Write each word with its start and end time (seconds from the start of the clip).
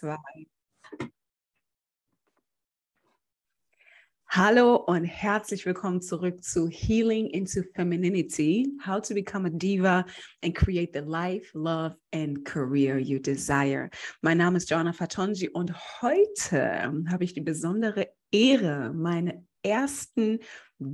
zwei. 0.00 0.16
Hallo 4.28 4.76
und 4.76 5.04
herzlich 5.04 5.66
willkommen 5.66 6.00
zurück 6.00 6.42
zu 6.42 6.68
Healing 6.68 7.26
into 7.26 7.62
Femininity, 7.74 8.66
How 8.86 9.02
to 9.02 9.12
Become 9.12 9.48
a 9.48 9.50
Diva 9.50 10.06
and 10.42 10.54
Create 10.54 10.94
the 10.94 11.00
Life, 11.00 11.50
Love 11.52 11.96
and 12.14 12.46
Career 12.46 12.98
You 12.98 13.18
Desire. 13.18 13.90
Mein 14.22 14.38
Name 14.38 14.56
ist 14.56 14.70
Joanna 14.70 14.94
Fatonji 14.94 15.50
und 15.50 15.74
heute 16.00 16.90
habe 17.10 17.24
ich 17.24 17.34
die 17.34 17.42
besondere 17.42 18.08
Ehre, 18.30 18.94
meine 18.94 19.44
ersten 19.62 20.38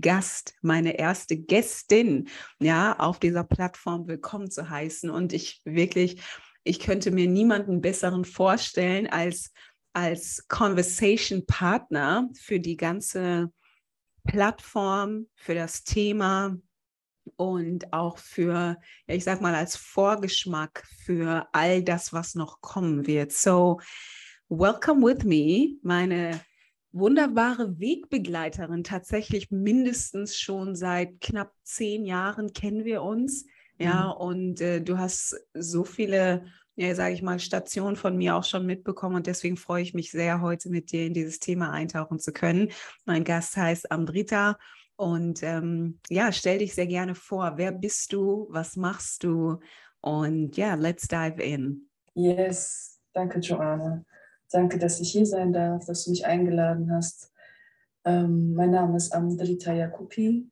Gast, 0.00 0.54
meine 0.62 0.98
erste 0.98 1.36
Gästin, 1.36 2.28
ja, 2.58 2.98
auf 2.98 3.20
dieser 3.20 3.44
Plattform 3.44 4.08
willkommen 4.08 4.50
zu 4.50 4.68
heißen. 4.68 5.10
Und 5.10 5.32
ich 5.32 5.60
wirklich, 5.64 6.20
ich 6.66 6.80
könnte 6.80 7.10
mir 7.10 7.28
niemanden 7.28 7.80
besseren 7.80 8.24
vorstellen 8.24 9.06
als 9.06 9.52
als 9.92 10.46
Conversation 10.48 11.46
Partner 11.46 12.28
für 12.38 12.60
die 12.60 12.76
ganze 12.76 13.50
Plattform, 14.24 15.26
für 15.34 15.54
das 15.54 15.84
Thema 15.84 16.54
und 17.36 17.94
auch 17.94 18.18
für, 18.18 18.76
ja, 19.06 19.14
ich 19.14 19.24
sag 19.24 19.40
mal, 19.40 19.54
als 19.54 19.74
Vorgeschmack 19.74 20.84
für 21.04 21.48
all 21.52 21.82
das, 21.82 22.12
was 22.12 22.34
noch 22.34 22.60
kommen 22.60 23.06
wird. 23.06 23.32
So, 23.32 23.80
welcome 24.50 25.02
with 25.02 25.24
me, 25.24 25.78
meine 25.82 26.42
wunderbare 26.92 27.80
Wegbegleiterin, 27.80 28.84
tatsächlich 28.84 29.50
mindestens 29.50 30.36
schon 30.36 30.76
seit 30.76 31.22
knapp 31.22 31.54
zehn 31.62 32.04
Jahren 32.04 32.52
kennen 32.52 32.84
wir 32.84 33.00
uns. 33.00 33.46
Ja, 33.78 34.06
mhm. 34.06 34.20
und 34.20 34.60
äh, 34.60 34.80
du 34.80 34.98
hast 34.98 35.36
so 35.54 35.84
viele 35.84 36.44
ja, 36.76 36.94
sage 36.94 37.14
ich 37.14 37.22
mal, 37.22 37.38
Station 37.38 37.96
von 37.96 38.16
mir 38.18 38.36
auch 38.36 38.44
schon 38.44 38.66
mitbekommen 38.66 39.16
und 39.16 39.26
deswegen 39.26 39.56
freue 39.56 39.82
ich 39.82 39.94
mich 39.94 40.10
sehr, 40.10 40.42
heute 40.42 40.68
mit 40.68 40.92
dir 40.92 41.06
in 41.06 41.14
dieses 41.14 41.40
Thema 41.40 41.72
eintauchen 41.72 42.18
zu 42.18 42.32
können. 42.32 42.68
Mein 43.06 43.24
Gast 43.24 43.56
heißt 43.56 43.90
Amrita 43.90 44.58
und 44.96 45.42
ähm, 45.42 46.00
ja, 46.10 46.32
stell 46.32 46.58
dich 46.58 46.74
sehr 46.74 46.86
gerne 46.86 47.14
vor. 47.14 47.54
Wer 47.56 47.72
bist 47.72 48.12
du? 48.12 48.46
Was 48.50 48.76
machst 48.76 49.24
du? 49.24 49.58
Und 50.02 50.56
ja, 50.58 50.74
let's 50.74 51.08
dive 51.08 51.42
in. 51.42 51.88
Yes, 52.14 53.00
danke, 53.14 53.40
Joanna. 53.40 54.04
Danke, 54.50 54.78
dass 54.78 55.00
ich 55.00 55.10
hier 55.10 55.26
sein 55.26 55.52
darf, 55.52 55.86
dass 55.86 56.04
du 56.04 56.10
mich 56.10 56.26
eingeladen 56.26 56.92
hast. 56.94 57.32
Ähm, 58.04 58.52
mein 58.54 58.70
Name 58.70 58.96
ist 58.98 59.14
Amrita 59.14 59.72
Jakupi. 59.72 60.50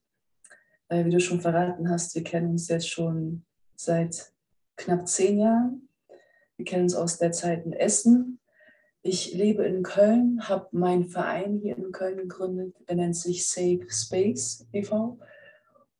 Äh, 0.94 1.04
wie 1.04 1.10
du 1.10 1.18
schon 1.18 1.40
verraten 1.40 1.90
hast, 1.90 2.14
wir 2.14 2.22
kennen 2.22 2.50
uns 2.50 2.68
jetzt 2.68 2.88
schon 2.88 3.44
seit 3.74 4.32
knapp 4.76 5.08
zehn 5.08 5.40
Jahren. 5.40 5.88
Wir 6.56 6.64
kennen 6.64 6.84
uns 6.84 6.94
aus 6.94 7.18
der 7.18 7.32
Zeit 7.32 7.66
in 7.66 7.72
Essen. 7.72 8.38
Ich 9.02 9.34
lebe 9.34 9.64
in 9.64 9.82
Köln, 9.82 10.48
habe 10.48 10.68
meinen 10.70 11.08
Verein 11.08 11.58
hier 11.60 11.76
in 11.76 11.90
Köln 11.90 12.16
gegründet. 12.16 12.76
Der 12.88 12.94
nennt 12.94 13.16
sich 13.16 13.48
Safe 13.48 13.84
Space 13.88 14.66
e.V. 14.72 15.18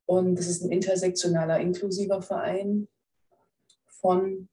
Und 0.07 0.37
das 0.37 0.47
ist 0.47 0.63
ein 0.63 0.71
intersektionaler, 0.71 1.59
inklusiver 1.59 2.23
Verein 2.23 2.87
von 3.87 4.49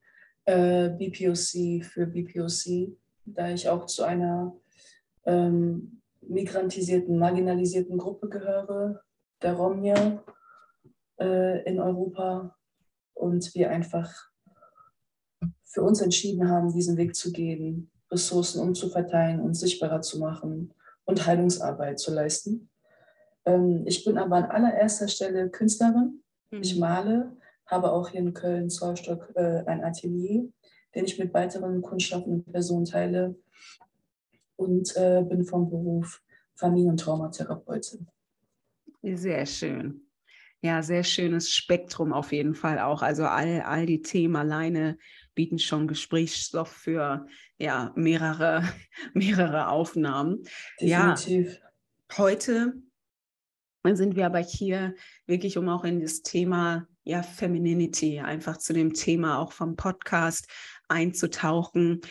äh, 0.46 0.90
BPOC 0.90 1.86
für 1.86 2.08
BPOC, 2.08 2.98
da 3.26 3.52
ich 3.52 3.70
auch 3.70 3.86
zu 3.86 4.04
einer 4.04 4.56
ähm, 5.26 6.02
migrantisierten, 6.22 7.20
marginalisierten 7.20 8.00
Gruppe 8.00 8.28
gehöre, 8.28 9.04
der 9.42 9.54
Romja 9.54 10.24
äh, 11.20 11.64
in 11.64 11.80
Europa. 11.80 12.56
Und 13.14 13.54
wir 13.54 13.70
einfach 13.70 14.12
für 15.64 15.84
uns 15.84 16.02
entschieden 16.02 16.50
haben, 16.50 16.74
diesen 16.74 16.98
Weg 16.98 17.16
zu 17.16 17.32
gehen, 17.32 17.92
Ressourcen 18.12 18.62
umzuverteilen 18.62 19.40
und 19.40 19.54
sichtbarer 19.54 20.02
zu 20.02 20.20
machen 20.20 20.74
und 21.06 21.26
Heilungsarbeit 21.26 22.00
zu 22.00 22.14
leisten. 22.14 22.70
Ähm, 23.46 23.84
ich 23.86 24.04
bin 24.04 24.18
aber 24.18 24.38
an 24.38 24.46
allererster 24.46 25.08
Stelle 25.08 25.50
Künstlerin. 25.50 26.24
Mhm. 26.52 26.62
Ich 26.62 26.78
male, 26.78 27.38
habe 27.66 27.92
auch 27.92 28.10
hier 28.10 28.20
in 28.20 28.34
Köln, 28.34 28.70
Zollstock, 28.70 29.32
äh, 29.36 29.64
ein 29.66 29.84
Atelier, 29.84 30.50
den 30.94 31.06
ich 31.06 31.18
mit 31.18 31.34
weiteren 31.34 31.82
kunstschaffenden 31.82 32.44
Personen 32.44 32.86
teile 32.86 33.36
und 34.58 34.96
äh, 34.98 35.24
bin 35.24 35.46
vom 35.46 35.70
Beruf 35.70 36.22
Familien- 36.56 36.92
und 36.92 37.00
Traumatherapeutin. 37.00 38.08
Sehr 39.04 39.46
schön. 39.46 40.08
Ja, 40.62 40.84
sehr 40.84 41.04
schönes 41.04 41.52
Spektrum 41.52 42.14
auf 42.14 42.32
jeden 42.32 42.54
Fall 42.54 42.80
auch. 42.80 43.02
Also 43.02 43.26
all, 43.26 43.62
all 43.62 43.88
die 43.88 44.04
Themen 44.04 44.36
alleine 44.36 44.98
bieten 45.34 45.58
schon 45.58 45.88
Gesprächsstoff 45.88 46.72
für 46.72 47.26
ja, 47.58 47.92
mehrere, 47.96 48.64
mehrere 49.14 49.70
Aufnahmen. 49.70 50.44
Definitiv. 50.80 51.60
Ja, 51.60 52.18
heute 52.18 52.74
sind 53.84 54.16
wir 54.16 54.28
aber 54.28 54.40
hier 54.40 54.94
wirklich, 55.26 55.58
um 55.58 55.68
auch 55.68 55.84
in 55.84 56.00
das 56.02 56.22
Thema 56.22 56.88
ja, 57.04 57.24
Femininity, 57.24 58.20
einfach 58.20 58.58
zu 58.58 58.74
dem 58.74 58.94
Thema 58.94 59.40
auch 59.40 59.52
vom 59.52 59.76
Podcast 59.76 60.48
einzutauchen. 60.88 62.02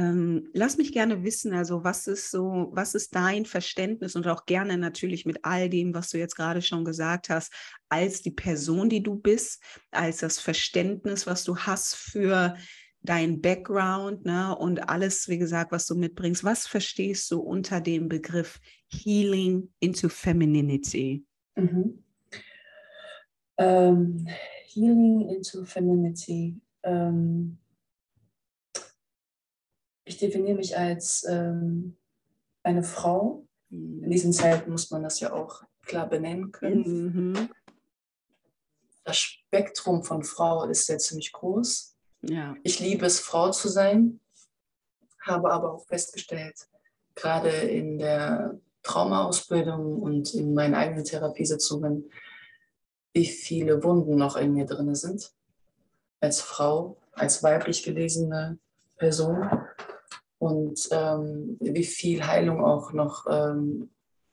Ähm, 0.00 0.48
lass 0.54 0.78
mich 0.78 0.92
gerne 0.92 1.24
wissen, 1.24 1.52
also 1.52 1.84
was 1.84 2.06
ist 2.06 2.30
so, 2.30 2.70
was 2.72 2.94
ist 2.94 3.14
dein 3.14 3.44
Verständnis 3.44 4.16
und 4.16 4.26
auch 4.26 4.46
gerne 4.46 4.78
natürlich 4.78 5.26
mit 5.26 5.44
all 5.44 5.68
dem, 5.68 5.92
was 5.92 6.08
du 6.08 6.16
jetzt 6.16 6.36
gerade 6.36 6.62
schon 6.62 6.86
gesagt 6.86 7.28
hast, 7.28 7.52
als 7.90 8.22
die 8.22 8.30
Person, 8.30 8.88
die 8.88 9.02
du 9.02 9.16
bist, 9.16 9.62
als 9.90 10.18
das 10.18 10.38
Verständnis, 10.38 11.26
was 11.26 11.44
du 11.44 11.54
hast 11.54 11.96
für 11.96 12.56
dein 13.02 13.42
Background 13.42 14.24
ne, 14.24 14.56
und 14.56 14.88
alles, 14.88 15.28
wie 15.28 15.38
gesagt, 15.38 15.70
was 15.70 15.84
du 15.84 15.94
mitbringst. 15.94 16.44
Was 16.44 16.66
verstehst 16.66 17.30
du 17.30 17.40
unter 17.40 17.82
dem 17.82 18.08
Begriff 18.08 18.58
Healing 18.88 19.70
into 19.80 20.08
Femininity? 20.08 21.26
Mhm. 21.56 22.02
Um, 23.56 23.66
ähm, 23.66 24.28
healing 24.64 25.28
into 25.28 25.64
Femininity. 25.64 26.58
Um 26.82 26.92
ähm, 26.92 27.59
ich 30.10 30.18
definiere 30.18 30.56
mich 30.56 30.76
als 30.76 31.24
ähm, 31.28 31.96
eine 32.62 32.82
Frau. 32.82 33.46
In 33.70 34.00
mhm. 34.00 34.10
diesen 34.10 34.32
Zeiten 34.32 34.70
muss 34.70 34.90
man 34.90 35.04
das 35.04 35.20
ja 35.20 35.32
auch 35.32 35.62
klar 35.82 36.08
benennen 36.08 36.50
können. 36.50 36.84
Mhm. 36.84 37.48
Das 39.04 39.18
Spektrum 39.18 40.02
von 40.02 40.24
Frau 40.24 40.64
ist 40.64 40.88
ja 40.88 40.98
ziemlich 40.98 41.32
groß. 41.32 41.96
Ja. 42.22 42.54
Ich 42.64 42.80
liebe 42.80 43.06
es, 43.06 43.20
Frau 43.20 43.50
zu 43.50 43.68
sein, 43.68 44.20
habe 45.24 45.52
aber 45.52 45.72
auch 45.72 45.86
festgestellt, 45.86 46.68
gerade 47.14 47.48
in 47.48 47.98
der 47.98 48.58
Traumaausbildung 48.82 50.02
und 50.02 50.34
in 50.34 50.54
meinen 50.54 50.74
eigenen 50.74 51.04
Therapiesitzungen, 51.04 52.10
wie 53.12 53.26
viele 53.26 53.82
Wunden 53.82 54.16
noch 54.16 54.36
in 54.36 54.54
mir 54.54 54.66
drin 54.66 54.94
sind. 54.94 55.32
Als 56.20 56.40
Frau, 56.40 56.98
als 57.12 57.42
weiblich 57.42 57.82
gelesene 57.82 58.58
Person 58.96 59.59
und 60.40 60.88
ähm, 60.90 61.58
wie 61.60 61.84
viel 61.84 62.26
Heilung 62.26 62.64
auch 62.64 62.94
noch 62.94 63.26
ähm, 63.30 63.90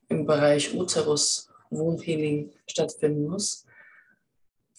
im 0.07 0.25
Bereich 0.25 0.73
Uterus, 0.73 1.49
Wundhealing 1.69 2.53
stattfinden 2.65 3.27
muss, 3.27 3.65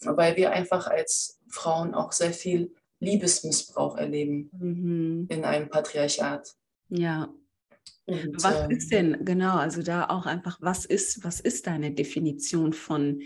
weil 0.01 0.37
wir 0.37 0.53
einfach 0.53 0.87
als 0.87 1.39
Frauen 1.49 1.95
auch 1.95 2.13
sehr 2.13 2.33
viel 2.33 2.75
Liebesmissbrauch 3.01 3.99
erleben 3.99 4.51
mhm. 4.59 5.27
in 5.29 5.45
einem 5.45 5.69
Patriarchat. 5.69 6.55
Ja, 6.89 7.29
und, 8.07 8.43
was 8.43 8.65
ähm, 8.65 8.71
ist 8.71 8.91
denn, 8.91 9.25
genau, 9.27 9.59
also 9.59 9.83
da 9.83 10.07
auch 10.09 10.25
einfach, 10.25 10.57
was 10.63 10.87
ist, 10.87 11.23
was 11.25 11.41
ist 11.41 11.67
deine 11.67 11.91
Definition 11.91 12.73
von, 12.73 13.21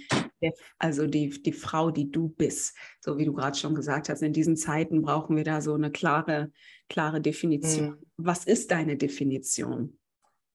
also 0.78 1.06
die, 1.06 1.30
die 1.42 1.52
Frau, 1.52 1.90
die 1.90 2.10
du 2.10 2.28
bist? 2.28 2.76
So 3.00 3.18
wie 3.18 3.24
du 3.24 3.32
gerade 3.32 3.56
schon 3.56 3.74
gesagt 3.74 4.08
hast, 4.08 4.22
in 4.22 4.32
diesen 4.32 4.56
Zeiten 4.56 5.02
brauchen 5.02 5.36
wir 5.36 5.44
da 5.44 5.60
so 5.60 5.74
eine 5.74 5.90
klare, 5.90 6.50
klare 6.88 7.20
Definition. 7.20 7.90
Mhm. 7.90 8.06
Was 8.16 8.44
ist 8.44 8.70
deine 8.70 8.96
Definition? 8.96 9.98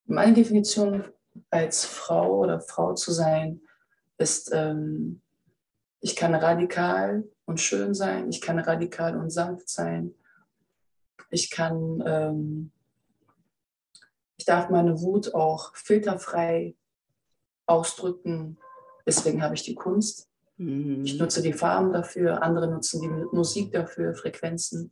Meine 0.06 0.34
Definition 0.34 1.04
als 1.50 1.86
Frau 1.86 2.40
oder 2.40 2.60
Frau 2.60 2.94
zu 2.94 3.12
sein, 3.12 3.62
ist, 4.18 4.52
ähm, 4.54 5.22
ich 6.00 6.16
kann 6.16 6.34
radikal 6.34 7.24
und 7.46 7.60
schön 7.60 7.94
sein, 7.94 8.30
ich 8.30 8.42
kann 8.42 8.58
radikal 8.58 9.18
und 9.18 9.30
sanft 9.30 9.70
sein, 9.70 10.16
ich 11.30 11.52
kann 11.52 12.04
ähm, 12.06 12.72
ich 14.38 14.46
darf 14.46 14.70
meine 14.70 15.02
Wut 15.02 15.34
auch 15.34 15.76
filterfrei 15.76 16.76
ausdrücken. 17.66 18.58
Deswegen 19.08 19.42
habe 19.42 19.56
ich 19.56 19.64
die 19.64 19.76
Kunst. 19.76 20.28
Mhm. 20.58 21.04
Ich 21.04 21.18
nutze 21.18 21.42
die 21.42 21.54
Farben 21.54 21.94
dafür, 21.94 22.44
andere 22.44 22.70
nutzen 22.70 23.02
die 23.02 23.36
Musik 23.36 23.72
dafür, 23.72 24.14
Frequenzen. 24.14 24.92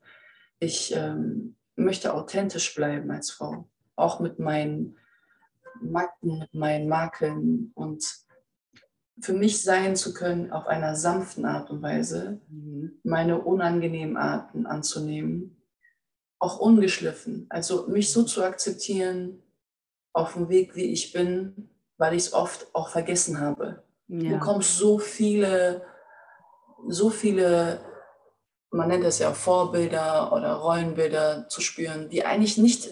Ich 0.59 0.95
ähm, 0.95 1.55
möchte 1.75 2.13
authentisch 2.13 2.73
bleiben 2.73 3.11
als 3.11 3.29
Frau, 3.29 3.69
auch 3.95 4.19
mit 4.19 4.39
meinen 4.39 4.97
Macken, 5.81 6.39
mit 6.39 6.53
meinen 6.53 6.87
Makeln 6.87 7.71
und 7.75 8.03
für 9.19 9.33
mich 9.33 9.61
sein 9.61 9.95
zu 9.95 10.13
können 10.13 10.51
auf 10.51 10.67
einer 10.67 10.95
sanften 10.95 11.45
Art 11.45 11.69
und 11.69 11.81
Weise, 11.81 12.41
mhm. 12.47 12.99
meine 13.03 13.41
unangenehmen 13.41 14.17
Arten 14.17 14.65
anzunehmen 14.65 15.55
auch 16.45 16.59
ungeschliffen. 16.59 17.47
Also 17.49 17.87
mich 17.87 18.11
so 18.11 18.23
zu 18.23 18.43
akzeptieren 18.43 19.41
auf 20.13 20.33
dem 20.33 20.49
Weg, 20.49 20.75
wie 20.75 20.85
ich 20.85 21.11
bin, 21.11 21.69
weil 21.97 22.13
ich 22.13 22.27
es 22.27 22.33
oft 22.33 22.67
auch 22.73 22.89
vergessen 22.89 23.39
habe. 23.39 23.83
Ja. 24.07 24.19
Du 24.19 24.29
bekommst 24.39 24.77
so 24.77 24.99
viele, 24.99 25.85
so 26.87 27.09
viele, 27.09 27.81
man 28.71 28.87
nennt 28.87 29.03
es 29.03 29.19
ja 29.19 29.33
Vorbilder 29.33 30.31
oder 30.33 30.53
Rollenbilder 30.53 31.47
zu 31.49 31.61
spüren, 31.61 32.09
die 32.09 32.25
eigentlich 32.25 32.57
nicht 32.57 32.89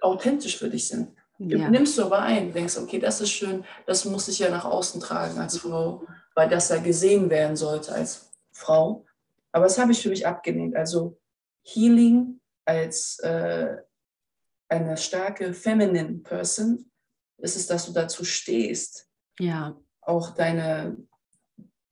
authentisch 0.00 0.58
für 0.58 0.68
dich 0.68 0.88
sind. 0.88 1.14
Ja. 1.38 1.68
Nimmst 1.68 1.96
du 1.96 2.04
aber 2.04 2.22
ein, 2.22 2.52
denkst, 2.52 2.76
okay, 2.78 2.98
das 2.98 3.20
ist 3.20 3.30
schön, 3.30 3.64
das 3.86 4.04
muss 4.04 4.26
ich 4.26 4.40
ja 4.40 4.50
nach 4.50 4.64
außen 4.64 5.00
tragen 5.00 5.38
als 5.38 5.58
Frau, 5.58 6.04
weil 6.34 6.48
das 6.48 6.68
ja 6.68 6.78
gesehen 6.78 7.30
werden 7.30 7.56
sollte 7.56 7.92
als 7.92 8.32
Frau. 8.50 9.06
Aber 9.52 9.64
das 9.64 9.78
habe 9.78 9.92
ich 9.92 10.02
für 10.02 10.08
mich 10.08 10.26
abgelehnt. 10.26 10.74
Also 10.74 11.18
Healing 11.62 12.40
als 12.64 13.20
äh, 13.20 13.76
eine 14.68 14.96
starke 14.96 15.54
feminine 15.54 16.18
Person 16.18 16.90
ist 17.38 17.56
es, 17.56 17.66
dass 17.66 17.86
du 17.86 17.92
dazu 17.92 18.24
stehst. 18.24 19.08
Ja. 19.38 19.76
Auch 20.08 20.30
deine 20.30 20.96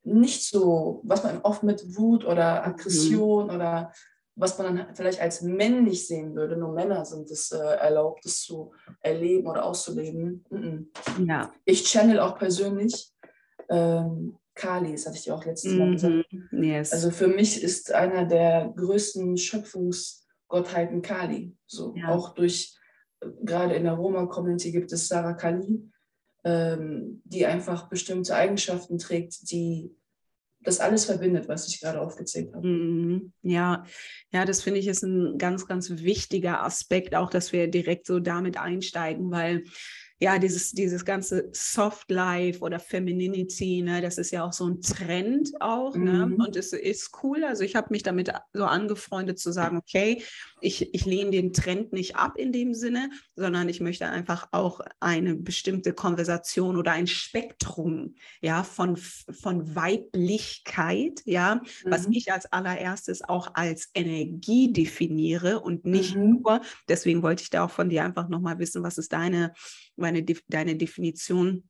nicht 0.03 0.43
so, 0.43 1.01
was 1.03 1.23
man 1.23 1.41
oft 1.41 1.63
mit 1.63 1.97
Wut 1.97 2.25
oder 2.25 2.65
Aggression 2.65 3.47
mhm. 3.47 3.55
oder 3.55 3.91
was 4.35 4.57
man 4.57 4.77
dann 4.77 4.95
vielleicht 4.95 5.19
als 5.19 5.41
männlich 5.41 6.07
sehen 6.07 6.35
würde, 6.35 6.57
nur 6.57 6.71
Männer 6.71 7.03
sind 7.05 7.29
es 7.29 7.51
äh, 7.51 7.57
erlaubt, 7.57 8.23
das 8.23 8.41
zu 8.41 8.71
erleben 9.01 9.47
oder 9.47 9.65
auszuleben. 9.65 10.45
Mhm. 10.49 10.91
Ja. 11.27 11.51
Ich 11.65 11.83
channel 11.85 12.19
auch 12.19 12.37
persönlich 12.37 13.11
ähm, 13.69 14.37
Kali, 14.53 14.91
das 14.91 15.05
hatte 15.05 15.17
ich 15.17 15.23
dir 15.23 15.35
auch 15.35 15.45
letztes 15.45 15.73
Mal 15.73 15.91
gesagt. 15.91 16.25
Mhm. 16.31 16.63
Yes. 16.63 16.91
Also 16.93 17.11
für 17.11 17.27
mich 17.27 17.61
ist 17.61 17.91
einer 17.91 18.25
der 18.25 18.73
größten 18.75 19.37
Schöpfungsgottheiten 19.37 21.01
Kali. 21.01 21.55
So 21.65 21.93
ja. 21.95 22.09
auch 22.09 22.33
durch, 22.33 22.77
gerade 23.43 23.75
in 23.75 23.83
der 23.83 23.93
Roma-Community 23.93 24.71
gibt 24.71 24.91
es 24.91 25.07
Sarah 25.07 25.33
Kali, 25.33 25.91
die 27.23 27.45
einfach 27.45 27.89
bestimmte 27.89 28.35
Eigenschaften 28.35 28.97
trägt, 28.97 29.51
die 29.51 29.91
das 30.61 30.79
alles 30.79 31.05
verbindet, 31.05 31.47
was 31.47 31.67
ich 31.67 31.79
gerade 31.79 32.01
aufgezählt 32.01 32.53
habe. 32.53 32.67
Mhm. 32.67 33.31
Ja, 33.41 33.85
ja, 34.31 34.43
das 34.43 34.61
finde 34.61 34.79
ich 34.79 34.87
ist 34.87 35.03
ein 35.03 35.37
ganz, 35.37 35.65
ganz 35.65 35.89
wichtiger 35.89 36.63
Aspekt, 36.63 37.15
auch 37.15 37.29
dass 37.29 37.53
wir 37.53 37.67
direkt 37.69 38.05
so 38.05 38.19
damit 38.19 38.57
einsteigen, 38.57 39.31
weil 39.31 39.63
ja, 40.19 40.39
dieses, 40.39 40.71
dieses 40.71 41.05
ganze 41.05 41.49
Soft 41.51 42.09
Life 42.09 42.61
oder 42.61 42.79
Femininity, 42.79 43.83
ne, 43.83 44.01
das 44.01 44.17
ist 44.17 44.31
ja 44.31 44.43
auch 44.43 44.53
so 44.53 44.67
ein 44.67 44.81
Trend 44.81 45.51
auch, 45.59 45.95
ne? 45.95 46.25
mhm. 46.25 46.37
ne? 46.37 46.45
Und 46.47 46.55
es 46.55 46.73
ist 46.73 47.11
cool. 47.21 47.43
Also 47.43 47.63
ich 47.63 47.75
habe 47.75 47.89
mich 47.91 48.01
damit 48.01 48.31
so 48.51 48.65
angefreundet 48.65 49.37
zu 49.37 49.51
sagen, 49.51 49.77
okay, 49.77 50.23
ich, 50.59 50.93
ich 50.93 51.05
lehne 51.05 51.31
den 51.31 51.53
Trend 51.53 51.93
nicht 51.93 52.15
ab 52.15 52.37
in 52.37 52.51
dem 52.51 52.73
Sinne, 52.73 53.09
sondern 53.35 53.69
ich 53.69 53.79
möchte 53.79 54.07
einfach 54.07 54.49
auch 54.51 54.81
eine 54.99 55.35
bestimmte 55.35 55.93
Konversation 55.93 56.77
oder 56.77 56.91
ein 56.91 57.07
Spektrum, 57.07 58.15
ja, 58.41 58.63
von, 58.63 58.97
von 58.97 59.75
Weiblichkeit, 59.75 61.21
ja, 61.25 61.55
mhm. 61.55 61.91
was 61.91 62.07
ich 62.11 62.31
als 62.31 62.51
allererstes 62.51 63.21
auch 63.21 63.51
als 63.53 63.89
Energie 63.93 64.73
definiere 64.73 65.59
und 65.59 65.85
nicht 65.85 66.15
mhm. 66.15 66.41
nur, 66.41 66.61
deswegen 66.87 67.21
wollte 67.23 67.43
ich 67.43 67.49
da 67.49 67.65
auch 67.65 67.71
von 67.71 67.89
dir 67.89 68.03
einfach 68.03 68.29
nochmal 68.29 68.59
wissen, 68.59 68.83
was 68.83 68.97
ist 68.97 69.13
deine 69.13 69.53
meine, 69.97 70.23
deine 70.47 70.75
Definition 70.75 71.63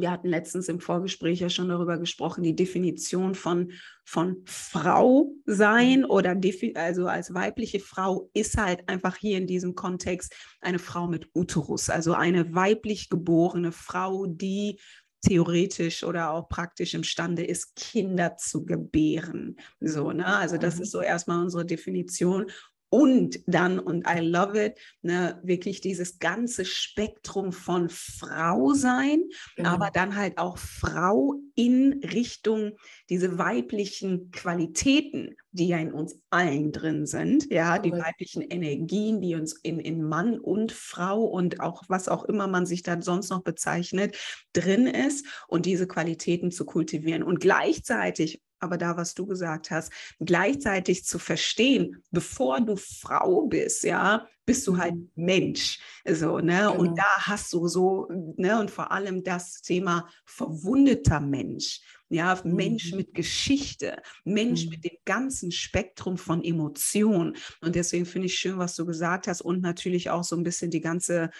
wir 0.00 0.10
hatten 0.10 0.28
letztens 0.28 0.68
im 0.68 0.80
Vorgespräch 0.80 1.40
ja 1.40 1.48
schon 1.48 1.68
darüber 1.68 1.98
gesprochen, 1.98 2.42
die 2.42 2.56
Definition 2.56 3.34
von, 3.34 3.72
von 4.04 4.42
Frau 4.44 5.32
sein 5.46 6.00
mhm. 6.00 6.06
oder 6.06 6.36
also 6.74 7.06
als 7.06 7.34
weibliche 7.34 7.80
Frau 7.80 8.30
ist 8.34 8.56
halt 8.56 8.88
einfach 8.88 9.16
hier 9.16 9.38
in 9.38 9.46
diesem 9.46 9.74
Kontext 9.74 10.34
eine 10.60 10.78
Frau 10.78 11.06
mit 11.06 11.28
Uterus, 11.34 11.90
also 11.90 12.14
eine 12.14 12.54
weiblich 12.54 13.08
geborene 13.08 13.72
Frau, 13.72 14.26
die 14.26 14.78
theoretisch 15.22 16.02
oder 16.02 16.32
auch 16.32 16.48
praktisch 16.48 16.94
imstande 16.94 17.44
ist, 17.44 17.76
Kinder 17.76 18.36
zu 18.36 18.64
gebären. 18.64 19.56
So, 19.80 20.10
ne? 20.10 20.26
Also 20.26 20.58
das 20.58 20.76
mhm. 20.76 20.82
ist 20.82 20.90
so 20.90 21.00
erstmal 21.00 21.42
unsere 21.42 21.64
Definition 21.64 22.46
und 22.92 23.40
dann, 23.46 23.78
und 23.78 24.06
I 24.06 24.20
love 24.20 24.62
it, 24.62 24.74
ne, 25.00 25.40
wirklich 25.42 25.80
dieses 25.80 26.18
ganze 26.18 26.66
Spektrum 26.66 27.50
von 27.50 27.88
Frau 27.88 28.74
sein, 28.74 29.22
genau. 29.56 29.70
aber 29.70 29.88
dann 29.90 30.14
halt 30.14 30.36
auch 30.36 30.58
Frau 30.58 31.36
in 31.54 32.02
Richtung 32.04 32.72
diese 33.08 33.38
weiblichen 33.38 34.30
Qualitäten, 34.30 35.36
die 35.52 35.68
ja 35.68 35.78
in 35.78 35.94
uns 35.94 36.20
allen 36.28 36.70
drin 36.70 37.06
sind, 37.06 37.50
ja, 37.50 37.78
die 37.78 37.94
okay. 37.94 38.02
weiblichen 38.02 38.42
Energien, 38.42 39.22
die 39.22 39.36
uns 39.36 39.54
in, 39.54 39.80
in 39.80 40.02
Mann 40.02 40.38
und 40.38 40.70
Frau 40.70 41.22
und 41.22 41.60
auch 41.60 41.84
was 41.88 42.10
auch 42.10 42.24
immer 42.24 42.46
man 42.46 42.66
sich 42.66 42.82
dann 42.82 43.00
sonst 43.00 43.30
noch 43.30 43.42
bezeichnet, 43.42 44.18
drin 44.52 44.86
ist 44.86 45.24
und 45.48 45.64
diese 45.64 45.86
Qualitäten 45.86 46.50
zu 46.50 46.66
kultivieren 46.66 47.22
und 47.22 47.40
gleichzeitig 47.40 48.42
aber 48.62 48.78
da, 48.78 48.96
was 48.96 49.14
du 49.14 49.26
gesagt 49.26 49.70
hast, 49.70 49.92
gleichzeitig 50.20 51.04
zu 51.04 51.18
verstehen, 51.18 52.02
bevor 52.10 52.60
du 52.60 52.76
Frau 52.76 53.46
bist, 53.46 53.84
ja, 53.84 54.26
bist 54.44 54.66
du 54.66 54.76
halt 54.76 54.94
mhm. 54.94 55.10
Mensch. 55.14 55.78
So, 56.04 56.38
ne? 56.38 56.68
Genau. 56.70 56.78
Und 56.78 56.98
da 56.98 57.26
hast 57.26 57.52
du 57.52 57.68
so, 57.68 58.08
ne, 58.36 58.58
und 58.58 58.70
vor 58.70 58.90
allem 58.90 59.22
das 59.22 59.62
Thema 59.62 60.08
verwundeter 60.24 61.20
Mensch. 61.20 61.80
Ja, 62.08 62.38
mhm. 62.44 62.54
Mensch 62.54 62.92
mit 62.92 63.14
Geschichte, 63.14 63.96
Mensch 64.24 64.64
mhm. 64.64 64.70
mit 64.70 64.84
dem 64.84 64.98
ganzen 65.04 65.50
Spektrum 65.50 66.18
von 66.18 66.44
Emotionen. 66.44 67.36
Und 67.62 67.74
deswegen 67.74 68.04
finde 68.04 68.26
ich 68.26 68.34
schön, 68.34 68.58
was 68.58 68.76
du 68.76 68.84
gesagt 68.84 69.28
hast 69.28 69.40
und 69.40 69.62
natürlich 69.62 70.10
auch 70.10 70.24
so 70.24 70.36
ein 70.36 70.42
bisschen 70.42 70.70
die 70.70 70.82
ganze 70.82 71.30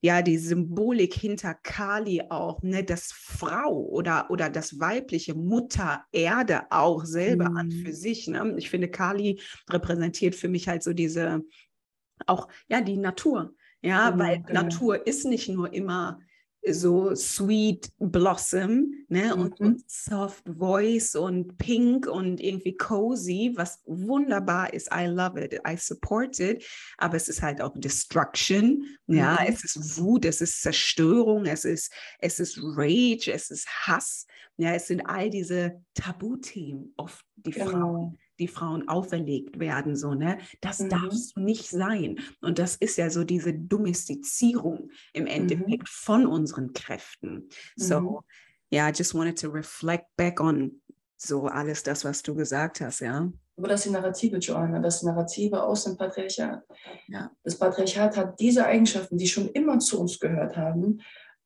ja, 0.00 0.22
die 0.22 0.38
Symbolik 0.38 1.14
hinter 1.14 1.54
Kali 1.54 2.22
auch, 2.28 2.62
ne, 2.62 2.84
das 2.84 3.12
Frau 3.12 3.82
oder, 3.86 4.30
oder 4.30 4.50
das 4.50 4.78
weibliche 4.78 5.34
Mutter 5.34 6.04
Erde 6.12 6.62
auch 6.70 7.04
selber 7.04 7.50
mhm. 7.50 7.56
an 7.56 7.70
für 7.70 7.88
mhm. 7.88 7.94
sich. 7.94 8.28
Ne? 8.28 8.54
Ich 8.58 8.70
finde, 8.70 8.88
Kali 8.88 9.40
repräsentiert 9.70 10.34
für 10.34 10.48
mich 10.48 10.68
halt 10.68 10.82
so 10.82 10.92
diese, 10.92 11.42
auch, 12.26 12.48
ja, 12.68 12.80
die 12.80 12.98
Natur. 12.98 13.54
Ja, 13.82 14.10
genau, 14.10 14.24
weil 14.24 14.42
genau. 14.42 14.62
Natur 14.62 15.06
ist 15.06 15.24
nicht 15.24 15.48
nur 15.48 15.72
immer 15.72 16.20
so 16.72 17.14
Sweet 17.14 17.90
Blossom 17.98 18.92
ne? 19.08 19.34
Mhm. 19.34 19.40
Und, 19.40 19.60
und, 19.60 19.90
Soft 19.90 20.44
Voice 20.48 21.14
und 21.14 21.58
Pink 21.58 22.06
und 22.06 22.40
irgendwie 22.40 22.76
cozy, 22.76 23.52
was 23.56 23.82
wunderbar 23.86 24.72
ist. 24.72 24.88
I 24.92 25.06
love 25.06 25.42
it, 25.42 25.60
I 25.66 25.76
support 25.76 26.38
it. 26.40 26.64
Aber 26.98 27.16
es 27.16 27.28
ist 27.28 27.42
halt 27.42 27.60
auch 27.60 27.72
Destruction. 27.76 28.84
Ja, 29.06 29.38
mhm. 29.40 29.46
es 29.48 29.64
ist 29.64 29.98
Wut, 29.98 30.24
es 30.24 30.40
ist 30.40 30.62
Zerstörung, 30.62 31.46
es 31.46 31.64
ist, 31.64 31.92
es 32.18 32.40
ist 32.40 32.58
Rage, 32.60 33.32
es 33.32 33.50
ist 33.50 33.68
Hass. 33.68 34.26
Ja, 34.56 34.72
es 34.72 34.86
sind 34.86 35.02
all 35.02 35.30
diese 35.30 35.82
Tabuthemen 35.94 36.94
oft 36.96 37.24
die 37.36 37.50
genau. 37.50 37.70
Frauen 37.70 38.18
die 38.38 38.48
Frauen 38.48 38.88
auferlegt 38.88 39.58
werden, 39.58 39.96
so, 39.96 40.14
ne? 40.14 40.38
Das 40.60 40.80
mhm. 40.80 40.90
darfst 40.90 41.36
du 41.36 41.40
nicht 41.40 41.68
sein. 41.68 42.18
Und 42.40 42.58
das 42.58 42.76
ist 42.76 42.96
ja 42.98 43.10
so 43.10 43.24
diese 43.24 43.52
Domestizierung 43.52 44.90
im 45.12 45.24
mhm. 45.24 45.30
Endeffekt 45.30 45.82
mhm. 45.82 45.86
von 45.86 46.26
unseren 46.26 46.72
Kräften. 46.72 47.48
So, 47.76 48.00
mhm. 48.00 48.18
yeah, 48.72 48.88
I 48.88 48.92
just 48.94 49.14
wanted 49.14 49.38
to 49.40 49.48
reflect 49.48 50.06
back 50.16 50.40
on 50.40 50.80
so 51.16 51.46
alles 51.46 51.82
das, 51.82 52.04
was 52.04 52.22
du 52.22 52.34
gesagt 52.34 52.80
hast, 52.80 53.00
ja. 53.00 53.30
Aber 53.58 53.68
das 53.68 53.84
sind 53.84 53.92
Narrative, 53.92 54.36
Joanna, 54.36 54.80
das 54.80 55.02
Narrative 55.02 55.62
aus 55.62 55.84
dem 55.84 55.96
Patriarchat. 55.96 56.62
Ja. 57.08 57.30
Das 57.42 57.58
Patriarchat 57.58 58.16
hat 58.16 58.38
diese 58.38 58.66
Eigenschaften, 58.66 59.16
die 59.16 59.26
schon 59.26 59.48
immer 59.48 59.78
zu 59.78 59.98
uns 59.98 60.20
gehört 60.20 60.58
haben, 60.58 61.00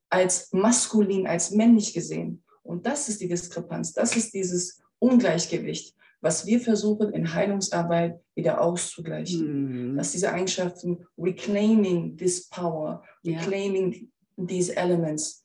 als 0.08 0.52
maskulin, 0.52 1.28
als 1.28 1.52
männlich 1.52 1.94
gesehen. 1.94 2.42
Und 2.64 2.84
das 2.84 3.08
ist 3.08 3.20
die 3.20 3.28
Diskrepanz, 3.28 3.92
das 3.92 4.16
ist 4.16 4.34
dieses 4.34 4.82
Ungleichgewicht 4.98 5.94
was 6.20 6.46
wir 6.46 6.60
versuchen 6.60 7.12
in 7.12 7.32
Heilungsarbeit 7.32 8.20
wieder 8.34 8.60
auszugleichen. 8.60 9.92
Mhm. 9.92 9.96
Dass 9.96 10.12
diese 10.12 10.32
Eigenschaften, 10.32 11.06
reclaiming 11.18 12.16
this 12.16 12.48
power, 12.48 13.02
reclaiming 13.24 13.92
ja. 14.36 14.46
these 14.46 14.76
elements, 14.76 15.44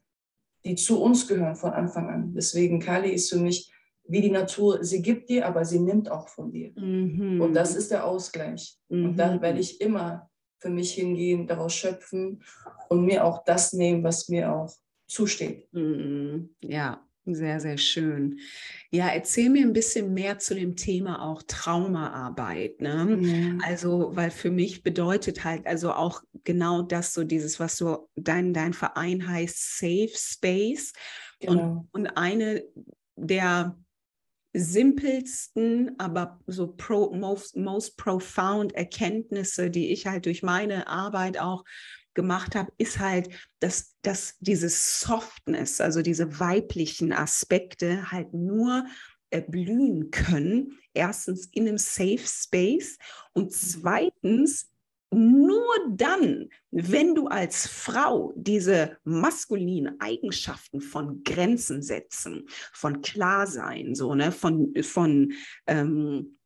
die 0.66 0.76
zu 0.76 1.02
uns 1.02 1.28
gehören 1.28 1.56
von 1.56 1.72
Anfang 1.72 2.10
an. 2.10 2.34
Deswegen 2.34 2.80
Kali 2.80 3.12
ist 3.12 3.30
für 3.30 3.40
mich 3.40 3.72
wie 4.08 4.22
die 4.22 4.32
Natur, 4.32 4.84
sie 4.84 5.02
gibt 5.02 5.30
dir, 5.30 5.48
aber 5.48 5.66
sie 5.66 5.80
nimmt 5.80 6.12
auch 6.12 6.28
von 6.28 6.52
dir. 6.52 6.72
Mhm. 6.76 7.42
Und 7.42 7.54
das 7.54 7.76
ist 7.76 7.92
der 7.92 8.06
Ausgleich. 8.06 8.78
Mhm. 8.90 9.06
Und 9.06 9.18
da 9.18 9.42
werde 9.42 9.60
ich 9.60 9.82
immer 9.82 10.30
für 10.60 10.70
mich 10.70 10.94
hingehen, 10.94 11.48
daraus 11.48 11.74
schöpfen 11.74 12.44
und 12.90 13.06
mir 13.06 13.26
auch 13.26 13.44
das 13.44 13.74
nehmen, 13.74 14.04
was 14.04 14.30
mir 14.30 14.54
auch 14.54 14.72
zusteht. 15.08 15.68
Mhm. 15.74 16.56
Ja, 16.62 17.06
sehr, 17.26 17.60
sehr 17.60 17.78
schön. 17.78 18.40
Ja, 18.92 19.08
erzähl 19.08 19.50
mir 19.50 19.66
ein 19.66 19.74
bisschen 19.74 20.14
mehr 20.14 20.38
zu 20.38 20.54
dem 20.54 20.76
Thema 20.76 21.22
auch 21.24 21.42
Traumaarbeit. 21.44 22.82
Ne? 22.82 23.18
Ja. 23.22 23.58
Also, 23.66 24.16
weil 24.16 24.32
für 24.32 24.52
mich 24.52 24.84
bedeutet 24.84 25.44
halt 25.44 25.66
also 25.66 25.92
auch 25.92 26.22
genau 26.44 26.84
das, 26.84 27.14
so 27.14 27.24
dieses, 27.24 27.60
was 27.60 27.78
so 27.78 28.10
dein, 28.16 28.54
dein 28.54 28.74
Verein 28.74 29.28
heißt, 29.28 29.80
Safe 29.80 30.12
Space. 30.14 30.94
Genau. 31.40 31.88
Und, 31.92 32.08
und 32.08 32.08
eine 32.18 32.64
der 33.16 33.78
simpelsten, 34.54 36.00
aber 36.00 36.40
so 36.48 36.68
pro, 36.68 37.14
most, 37.14 37.58
most 37.58 37.98
profound 37.98 38.74
Erkenntnisse, 38.74 39.70
die 39.70 39.92
ich 39.92 40.08
halt 40.08 40.26
durch 40.28 40.44
meine 40.44 40.88
Arbeit 40.88 41.40
auch 41.40 41.66
gemacht 42.16 42.56
habe, 42.56 42.72
ist 42.78 43.00
halt, 43.00 43.30
dass, 43.60 43.96
dass 44.02 44.36
diese 44.40 44.70
Softness, 44.70 45.80
also 45.80 46.02
diese 46.02 46.40
weiblichen 46.40 47.14
Aspekte 47.14 48.12
halt 48.12 48.34
nur 48.34 48.86
erblühen 49.30 50.12
können. 50.12 50.80
Erstens 50.94 51.48
in 51.52 51.68
einem 51.68 51.78
Safe 51.78 52.24
Space 52.26 52.98
und 53.34 53.52
zweitens 53.52 54.72
nur 55.12 55.66
dann, 55.90 56.50
wenn 56.72 57.16
du 57.16 57.28
als 57.28 57.68
Frau 57.68 58.34
diese 58.36 58.98
maskulinen 59.04 60.00
Eigenschaften 60.00 60.82
von 60.82 61.24
Grenzen 61.24 61.82
setzen, 61.82 62.48
von 62.74 63.02
Klarsein, 63.02 63.96
so, 63.96 64.14
ne, 64.16 64.32
von, 64.32 64.74
von 64.82 65.34
ähm, 65.68 66.38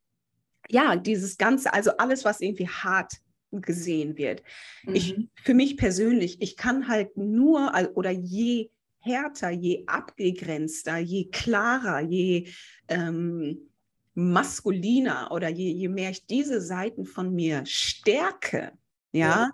ja, 0.69 0.95
dieses 0.95 1.37
Ganze, 1.37 1.73
also 1.73 1.91
alles, 1.97 2.25
was 2.25 2.41
irgendwie 2.41 2.67
hart 2.67 3.13
gesehen 3.51 4.17
wird. 4.17 4.43
Mhm. 4.83 4.95
Ich, 4.95 5.15
für 5.43 5.53
mich 5.53 5.77
persönlich, 5.77 6.41
ich 6.41 6.57
kann 6.57 6.87
halt 6.87 7.17
nur 7.17 7.71
oder 7.95 8.11
je 8.11 8.69
härter, 8.99 9.49
je 9.49 9.83
abgegrenzter, 9.87 10.97
je 10.97 11.29
klarer, 11.29 12.01
je 12.01 12.47
ähm, 12.87 13.69
maskuliner 14.13 15.31
oder 15.31 15.49
je, 15.49 15.71
je 15.71 15.87
mehr 15.87 16.11
ich 16.11 16.25
diese 16.25 16.61
Seiten 16.61 17.05
von 17.05 17.33
mir 17.33 17.65
stärke, 17.65 18.73
ja, 19.11 19.51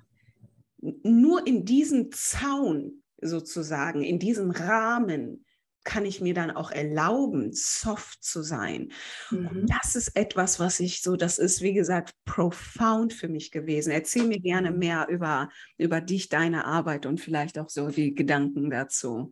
ja, 0.81 0.91
nur 1.03 1.45
in 1.47 1.65
diesem 1.65 2.11
Zaun 2.11 3.03
sozusagen, 3.21 4.03
in 4.03 4.19
diesem 4.19 4.51
Rahmen 4.51 5.45
kann 5.85 6.05
ich 6.05 6.19
mir 6.19 6.33
dann 6.33 6.51
auch 6.51 6.71
erlauben, 6.71 7.53
soft 7.53 8.23
zu 8.23 8.43
sein. 8.43 8.91
Mhm. 9.31 9.47
Und 9.47 9.65
das 9.69 9.95
ist 9.95 10.17
etwas, 10.17 10.59
was 10.59 10.81
ich 10.81 11.01
so, 11.01 11.15
das 11.15 11.37
ist, 11.37 11.61
wie 11.61 11.73
gesagt, 11.73 12.13
profound 12.25 13.13
für 13.13 13.29
mich 13.29 13.51
gewesen. 13.51 13.91
Erzähl 13.91 14.27
mir 14.27 14.39
gerne 14.39 14.71
mhm. 14.71 14.79
mehr 14.79 15.07
über, 15.07 15.49
über 15.77 16.01
dich, 16.01 16.27
deine 16.27 16.65
Arbeit 16.65 17.05
und 17.05 17.21
vielleicht 17.21 17.57
auch 17.57 17.69
so 17.69 17.89
die 17.89 18.13
Gedanken 18.13 18.69
dazu. 18.69 19.31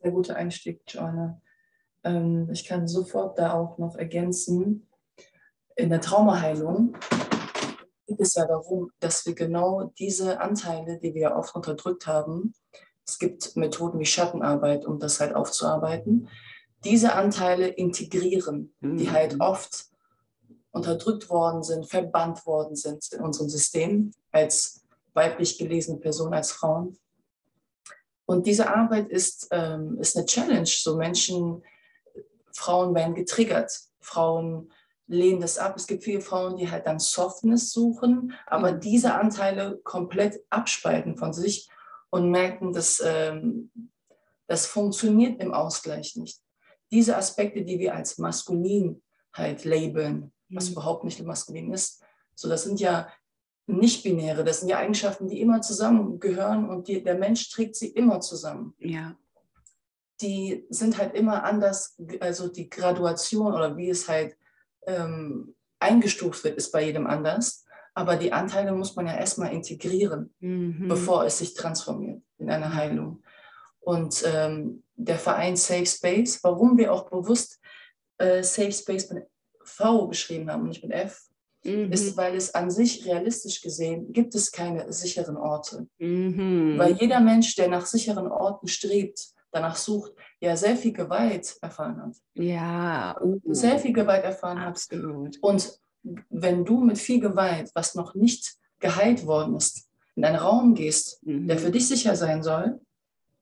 Sehr 0.00 0.12
guter 0.12 0.36
Einstieg, 0.36 0.82
Joanna. 0.86 1.40
Ähm, 2.04 2.48
ich 2.52 2.64
kann 2.64 2.86
sofort 2.86 3.38
da 3.38 3.54
auch 3.54 3.78
noch 3.78 3.96
ergänzen, 3.96 4.86
in 5.78 5.90
der 5.90 6.00
Traumaheilung 6.00 6.96
geht 8.06 8.20
es 8.20 8.34
ja 8.34 8.46
darum, 8.46 8.90
dass 9.00 9.26
wir 9.26 9.34
genau 9.34 9.92
diese 9.98 10.40
Anteile, 10.40 10.98
die 10.98 11.14
wir 11.14 11.36
oft 11.36 11.54
unterdrückt 11.54 12.06
haben, 12.06 12.54
es 13.06 13.18
gibt 13.18 13.56
Methoden 13.56 13.98
wie 13.98 14.06
Schattenarbeit, 14.06 14.84
um 14.84 14.98
das 14.98 15.20
halt 15.20 15.34
aufzuarbeiten, 15.34 16.28
diese 16.84 17.14
Anteile 17.14 17.68
integrieren, 17.68 18.74
mhm. 18.80 18.96
die 18.96 19.10
halt 19.10 19.40
oft 19.40 19.86
unterdrückt 20.70 21.30
worden 21.30 21.62
sind, 21.62 21.86
verbannt 21.88 22.44
worden 22.46 22.76
sind 22.76 23.12
in 23.12 23.20
unserem 23.20 23.48
System 23.48 24.12
als 24.30 24.84
weiblich 25.14 25.56
gelesene 25.56 25.98
Person, 25.98 26.34
als 26.34 26.52
Frauen. 26.52 26.98
Und 28.26 28.46
diese 28.46 28.68
Arbeit 28.74 29.08
ist, 29.08 29.48
ähm, 29.52 29.98
ist 30.00 30.16
eine 30.16 30.26
Challenge. 30.26 30.66
So 30.66 30.96
Menschen 30.96 31.62
Frauen 32.52 32.94
werden 32.94 33.14
getriggert. 33.14 33.72
Frauen 34.00 34.70
lehnen 35.06 35.40
das 35.40 35.58
ab. 35.58 35.74
Es 35.76 35.86
gibt 35.86 36.04
viele 36.04 36.20
Frauen, 36.20 36.56
die 36.56 36.70
halt 36.70 36.86
dann 36.86 36.98
Softness 36.98 37.72
suchen, 37.72 38.34
aber 38.46 38.72
mhm. 38.72 38.80
diese 38.80 39.14
Anteile 39.14 39.78
komplett 39.84 40.40
abspalten 40.50 41.16
von 41.16 41.32
sich 41.32 41.70
und 42.10 42.30
merken, 42.30 42.72
dass 42.72 43.02
ähm, 43.04 43.70
das 44.46 44.66
funktioniert 44.66 45.40
im 45.40 45.52
Ausgleich 45.52 46.16
nicht. 46.16 46.40
Diese 46.90 47.16
Aspekte, 47.16 47.64
die 47.64 47.78
wir 47.78 47.94
als 47.94 48.18
maskulin 48.18 49.02
halt 49.34 49.64
labeln, 49.64 50.32
mhm. 50.48 50.56
was 50.56 50.68
überhaupt 50.68 51.04
nicht 51.04 51.22
maskulin 51.22 51.72
ist, 51.72 52.02
so 52.34 52.48
das 52.48 52.64
sind 52.64 52.80
ja 52.80 53.08
nicht-binäre, 53.66 54.44
das 54.44 54.60
sind 54.60 54.68
ja 54.68 54.78
Eigenschaften, 54.78 55.28
die 55.28 55.40
immer 55.40 55.60
zusammengehören 55.60 56.68
und 56.68 56.86
die, 56.86 57.02
der 57.02 57.16
Mensch 57.16 57.50
trägt 57.50 57.74
sie 57.74 57.88
immer 57.88 58.20
zusammen. 58.20 58.74
Ja 58.78 59.16
die 60.20 60.66
sind 60.70 60.98
halt 60.98 61.14
immer 61.14 61.44
anders, 61.44 61.96
also 62.20 62.48
die 62.48 62.70
Graduation 62.70 63.54
oder 63.54 63.76
wie 63.76 63.90
es 63.90 64.08
halt 64.08 64.36
ähm, 64.86 65.54
eingestuft 65.78 66.44
wird, 66.44 66.56
ist 66.56 66.72
bei 66.72 66.84
jedem 66.84 67.06
anders. 67.06 67.65
Aber 67.96 68.16
die 68.16 68.30
Anteile 68.30 68.72
muss 68.72 68.94
man 68.94 69.06
ja 69.06 69.16
erstmal 69.16 69.54
integrieren, 69.54 70.34
mhm. 70.40 70.86
bevor 70.86 71.24
es 71.24 71.38
sich 71.38 71.54
transformiert 71.54 72.22
in 72.36 72.50
eine 72.50 72.74
Heilung. 72.74 73.22
Und 73.80 74.22
ähm, 74.26 74.82
der 74.96 75.18
Verein 75.18 75.56
Safe 75.56 75.86
Space, 75.86 76.44
warum 76.44 76.76
wir 76.76 76.92
auch 76.92 77.08
bewusst 77.08 77.58
äh, 78.18 78.42
Safe 78.42 78.72
Space 78.72 79.10
mit 79.10 79.24
V 79.64 80.08
geschrieben 80.08 80.50
haben 80.50 80.62
und 80.62 80.68
nicht 80.68 80.82
mit 80.82 80.92
F, 80.92 81.22
mhm. 81.64 81.90
ist, 81.90 82.18
weil 82.18 82.36
es 82.36 82.54
an 82.54 82.70
sich 82.70 83.06
realistisch 83.06 83.62
gesehen 83.62 84.12
gibt 84.12 84.34
es 84.34 84.52
keine 84.52 84.92
sicheren 84.92 85.38
Orte. 85.38 85.88
Mhm. 85.98 86.74
Weil 86.76 86.96
jeder 86.96 87.20
Mensch, 87.20 87.54
der 87.54 87.68
nach 87.68 87.86
sicheren 87.86 88.26
Orten 88.26 88.68
strebt, 88.68 89.28
danach 89.52 89.76
sucht, 89.76 90.12
ja 90.40 90.54
sehr 90.54 90.76
viel 90.76 90.92
Gewalt 90.92 91.56
erfahren 91.62 92.02
hat. 92.02 92.16
Ja, 92.34 93.18
uh, 93.22 93.40
sehr 93.46 93.78
viel 93.78 93.94
Gewalt 93.94 94.22
erfahren 94.22 94.58
absolut. 94.58 95.36
hat. 95.36 95.42
Und 95.42 95.80
wenn 96.30 96.64
du 96.64 96.80
mit 96.80 96.98
viel 96.98 97.20
Gewalt, 97.20 97.70
was 97.74 97.94
noch 97.94 98.14
nicht 98.14 98.56
geheilt 98.78 99.26
worden 99.26 99.56
ist, 99.56 99.88
in 100.14 100.24
einen 100.24 100.36
Raum 100.36 100.74
gehst, 100.74 101.24
mhm. 101.24 101.46
der 101.46 101.58
für 101.58 101.70
dich 101.70 101.88
sicher 101.88 102.16
sein 102.16 102.42
soll, 102.42 102.80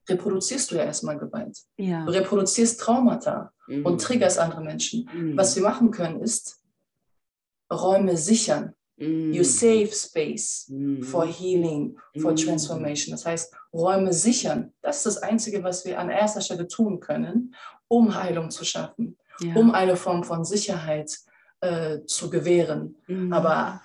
reproduzierst 0.09 0.71
du 0.71 0.77
ja 0.77 0.85
erstmal 0.85 1.19
Gewalt. 1.19 1.59
Ja. 1.77 2.05
Du 2.05 2.13
reproduzierst 2.13 2.81
Traumata 2.81 3.53
mhm. 3.67 3.87
und 3.87 4.01
triggerst 4.01 4.39
andere 4.39 4.63
Menschen. 4.63 5.09
Mhm. 5.13 5.37
Was 5.37 5.57
wir 5.57 5.63
machen 5.63 5.91
können, 5.91 6.21
ist 6.21 6.61
Räume 7.73 8.17
sichern. 8.17 8.75
You 8.97 9.41
mm. 9.41 9.45
save 9.45 9.91
space 9.93 10.67
mm. 10.69 11.03
for 11.03 11.27
healing, 11.27 11.97
for 12.21 12.31
mm. 12.31 12.37
transformation. 12.37 13.11
Das 13.11 13.27
heißt, 13.27 13.53
Räume 13.73 14.13
sichern. 14.13 14.73
Das 14.83 14.99
ist 14.99 15.07
das 15.07 15.19
Einzige, 15.19 15.65
was 15.65 15.85
wir 15.85 15.99
an 15.99 16.11
erster 16.11 16.41
Stelle 16.41 16.69
tun 16.69 17.01
können, 17.01 17.57
um 17.89 18.15
Heilung 18.15 18.51
zu 18.51 18.65
schaffen, 18.65 19.19
ja. 19.41 19.53
um 19.57 19.73
eine 19.73 19.97
Form 19.97 20.23
von 20.23 20.45
Sicherheit 20.45 21.11
äh, 21.65 22.05
zu 22.07 22.29
gewähren. 22.31 22.97
Mhm. 23.07 23.33
Aber 23.33 23.81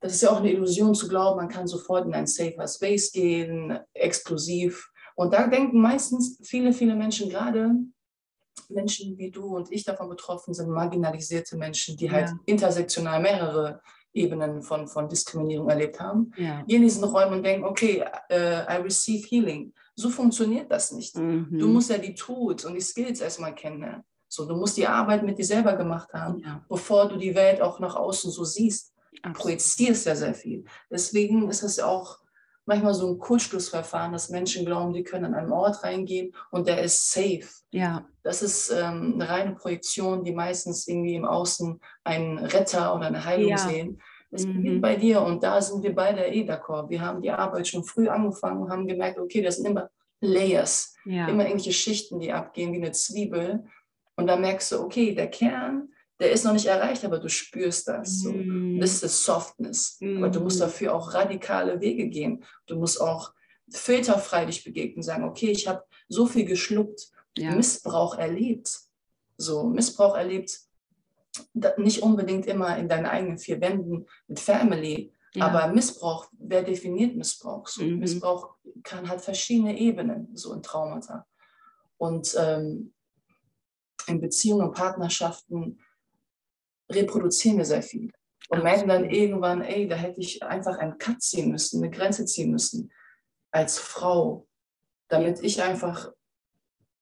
das 0.00 0.14
ist 0.14 0.22
ja 0.22 0.30
auch 0.30 0.38
eine 0.38 0.52
Illusion 0.52 0.94
zu 0.94 1.08
glauben, 1.08 1.36
man 1.36 1.48
kann 1.48 1.68
sofort 1.68 2.06
in 2.06 2.14
ein 2.14 2.26
safer 2.26 2.66
Space 2.66 3.12
gehen, 3.12 3.78
exklusiv. 3.94 4.90
Und 5.14 5.32
da 5.32 5.46
denken 5.46 5.80
meistens 5.80 6.38
viele, 6.42 6.72
viele 6.72 6.96
Menschen 6.96 7.28
gerade, 7.28 7.70
Menschen 8.68 9.16
wie 9.18 9.30
du 9.30 9.56
und 9.56 9.70
ich 9.70 9.84
davon 9.84 10.08
betroffen 10.08 10.54
sind, 10.54 10.70
marginalisierte 10.70 11.56
Menschen, 11.56 11.96
die 11.96 12.10
halt 12.10 12.32
intersektional 12.46 13.20
mehrere 13.20 13.80
Ebenen 14.14 14.62
von, 14.62 14.88
von 14.88 15.08
Diskriminierung 15.08 15.68
erlebt 15.68 16.00
haben, 16.00 16.32
ja. 16.36 16.62
gehen 16.62 16.76
in 16.76 16.82
diesen 16.82 17.04
Räumen 17.04 17.34
und 17.34 17.42
denken, 17.44 17.64
okay, 17.64 18.02
uh, 18.30 18.70
I 18.70 18.76
receive 18.82 19.26
healing. 19.28 19.72
So 19.94 20.10
funktioniert 20.10 20.70
das 20.70 20.92
nicht. 20.92 21.16
Mhm. 21.16 21.58
Du 21.58 21.68
musst 21.68 21.90
ja 21.90 21.98
die 21.98 22.14
Tools 22.14 22.64
und 22.64 22.74
die 22.74 22.80
Skills 22.80 23.20
erstmal 23.20 23.54
kennen. 23.54 24.02
So, 24.32 24.46
du 24.46 24.56
musst 24.56 24.78
die 24.78 24.86
Arbeit 24.86 25.24
mit 25.24 25.36
dir 25.38 25.44
selber 25.44 25.76
gemacht 25.76 26.14
haben, 26.14 26.38
ja. 26.38 26.64
bevor 26.66 27.06
du 27.06 27.16
die 27.16 27.34
Welt 27.34 27.60
auch 27.60 27.80
nach 27.80 27.96
außen 27.96 28.30
so 28.30 28.44
siehst. 28.44 28.94
Du 29.22 29.30
projizierst 29.34 30.06
ja 30.06 30.16
sehr 30.16 30.32
viel. 30.32 30.64
Deswegen 30.90 31.50
ist 31.50 31.62
es 31.62 31.78
auch 31.78 32.18
manchmal 32.64 32.94
so 32.94 33.10
ein 33.10 33.18
Kurzschlussverfahren, 33.18 34.12
dass 34.12 34.30
Menschen 34.30 34.64
glauben, 34.64 34.94
die 34.94 35.02
können 35.02 35.26
an 35.26 35.34
einen 35.34 35.52
Ort 35.52 35.84
reingehen 35.84 36.34
und 36.50 36.66
der 36.66 36.80
ist 36.80 37.12
safe. 37.12 37.46
Ja. 37.72 38.06
Das 38.22 38.40
ist 38.40 38.70
ähm, 38.70 39.16
eine 39.16 39.28
reine 39.28 39.54
Projektion, 39.54 40.24
die 40.24 40.32
meistens 40.32 40.88
irgendwie 40.88 41.14
im 41.14 41.26
Außen 41.26 41.78
einen 42.02 42.38
Retter 42.38 42.94
oder 42.94 43.08
eine 43.08 43.26
Heilung 43.26 43.50
ja. 43.50 43.58
sehen. 43.58 44.00
Es 44.30 44.46
mhm. 44.46 44.54
beginnt 44.54 44.80
bei 44.80 44.96
dir 44.96 45.20
und 45.20 45.42
da 45.42 45.60
sind 45.60 45.82
wir 45.82 45.94
beide 45.94 46.24
eh 46.24 46.50
d'accord. 46.50 46.88
Wir 46.88 47.02
haben 47.02 47.20
die 47.20 47.30
Arbeit 47.30 47.68
schon 47.68 47.84
früh 47.84 48.08
angefangen 48.08 48.62
und 48.62 48.70
haben 48.70 48.86
gemerkt, 48.86 49.18
okay, 49.18 49.42
das 49.42 49.56
sind 49.56 49.66
immer 49.66 49.90
Layers, 50.22 50.94
ja. 51.04 51.28
immer 51.28 51.42
irgendwelche 51.42 51.74
Schichten, 51.74 52.18
die 52.18 52.32
abgehen 52.32 52.72
wie 52.72 52.78
eine 52.78 52.92
Zwiebel. 52.92 53.66
Und 54.16 54.26
da 54.26 54.36
merkst 54.36 54.72
du, 54.72 54.80
okay, 54.80 55.14
der 55.14 55.30
Kern 55.30 55.88
der 56.22 56.30
ist 56.30 56.44
noch 56.44 56.52
nicht 56.52 56.66
erreicht, 56.66 57.04
aber 57.04 57.18
du 57.18 57.28
spürst 57.28 57.88
das. 57.88 58.20
So. 58.20 58.32
Mm. 58.32 58.78
Das 58.78 59.02
ist 59.02 59.24
Softness. 59.24 59.96
Mm. 60.00 60.18
Aber 60.18 60.28
du 60.28 60.40
musst 60.40 60.58
mm. 60.58 60.62
dafür 60.62 60.94
auch 60.94 61.14
radikale 61.14 61.80
Wege 61.80 62.08
gehen. 62.08 62.44
Du 62.66 62.76
musst 62.76 63.00
auch 63.00 63.32
filterfrei 63.68 64.44
dich 64.44 64.62
begegnen, 64.62 65.02
sagen, 65.02 65.24
okay, 65.24 65.50
ich 65.50 65.66
habe 65.66 65.82
so 66.08 66.26
viel 66.26 66.44
geschluckt, 66.44 67.10
ja. 67.36 67.54
Missbrauch 67.54 68.16
erlebt. 68.16 68.70
So, 69.36 69.64
Missbrauch 69.64 70.16
erlebt, 70.16 70.60
nicht 71.78 72.02
unbedingt 72.02 72.46
immer 72.46 72.76
in 72.76 72.88
deinen 72.88 73.06
eigenen 73.06 73.38
vier 73.38 73.60
Wänden 73.60 74.06
mit 74.28 74.38
Family, 74.38 75.12
ja. 75.34 75.46
aber 75.46 75.72
Missbrauch, 75.72 76.28
wer 76.38 76.62
definiert 76.62 77.16
Missbrauch? 77.16 77.66
So, 77.66 77.82
mhm. 77.82 77.98
Missbrauch 77.98 78.54
kann, 78.84 79.08
hat 79.08 79.22
verschiedene 79.22 79.76
Ebenen, 79.76 80.28
so 80.34 80.52
in 80.52 80.62
Traumata. 80.62 81.26
Und 81.96 82.36
ähm, 82.38 82.92
in 84.06 84.20
Beziehungen 84.20 84.68
und 84.68 84.74
Partnerschaften 84.74 85.78
reproduzieren 86.90 87.58
wir 87.58 87.64
sehr 87.64 87.82
viel. 87.82 88.10
Und 88.48 88.62
merken 88.62 88.88
dann 88.88 89.08
irgendwann, 89.08 89.62
ey, 89.62 89.88
da 89.88 89.96
hätte 89.96 90.20
ich 90.20 90.42
einfach 90.42 90.76
einen 90.78 90.98
Cut 90.98 91.22
ziehen 91.22 91.50
müssen, 91.50 91.82
eine 91.82 91.90
Grenze 91.90 92.26
ziehen 92.26 92.50
müssen 92.50 92.92
als 93.50 93.78
Frau, 93.78 94.46
damit 95.08 95.40
ich 95.42 95.62
einfach 95.62 96.10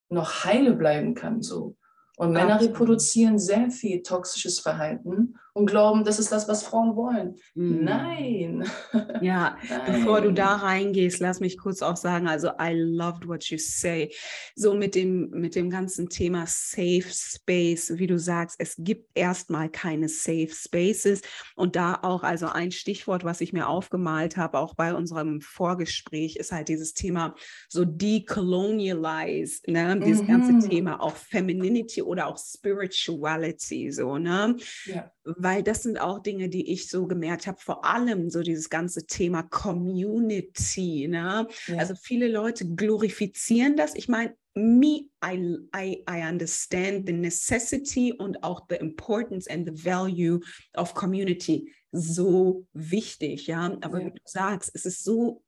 noch 0.09 0.45
heile 0.45 0.75
bleiben 0.75 1.14
kann. 1.14 1.42
So. 1.42 1.76
Und 2.16 2.33
Männer 2.33 2.54
Absolut. 2.54 2.75
reproduzieren 2.75 3.38
sehr 3.38 3.71
viel 3.71 4.02
toxisches 4.02 4.61
Verhalten 4.61 5.38
und 5.61 5.67
glauben, 5.67 6.05
das 6.05 6.19
ist 6.19 6.33
das, 6.33 6.49
was 6.49 6.62
Frauen 6.62 6.97
wollen. 6.97 7.37
Mm. 7.55 7.85
Nein. 7.85 8.64
Ja, 9.21 9.59
Nein. 9.69 9.81
bevor 9.87 10.23
du 10.23 10.33
da 10.33 10.57
reingehst, 10.57 11.21
lass 11.21 11.40
mich 11.40 11.59
kurz 11.59 11.83
auch 11.83 11.97
sagen, 11.97 12.26
also 12.26 12.49
I 12.61 12.73
loved 12.73 13.29
what 13.29 13.45
you 13.45 13.59
say. 13.59 14.11
So 14.55 14.75
mit 14.75 14.95
dem, 14.95 15.29
mit 15.31 15.55
dem 15.55 15.69
ganzen 15.69 16.09
Thema 16.09 16.45
Safe 16.47 17.05
Space, 17.07 17.93
wie 17.97 18.07
du 18.07 18.19
sagst, 18.19 18.57
es 18.59 18.76
gibt 18.79 19.11
erstmal 19.14 19.69
keine 19.69 20.09
Safe 20.09 20.49
Spaces. 20.50 21.21
Und 21.55 21.76
da 21.76 21.99
auch, 22.02 22.23
also 22.23 22.47
ein 22.47 22.73
Stichwort, 22.73 23.25
was 23.25 23.43
ich 23.43 23.52
mir 23.52 23.69
aufgemalt 23.69 24.37
habe, 24.38 24.59
auch 24.59 24.75
bei 24.75 24.95
unserem 24.95 25.40
Vorgespräch, 25.43 26.37
ist 26.37 26.52
halt 26.52 26.69
dieses 26.69 26.95
Thema 26.95 27.35
so 27.69 27.85
decolonialize, 27.85 29.61
ne? 29.67 30.00
dieses 30.00 30.23
mhm. 30.23 30.26
ganze 30.26 30.69
Thema 30.69 31.02
auch 31.02 31.17
Femininity 31.17 32.02
oder 32.02 32.26
auch 32.29 32.38
Spirituality, 32.38 33.93
so, 33.93 34.17
ne? 34.17 34.57
Ja 34.87 35.11
weil 35.25 35.62
das 35.62 35.83
sind 35.83 36.00
auch 36.00 36.21
Dinge, 36.21 36.49
die 36.49 36.73
ich 36.73 36.89
so 36.89 37.07
gemerkt 37.07 37.47
habe, 37.47 37.59
vor 37.61 37.85
allem 37.85 38.31
so 38.31 38.43
dieses 38.43 38.71
ganze 38.71 39.07
Thema 39.07 39.43
Community. 39.43 41.09
Ne? 41.09 41.47
Ja. 41.67 41.77
Also 41.77 41.95
viele 41.95 42.29
Leute 42.29 42.75
glorifizieren 42.75 43.77
das. 43.77 43.95
Ich 43.95 44.09
meine, 44.09 44.35
me, 44.55 45.09
I, 45.25 45.59
I, 45.77 46.05
I 46.09 46.29
understand 46.29 47.07
the 47.07 47.12
necessity 47.12 48.12
und 48.12 48.43
auch 48.43 48.67
the 48.69 48.77
importance 48.77 49.49
and 49.49 49.69
the 49.69 49.85
value 49.85 50.41
of 50.77 50.95
community. 50.95 51.73
So 51.93 52.67
wichtig, 52.73 53.47
ja. 53.47 53.77
Aber 53.81 54.00
ja. 54.00 54.07
wie 54.07 54.11
du 54.12 54.23
sagst, 54.25 54.71
es 54.75 54.87
ist 54.87 55.05
so 55.05 55.43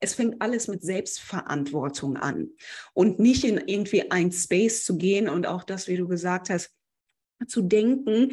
es 0.00 0.14
fängt 0.14 0.40
alles 0.40 0.68
mit 0.68 0.82
Selbstverantwortung 0.82 2.16
an 2.16 2.50
und 2.94 3.18
nicht 3.18 3.44
in 3.44 3.58
irgendwie 3.66 4.10
ein 4.10 4.30
Space 4.30 4.84
zu 4.84 4.96
gehen 4.96 5.28
und 5.28 5.46
auch 5.46 5.64
das, 5.64 5.88
wie 5.88 5.96
du 5.96 6.06
gesagt 6.06 6.50
hast, 6.50 6.75
zu 7.46 7.62
denken, 7.62 8.32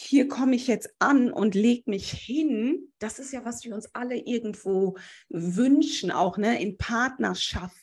hier 0.00 0.28
komme 0.28 0.54
ich 0.54 0.68
jetzt 0.68 0.94
an 1.00 1.32
und 1.32 1.56
lege 1.56 1.90
mich 1.90 2.12
hin. 2.12 2.92
Das 3.00 3.18
ist 3.18 3.32
ja, 3.32 3.44
was 3.44 3.64
wir 3.64 3.74
uns 3.74 3.92
alle 3.94 4.16
irgendwo 4.16 4.96
wünschen, 5.28 6.12
auch 6.12 6.38
ne, 6.38 6.62
in 6.62 6.78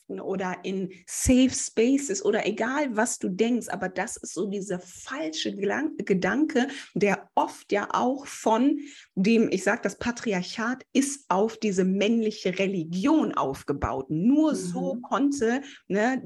Partnerschaften 0.05 0.19
oder 0.19 0.57
in 0.63 0.89
Safe 1.05 1.49
Spaces 1.49 2.23
oder 2.23 2.45
egal, 2.45 2.95
was 2.95 3.19
du 3.19 3.29
denkst. 3.29 3.67
Aber 3.69 3.89
das 3.89 4.17
ist 4.17 4.33
so 4.33 4.47
dieser 4.47 4.79
falsche 4.79 5.55
Gedanke, 5.55 6.67
der 6.93 7.29
oft 7.35 7.71
ja 7.71 7.87
auch 7.91 8.25
von 8.25 8.79
dem, 9.15 9.49
ich 9.51 9.63
sage, 9.63 9.81
das 9.83 9.97
Patriarchat 9.97 10.85
ist 10.93 11.25
auf 11.29 11.57
diese 11.57 11.83
männliche 11.83 12.57
Religion 12.57 13.33
aufgebaut. 13.33 14.09
Nur 14.09 14.51
mhm. 14.51 14.55
so 14.55 14.99
konnte, 15.01 15.61
ne, 15.87 16.21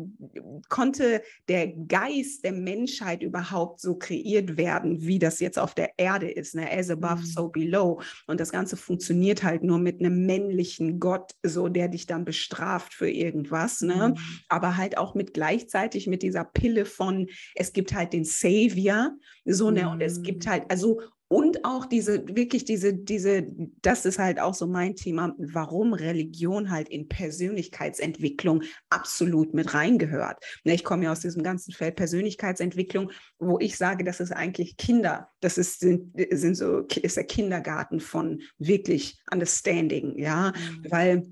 konnte 0.70 1.22
der 1.48 1.68
Geist 1.68 2.44
der 2.44 2.54
Menschheit 2.54 3.24
überhaupt 3.24 3.80
so 3.80 3.96
kreiert 3.96 4.58
werden, 4.58 5.02
wie 5.02 5.20
das 5.20 5.40
jetzt 5.40 5.60
auf 5.60 5.74
der 5.74 5.92
Erde 5.98 6.30
ist. 6.30 6.56
Ne? 6.56 6.70
As 6.72 6.90
above, 6.90 7.22
mhm. 7.22 7.26
so 7.26 7.48
below. 7.50 8.02
Und 8.28 8.40
das 8.40 8.52
Ganze 8.52 8.78
funktioniert 8.78 9.44
halt 9.44 9.64
nur 9.64 9.80
mit 9.80 10.00
einem 10.00 10.26
männlichen 10.26 11.00
Gott, 11.00 11.32
so 11.44 11.68
der 11.70 11.88
dich 11.88 12.06
dann 12.06 12.26
bestraft 12.26 12.94
für 12.94 13.10
irgendwas, 13.10 13.69
ne? 13.82 14.10
Mhm. 14.10 14.20
Aber 14.50 14.78
halt 14.78 14.98
auch 14.98 15.16
mit 15.16 15.34
gleichzeitig 15.34 16.08
mit 16.08 16.24
dieser 16.24 16.44
Pille 16.44 16.86
von, 16.86 17.28
es 17.56 17.74
gibt 17.74 17.94
halt 17.94 18.14
den 18.14 18.26
Savior, 18.26 19.12
so, 19.46 19.72
ne? 19.72 19.90
Und 19.90 20.02
es 20.02 20.22
gibt 20.22 20.46
mhm. 20.46 20.50
halt, 20.50 20.64
also 20.70 21.02
und 21.32 21.64
auch 21.64 21.86
diese, 21.86 22.28
wirklich 22.28 22.66
diese, 22.66 22.92
diese, 22.92 23.46
das 23.84 24.06
ist 24.06 24.18
halt 24.18 24.40
auch 24.40 24.56
so 24.56 24.66
mein 24.66 24.96
Thema, 24.96 25.36
warum 25.38 25.94
Religion 25.94 26.72
halt 26.72 26.90
in 26.90 27.08
Persönlichkeitsentwicklung 27.08 28.64
absolut 28.90 29.54
mit 29.54 29.76
reingehört. 29.76 30.44
Ne, 30.64 30.74
ich 30.74 30.84
komme 30.84 31.04
ja 31.04 31.12
aus 31.12 31.20
diesem 31.20 31.44
ganzen 31.44 31.72
Feld 31.72 31.98
Persönlichkeitsentwicklung, 31.98 33.12
wo 33.38 33.60
ich 33.60 33.78
sage, 33.78 34.04
das 34.04 34.20
ist 34.20 34.32
eigentlich 34.32 34.76
Kinder, 34.76 35.30
das 35.40 35.60
ist, 35.60 35.82
sind, 35.82 36.14
sind 36.32 36.56
so, 36.56 36.80
ist 36.80 37.18
der 37.18 37.26
Kindergarten 37.26 38.00
von 38.00 38.42
wirklich 38.58 39.20
Understanding, 39.32 40.18
ja, 40.18 40.52
mhm. 40.52 40.86
weil 40.90 41.24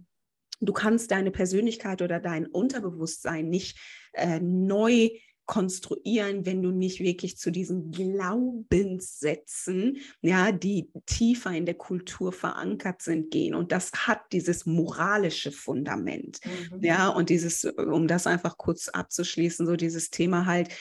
du 0.59 0.73
kannst 0.73 1.11
deine 1.11 1.31
Persönlichkeit 1.31 2.01
oder 2.01 2.19
dein 2.19 2.47
Unterbewusstsein 2.47 3.49
nicht 3.49 3.77
äh, 4.13 4.39
neu 4.39 5.09
konstruieren, 5.47 6.45
wenn 6.45 6.61
du 6.61 6.69
nicht 6.71 6.99
wirklich 6.99 7.37
zu 7.37 7.51
diesen 7.51 7.91
Glaubenssätzen, 7.91 9.97
ja, 10.21 10.51
die 10.51 10.91
tiefer 11.05 11.51
in 11.51 11.65
der 11.65 11.75
Kultur 11.75 12.33
verankert 12.33 13.01
sind, 13.01 13.31
gehen. 13.31 13.55
Und 13.55 13.71
das 13.71 13.93
hat 13.93 14.19
dieses 14.33 14.65
moralische 14.65 15.53
Fundament. 15.53 16.39
Mhm. 16.43 16.83
Ja, 16.83 17.07
und 17.07 17.29
dieses, 17.29 17.63
um 17.63 18.07
das 18.07 18.27
einfach 18.27 18.57
kurz 18.57 18.89
abzuschließen, 18.89 19.65
so 19.65 19.77
dieses 19.77 20.09
Thema 20.09 20.45
halt, 20.45 20.75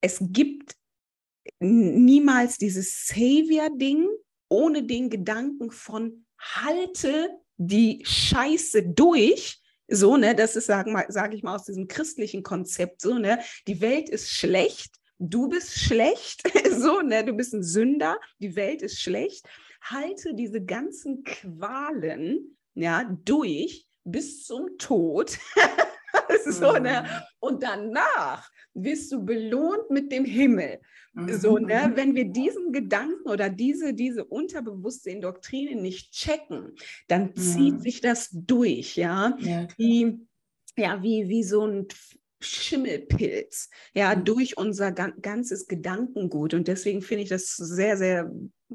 es 0.00 0.16
gibt 0.20 0.74
niemals 1.60 2.56
dieses 2.56 3.06
Savior-Ding 3.06 4.08
ohne 4.48 4.84
den 4.84 5.10
Gedanken 5.10 5.70
von 5.70 6.24
halte 6.38 7.28
die 7.66 8.02
Scheiße 8.04 8.82
durch, 8.88 9.60
so, 9.88 10.16
ne, 10.16 10.34
das 10.34 10.56
ist, 10.56 10.66
sage 10.66 11.34
ich 11.34 11.42
mal, 11.42 11.54
aus 11.54 11.64
diesem 11.64 11.86
christlichen 11.86 12.42
Konzept, 12.42 13.00
so, 13.00 13.18
ne, 13.18 13.40
die 13.66 13.80
Welt 13.80 14.08
ist 14.08 14.30
schlecht, 14.30 14.96
du 15.18 15.48
bist 15.48 15.78
schlecht, 15.78 16.42
so, 16.70 17.00
ne, 17.00 17.24
du 17.24 17.32
bist 17.34 17.54
ein 17.54 17.62
Sünder, 17.62 18.18
die 18.38 18.56
Welt 18.56 18.82
ist 18.82 19.00
schlecht. 19.00 19.46
Halte 19.82 20.34
diese 20.34 20.64
ganzen 20.64 21.24
Qualen, 21.24 22.56
ja, 22.74 23.04
durch 23.24 23.86
bis 24.04 24.44
zum 24.44 24.78
Tod. 24.78 25.38
so, 26.46 26.72
ne? 26.72 27.02
Mhm. 27.02 27.22
Und 27.40 27.62
danach 27.62 28.48
wirst 28.74 29.12
du 29.12 29.24
belohnt 29.24 29.90
mit 29.90 30.12
dem 30.12 30.24
Himmel. 30.24 30.80
So, 31.28 31.58
mhm, 31.58 31.66
ne, 31.66 31.88
mhm. 31.88 31.96
wenn 31.96 32.14
wir 32.14 32.24
diesen 32.24 32.72
Gedanken 32.72 33.28
oder 33.28 33.50
diese, 33.50 33.92
diese 33.92 34.24
unterbewusste 34.24 35.10
Indoktrine 35.10 35.80
nicht 35.80 36.12
checken, 36.12 36.74
dann 37.06 37.36
zieht 37.36 37.74
mhm. 37.74 37.80
sich 37.80 38.00
das 38.00 38.30
durch, 38.32 38.96
ja, 38.96 39.36
ja 39.40 39.68
wie, 39.76 40.26
ja, 40.76 41.02
wie, 41.02 41.28
wie 41.28 41.44
so 41.44 41.66
ein 41.66 41.86
Schimmelpilz, 42.40 43.68
ja, 43.92 44.16
mhm. 44.16 44.24
durch 44.24 44.56
unser 44.56 44.90
ganzes 44.90 45.66
Gedankengut. 45.68 46.54
Und 46.54 46.66
deswegen 46.66 47.02
finde 47.02 47.24
ich 47.24 47.28
das 47.28 47.56
sehr, 47.56 47.98
sehr 47.98 48.32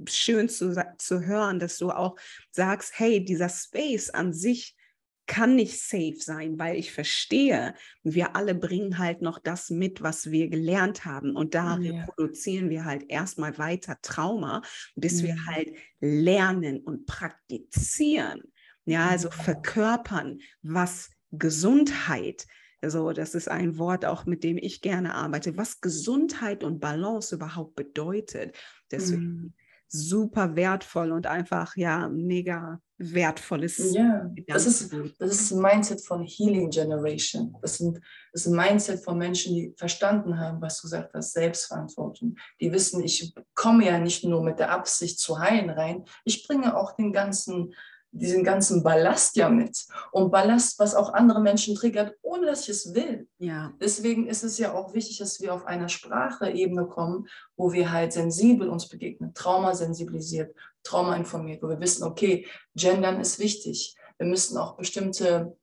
schön 0.07 0.47
zu, 0.47 0.75
zu 0.99 1.25
hören, 1.25 1.57
dass 1.59 1.79
du 1.79 1.89
auch 1.89 2.17
sagst, 2.51 2.99
hey, 2.99 3.25
dieser 3.25 3.49
Space 3.49 4.11
an 4.11 4.31
sich 4.31 4.76
kann 5.27 5.55
nicht 5.55 5.79
safe 5.79 6.17
sein, 6.17 6.57
weil 6.57 6.77
ich 6.77 6.91
verstehe, 6.91 7.75
wir 8.03 8.35
alle 8.35 8.55
bringen 8.55 8.97
halt 8.97 9.21
noch 9.21 9.39
das 9.39 9.69
mit, 9.69 10.01
was 10.01 10.31
wir 10.31 10.49
gelernt 10.49 11.05
haben. 11.05 11.35
Und 11.35 11.53
da 11.53 11.75
reproduzieren 11.75 12.69
wir 12.69 12.85
halt 12.85 13.05
erstmal 13.09 13.57
weiter 13.57 13.97
Trauma, 14.01 14.61
bis 14.95 15.21
wir 15.21 15.35
mhm. 15.35 15.45
halt 15.45 15.69
lernen 15.99 16.79
und 16.79 17.05
praktizieren. 17.05 18.41
Ja, 18.85 19.09
also 19.09 19.29
verkörpern, 19.29 20.39
was 20.61 21.09
Gesundheit, 21.31 22.47
also 22.81 23.11
das 23.11 23.35
ist 23.35 23.49
ein 23.49 23.77
Wort 23.77 24.05
auch, 24.05 24.25
mit 24.25 24.43
dem 24.43 24.57
ich 24.57 24.81
gerne 24.81 25.13
arbeite, 25.13 25.57
was 25.57 25.81
Gesundheit 25.81 26.63
und 26.63 26.79
Balance 26.79 27.35
überhaupt 27.35 27.75
bedeutet. 27.75 28.55
Deswegen 28.91 29.23
mm. 29.23 29.53
super 29.87 30.55
wertvoll 30.55 31.11
und 31.11 31.27
einfach 31.27 31.75
ja 31.75 32.07
mega 32.07 32.81
wertvolles. 32.97 33.93
Ja, 33.93 34.29
das 34.47 34.65
ist, 34.65 34.91
das 35.19 35.31
ist 35.31 35.51
ein 35.51 35.61
Mindset 35.61 36.03
von 36.03 36.23
Healing 36.23 36.69
Generation. 36.69 37.55
Das, 37.61 37.77
sind, 37.77 37.99
das 38.31 38.45
ist 38.45 38.47
ein 38.47 38.55
Mindset 38.55 39.03
von 39.03 39.17
Menschen, 39.17 39.55
die 39.55 39.73
verstanden 39.77 40.39
haben, 40.39 40.61
was 40.61 40.81
du 40.81 40.87
gesagt 40.87 41.13
hast, 41.13 41.33
Selbstverantwortung. 41.33 42.35
Die 42.59 42.71
wissen, 42.71 43.03
ich 43.03 43.33
komme 43.53 43.85
ja 43.85 43.99
nicht 43.99 44.23
nur 44.23 44.43
mit 44.43 44.59
der 44.59 44.71
Absicht 44.71 45.19
zu 45.19 45.39
heilen 45.39 45.69
rein, 45.69 46.05
ich 46.25 46.47
bringe 46.47 46.75
auch 46.75 46.95
den 46.95 47.13
ganzen 47.13 47.73
diesen 48.19 48.43
ganzen 48.43 48.83
Ballast 48.83 49.35
ja 49.35 49.49
mit. 49.49 49.85
Und 50.11 50.31
Ballast, 50.31 50.79
was 50.79 50.95
auch 50.95 51.13
andere 51.13 51.41
Menschen 51.41 51.75
triggert, 51.75 52.15
ohne 52.21 52.45
dass 52.45 52.63
ich 52.63 52.69
es 52.69 52.93
will. 52.93 53.27
Ja. 53.37 53.73
Deswegen 53.79 54.27
ist 54.27 54.43
es 54.43 54.57
ja 54.57 54.73
auch 54.73 54.93
wichtig, 54.93 55.17
dass 55.17 55.41
wir 55.41 55.53
auf 55.53 55.65
einer 55.65 55.89
Spracheebene 55.89 56.87
kommen, 56.87 57.27
wo 57.55 57.73
wir 57.73 57.91
halt 57.91 58.13
sensibel 58.13 58.69
uns 58.69 58.87
begegnen, 58.87 59.33
traumasensibilisiert, 59.33 60.55
traumainformiert, 60.83 61.61
wo 61.61 61.69
wir 61.69 61.79
wissen, 61.79 62.03
okay, 62.03 62.45
Gendern 62.75 63.19
ist 63.19 63.39
wichtig. 63.39 63.95
Wir 64.17 64.27
müssen 64.27 64.57
auch 64.57 64.77
bestimmte 64.77 65.57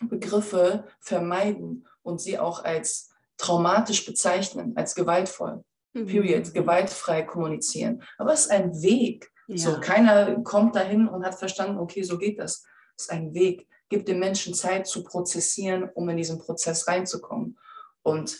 Begriffe 0.00 0.84
vermeiden 1.00 1.86
und 2.02 2.20
sie 2.20 2.38
auch 2.38 2.64
als 2.64 3.10
traumatisch 3.36 4.04
bezeichnen, 4.04 4.72
als 4.76 4.94
gewaltvoll. 4.94 5.64
Mhm. 5.92 6.06
Period. 6.06 6.54
Gewaltfrei 6.54 7.22
kommunizieren. 7.22 8.02
Aber 8.18 8.32
es 8.32 8.42
ist 8.42 8.50
ein 8.50 8.82
Weg. 8.82 9.30
Ja. 9.50 9.56
So, 9.56 9.80
keiner 9.80 10.40
kommt 10.42 10.76
dahin 10.76 11.08
und 11.08 11.24
hat 11.24 11.34
verstanden, 11.34 11.78
okay, 11.78 12.02
so 12.02 12.18
geht 12.18 12.38
das. 12.38 12.64
Es 12.96 13.04
ist 13.04 13.10
ein 13.10 13.34
Weg. 13.34 13.66
Gib 13.88 14.06
den 14.06 14.20
Menschen 14.20 14.54
Zeit 14.54 14.86
zu 14.86 15.02
prozessieren, 15.02 15.90
um 15.94 16.08
in 16.08 16.16
diesen 16.16 16.38
Prozess 16.38 16.86
reinzukommen. 16.86 17.58
Und 18.02 18.38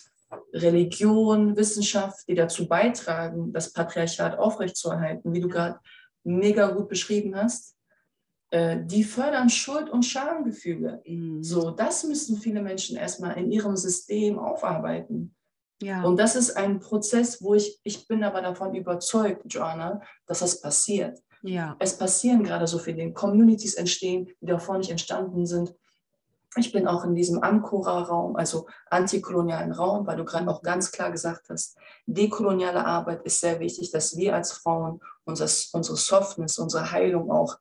Religion, 0.52 1.56
Wissenschaft, 1.56 2.28
die 2.28 2.34
dazu 2.34 2.68
beitragen, 2.68 3.52
das 3.52 3.72
Patriarchat 3.72 4.38
aufrechtzuerhalten, 4.38 5.32
wie 5.32 5.40
du 5.40 5.48
gerade 5.48 5.80
mega 6.22 6.70
gut 6.70 6.88
beschrieben 6.88 7.34
hast, 7.34 7.74
äh, 8.50 8.78
die 8.84 9.02
fördern 9.02 9.50
Schuld- 9.50 9.90
und 9.90 10.04
Schamgefühle. 10.04 11.02
Mhm. 11.04 11.42
So, 11.42 11.72
das 11.72 12.04
müssen 12.04 12.36
viele 12.36 12.62
Menschen 12.62 12.96
erstmal 12.96 13.36
in 13.36 13.50
ihrem 13.50 13.76
System 13.76 14.38
aufarbeiten. 14.38 15.34
Ja. 15.82 16.02
Und 16.02 16.18
das 16.18 16.36
ist 16.36 16.56
ein 16.56 16.80
Prozess, 16.80 17.42
wo 17.42 17.54
ich, 17.54 17.80
ich 17.84 18.06
bin 18.06 18.22
aber 18.22 18.42
davon 18.42 18.74
überzeugt, 18.74 19.42
Joanna, 19.46 20.02
dass 20.26 20.40
das 20.40 20.60
passiert. 20.60 21.18
Ja. 21.42 21.76
Es 21.78 21.96
passieren 21.96 22.44
gerade 22.44 22.66
so 22.66 22.78
viele 22.78 23.12
Communities 23.12 23.74
entstehen, 23.74 24.28
die 24.40 24.46
davor 24.46 24.78
nicht 24.78 24.90
entstanden 24.90 25.46
sind. 25.46 25.74
Ich 26.56 26.72
bin 26.72 26.88
auch 26.88 27.04
in 27.04 27.14
diesem 27.14 27.42
Ankora-Raum, 27.42 28.34
also 28.36 28.66
antikolonialen 28.90 29.72
Raum, 29.72 30.06
weil 30.06 30.16
du 30.16 30.24
gerade 30.24 30.48
auch 30.50 30.62
ganz 30.62 30.90
klar 30.90 31.12
gesagt 31.12 31.48
hast, 31.48 31.78
dekoloniale 32.06 32.84
Arbeit 32.84 33.22
ist 33.22 33.40
sehr 33.40 33.60
wichtig, 33.60 33.92
dass 33.92 34.16
wir 34.16 34.34
als 34.34 34.52
Frauen 34.52 35.00
unser, 35.24 35.46
unsere 35.72 35.96
Softness, 35.96 36.58
unsere 36.58 36.90
Heilung 36.90 37.30
auch 37.30 37.56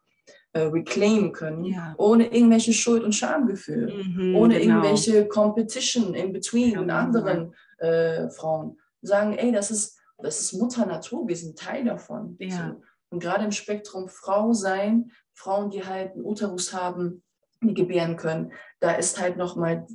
äh, 0.54 0.62
reclaimen 0.62 1.32
können, 1.32 1.66
ja. 1.66 1.94
ohne 1.98 2.34
irgendwelche 2.34 2.74
Schuld- 2.74 3.04
und 3.04 3.14
Schamgefühle, 3.14 3.94
mhm, 3.94 4.36
ohne 4.36 4.60
genau. 4.60 4.78
irgendwelche 4.78 5.28
Competition 5.28 6.16
in 6.16 6.34
between 6.34 6.72
ja, 6.72 6.82
mit 6.82 6.90
anderen 6.90 7.54
äh, 7.80 8.30
Frauen. 8.30 8.78
Sagen, 9.02 9.38
ey, 9.38 9.52
das 9.52 9.72
ist, 9.72 9.98
das 10.18 10.40
ist 10.40 10.54
Mutter 10.54 10.86
Natur, 10.86 11.28
wir 11.28 11.36
sind 11.36 11.58
Teil 11.58 11.86
davon. 11.86 12.36
Ja. 12.40 12.76
So. 12.76 12.82
Und 13.12 13.20
gerade 13.22 13.46
im 13.46 13.52
Spektrum 13.52 14.08
Frau 14.08 14.54
sein, 14.54 15.12
Frauen, 15.34 15.70
die 15.70 15.86
halt 15.86 16.14
einen 16.14 16.26
Uterus 16.26 16.74
haben, 16.74 17.24
die 17.62 17.74
gebären 17.74 18.18
können, 18.18 18.52
da 18.80 18.92
ist 18.92 19.20
halt 19.20 19.38
nochmal 19.38 19.86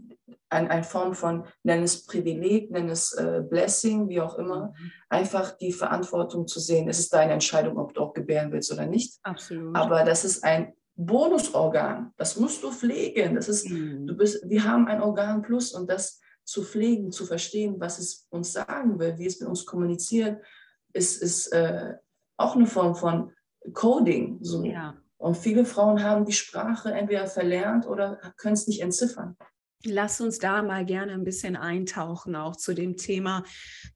ein, 0.49 0.69
eine 0.69 0.85
Form 0.85 1.15
von, 1.15 1.45
nenn 1.63 1.83
es 1.83 2.07
Privileg, 2.07 2.71
nenn 2.71 2.89
es 2.89 3.13
äh, 3.13 3.43
Blessing, 3.49 4.09
wie 4.09 4.21
auch 4.21 4.37
immer, 4.37 4.69
mhm. 4.69 4.93
einfach 5.09 5.57
die 5.57 5.73
Verantwortung 5.73 6.47
zu 6.47 6.61
sehen. 6.61 6.89
Es 6.89 6.99
ist 6.99 7.13
deine 7.13 7.33
Entscheidung, 7.33 7.79
ob 7.79 7.95
du 7.95 8.01
auch 8.01 8.15
gebären 8.15 8.53
willst 8.53 8.73
oder 8.73 8.87
nicht. 8.87 9.19
Absolut. 9.23 9.77
Aber 9.77 10.05
das 10.05 10.25
ist 10.25 10.45
ein 10.45 10.75
Bonusorgan. 10.97 12.13
Das 12.17 12.37
musst 12.39 12.63
du 12.63 12.71
pflegen. 12.71 13.35
Das 13.35 13.49
ist, 13.49 13.69
mhm. 13.69 14.07
du 14.07 14.17
bist, 14.17 14.49
wir 14.49 14.65
haben 14.65 14.87
ein 14.87 15.03
Organ 15.03 15.43
plus 15.43 15.73
und 15.73 15.91
das 15.91 16.21
zu 16.45 16.63
pflegen, 16.63 17.11
zu 17.11 17.27
verstehen, 17.27 17.77
was 17.79 17.99
es 17.99 18.27
uns 18.31 18.53
sagen 18.53 18.99
will, 18.99 19.19
wie 19.19 19.27
es 19.27 19.41
mit 19.41 19.49
uns 19.49 19.67
kommuniziert, 19.67 20.43
ist, 20.93 21.23
ist 21.23 21.49
äh, 21.49 21.95
auch 22.37 22.57
eine 22.57 22.67
Form 22.67 22.95
von 22.95 23.33
Coding. 23.73 24.39
So. 24.43 24.63
Ja. 24.65 24.97
Und 25.17 25.37
viele 25.37 25.65
Frauen 25.65 26.03
haben 26.03 26.27
die 26.27 26.33
Sprache 26.33 26.93
entweder 26.93 27.27
verlernt 27.27 27.87
oder 27.87 28.21
können 28.37 28.55
es 28.55 28.67
nicht 28.67 28.83
entziffern. 28.83 29.37
Lass 29.87 30.21
uns 30.21 30.39
da 30.39 30.63
mal 30.63 30.87
gerne 30.87 31.13
ein 31.13 31.25
bisschen 31.25 31.57
eintauchen, 31.57 32.37
auch 32.37 32.57
zu 32.57 32.75
dem 32.75 32.97
Thema, 32.97 33.45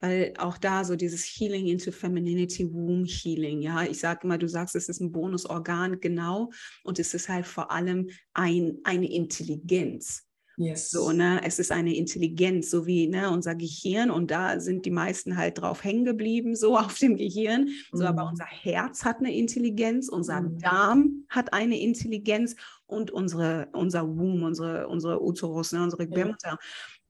weil 0.00 0.34
auch 0.38 0.58
da 0.58 0.84
so 0.84 0.96
dieses 0.96 1.24
Healing 1.24 1.66
into 1.66 1.92
Femininity, 1.92 2.70
Womb 2.70 3.06
Healing, 3.06 3.62
ja, 3.62 3.84
ich 3.84 3.98
sage 3.98 4.20
immer, 4.24 4.37
du 4.37 4.48
sagst, 4.48 4.76
es 4.76 4.90
ist 4.90 5.00
ein 5.00 5.12
Bonusorgan, 5.12 5.98
genau, 6.00 6.50
und 6.84 6.98
es 6.98 7.14
ist 7.14 7.30
halt 7.30 7.46
vor 7.46 7.70
allem 7.70 8.11
ein, 8.34 8.78
eine 8.84 9.11
Intelligenz. 9.11 10.27
Yes. 10.58 10.90
So, 10.90 11.12
ne? 11.12 11.40
Es 11.44 11.60
ist 11.60 11.70
eine 11.70 11.94
Intelligenz, 11.94 12.68
so 12.68 12.84
wie 12.84 13.06
ne, 13.06 13.30
unser 13.30 13.54
Gehirn, 13.54 14.10
und 14.10 14.32
da 14.32 14.58
sind 14.58 14.84
die 14.86 14.90
meisten 14.90 15.36
halt 15.36 15.60
drauf 15.60 15.84
hängen 15.84 16.04
geblieben, 16.04 16.56
so 16.56 16.76
auf 16.78 16.98
dem 16.98 17.16
Gehirn. 17.16 17.68
So, 17.92 18.04
aber 18.04 18.24
mhm. 18.24 18.30
unser 18.30 18.46
Herz 18.46 19.04
hat 19.04 19.18
eine 19.18 19.34
Intelligenz, 19.34 20.08
unser 20.08 20.40
mm. 20.40 20.58
Darm 20.58 21.24
hat 21.28 21.52
eine 21.52 21.80
Intelligenz 21.80 22.56
und 22.86 23.12
unsere, 23.12 23.68
unser 23.72 24.08
Womb, 24.08 24.42
unsere, 24.42 24.88
unsere 24.88 25.22
Uterus, 25.22 25.70
ne, 25.70 25.82
unsere 25.84 26.08
Gebärmutter. 26.08 26.50
Ja. 26.50 26.58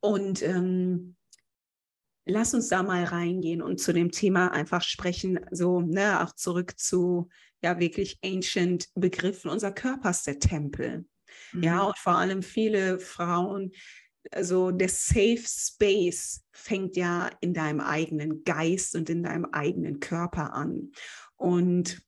Und 0.00 0.42
ähm, 0.42 1.16
lass 2.26 2.52
uns 2.52 2.68
da 2.68 2.82
mal 2.82 3.04
reingehen 3.04 3.62
und 3.62 3.80
zu 3.80 3.94
dem 3.94 4.10
Thema 4.10 4.52
einfach 4.52 4.82
sprechen, 4.82 5.40
so, 5.50 5.80
ne, 5.80 6.22
auch 6.22 6.34
zurück 6.34 6.78
zu 6.78 7.28
ja 7.62 7.80
wirklich 7.80 8.18
ancient 8.22 8.88
Begriffen. 8.94 9.50
Unser 9.50 9.72
Körper 9.72 10.10
ist 10.10 10.26
der 10.26 10.38
Tempel. 10.38 11.06
Mhm. 11.52 11.62
Ja, 11.62 11.82
und 11.82 11.98
vor 11.98 12.16
allem 12.16 12.42
viele 12.42 12.98
Frauen, 12.98 13.72
also 14.30 14.70
der 14.70 14.88
Safe 14.88 15.42
Space 15.44 16.44
fängt 16.52 16.96
ja 16.96 17.30
in 17.40 17.54
deinem 17.54 17.80
eigenen 17.80 18.44
Geist 18.44 18.94
und 18.94 19.08
in 19.10 19.22
deinem 19.22 19.46
eigenen 19.52 20.00
Körper 20.00 20.52
an. 20.52 20.92
Und 21.36 22.02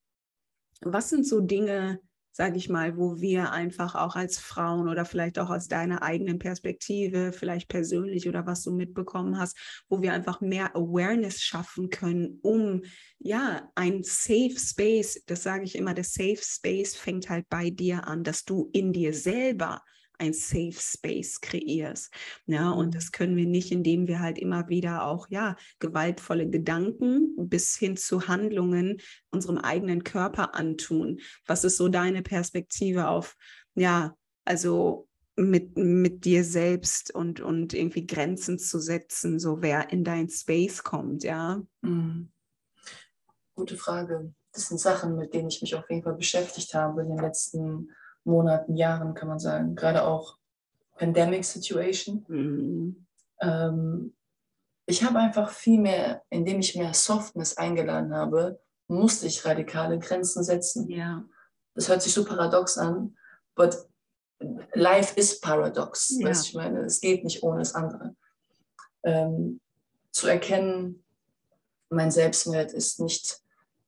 was 0.83 1.11
sind 1.11 1.27
so 1.27 1.41
Dinge, 1.41 2.01
sage 2.33 2.57
ich 2.57 2.69
mal, 2.69 2.97
wo 2.97 3.21
wir 3.21 3.53
einfach 3.53 3.95
auch 3.95 4.17
als 4.17 4.39
Frauen 4.39 4.89
oder 4.89 5.05
vielleicht 5.05 5.39
auch 5.39 5.51
aus 5.51 5.69
deiner 5.69 6.03
eigenen 6.03 6.39
Perspektive, 6.39 7.33
vielleicht 7.33 7.69
persönlich 7.69 8.29
oder 8.29 8.47
was 8.47 8.63
du 8.63 8.73
mitbekommen 8.73 9.39
hast, 9.39 9.57
wo 9.89 10.01
wir 10.01 10.13
einfach 10.13 10.41
mehr 10.41 10.75
Awareness 10.77 11.43
schaffen 11.43 11.91
können, 11.91 12.39
um 12.43 12.83
ja 13.19 13.71
ein 13.75 14.03
Safe 14.03 14.55
Space, 14.57 15.23
das 15.27 15.43
sage 15.43 15.65
ich 15.65 15.75
immer, 15.75 15.95
der 15.95 16.05
Safe 16.05 16.41
Space 16.41 16.95
fängt 16.95 17.29
halt 17.29 17.49
bei 17.49 17.71
dir 17.71 18.07
an, 18.07 18.25
dass 18.25 18.45
du 18.45 18.71
in 18.73 18.93
dir 18.93 19.13
selber 19.13 19.83
ein 20.21 20.33
Safe 20.33 20.73
Space 20.73 21.41
kreierst. 21.41 22.13
Ja, 22.47 22.71
und 22.71 22.87
mhm. 22.87 22.91
das 22.93 23.13
können 23.13 23.37
wir 23.37 23.47
nicht, 23.47 23.73
indem 23.73 24.07
wir 24.07 24.21
halt 24.21 24.39
immer 24.39 24.69
wieder 24.69 25.05
auch, 25.05 25.27
ja, 25.31 25.57
gewaltvolle 25.79 26.49
Gedanken 26.49 27.35
bis 27.37 27.77
hin 27.77 27.97
zu 27.97 28.29
Handlungen 28.29 28.99
unserem 29.31 29.59
eigenen 29.59 30.05
Körper 30.05 30.55
antun. 30.55 31.21
Was 31.47 31.65
ist 31.65 31.77
so 31.77 31.89
deine 31.89 32.23
Perspektive 32.23 33.09
auf, 33.09 33.37
ja, 33.75 34.15
also 34.45 35.09
mit, 35.37 35.77
mit 35.77 36.25
dir 36.25 36.45
selbst 36.45 37.15
und, 37.15 37.41
und 37.41 37.73
irgendwie 37.73 38.07
Grenzen 38.07 38.59
zu 38.59 38.79
setzen, 38.79 39.39
so 39.39 39.63
wer 39.63 39.91
in 39.91 40.05
dein 40.05 40.29
Space 40.29 40.83
kommt, 40.83 41.25
ja? 41.25 41.63
Mhm. 41.81 42.31
Gute 43.55 43.77
Frage. 43.77 44.35
Das 44.53 44.69
sind 44.69 44.79
Sachen, 44.79 45.17
mit 45.17 45.33
denen 45.33 45.49
ich 45.49 45.63
mich 45.63 45.75
auf 45.75 45.89
jeden 45.89 46.03
Fall 46.03 46.15
beschäftigt 46.15 46.75
habe 46.75 47.03
in 47.03 47.09
den 47.09 47.19
letzten 47.19 47.91
Monaten, 48.25 48.77
Jahren, 48.77 49.15
kann 49.15 49.29
man 49.29 49.39
sagen. 49.39 49.75
Gerade 49.75 50.05
auch 50.05 50.37
Pandemic 50.97 51.45
Situation. 51.45 52.25
Mhm. 52.29 53.07
Ähm, 53.41 54.15
ich 54.87 55.05
habe 55.05 55.19
einfach 55.19 55.51
viel 55.51 55.81
mehr, 55.81 56.23
indem 56.31 56.61
ich 56.61 56.77
mehr 56.77 56.93
Softness 56.95 57.57
eingeladen 57.57 58.15
habe, 58.15 58.61
musste 58.89 59.27
ich 59.27 59.45
radikale 59.45 59.99
Grenzen 59.99 60.43
setzen. 60.43 60.91
Ja. 60.91 61.25
Das 61.75 61.89
hört 61.89 62.03
sich 62.03 62.13
so 62.13 62.25
paradox 62.25 62.77
an, 62.77 63.17
but 63.55 63.87
life 64.75 65.19
is 65.19 65.41
paradox. 65.41 66.17
Ja. 66.19 66.29
Weißt 66.29 66.49
ich 66.49 66.55
meine, 66.55 66.81
es 66.81 67.01
geht 67.01 67.25
nicht 67.25 67.43
ohne 67.43 67.61
das 67.61 67.75
andere. 67.75 68.17
Ähm, 69.05 69.61
zu 70.11 70.27
erkennen, 70.27 71.05
mein 71.89 72.11
Selbstwert 72.11 72.73
ist 72.73 73.01
nicht 73.01 73.41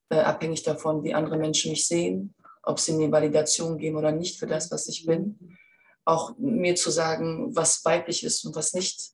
äh, 0.09 0.21
abhängig 0.21 0.63
davon, 0.63 1.03
wie 1.03 1.15
andere 1.15 1.37
Menschen 1.37 1.73
mich 1.73 1.87
sehen, 1.87 2.35
ob 2.63 2.81
sie 2.81 2.93
mir 2.93 3.11
Validation 3.11 3.79
geben 3.79 3.97
oder 3.97 4.13
nicht 4.13 4.39
für 4.39 4.47
das, 4.47 4.71
was 4.71 4.89
ich 4.89 5.07
bin. 5.07 5.57
Auch 6.05 6.37
mir 6.39 6.75
zu 6.75 6.91
sagen, 6.91 7.55
was 7.55 7.85
weiblich 7.85 8.25
ist 8.25 8.45
und 8.45 8.57
was 8.57 8.73
nicht. 8.73 9.13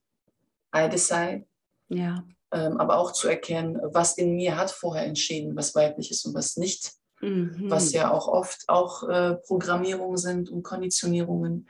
I 0.75 0.89
decide. 0.89 1.45
Ja. 1.89 2.23
Ähm, 2.51 2.77
aber 2.77 2.97
auch 2.97 3.11
zu 3.11 3.27
erkennen, 3.27 3.79
was 3.83 4.17
in 4.17 4.35
mir 4.35 4.57
hat 4.57 4.71
vorher 4.71 5.05
entschieden, 5.05 5.55
was 5.55 5.75
weiblich 5.75 6.09
ist 6.09 6.25
und 6.25 6.33
was 6.33 6.57
nicht. 6.57 6.93
Mhm. 7.21 7.69
Was 7.69 7.91
ja 7.91 8.11
auch 8.11 8.27
oft 8.27 8.63
auch 8.67 9.07
äh, 9.07 9.35
Programmierungen 9.35 10.17
sind 10.17 10.49
und 10.49 10.63
Konditionierungen. 10.63 11.67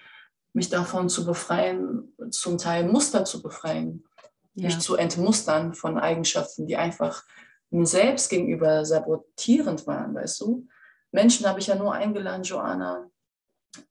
Mich 0.54 0.70
davon 0.70 1.10
zu 1.10 1.26
befreien, 1.26 2.13
zum 2.32 2.58
Teil 2.58 2.88
Muster 2.88 3.26
zu 3.26 3.42
befreien. 3.42 4.06
Ja. 4.54 4.65
Mich 4.65 4.80
zu 4.80 4.96
entmustern 4.96 5.74
von 5.74 5.98
Eigenschaften, 5.98 6.68
die 6.68 6.76
einfach 6.76 7.24
mir 7.72 7.86
selbst 7.86 8.30
gegenüber 8.30 8.86
sabotierend 8.86 9.86
waren, 9.86 10.15
weißt 10.15 10.42
du? 10.42 10.68
Menschen 11.12 11.48
habe 11.48 11.60
ich 11.60 11.67
ja 11.67 11.76
nur 11.76 11.93
eingeladen, 11.93 12.43
Joanna, 12.43 13.10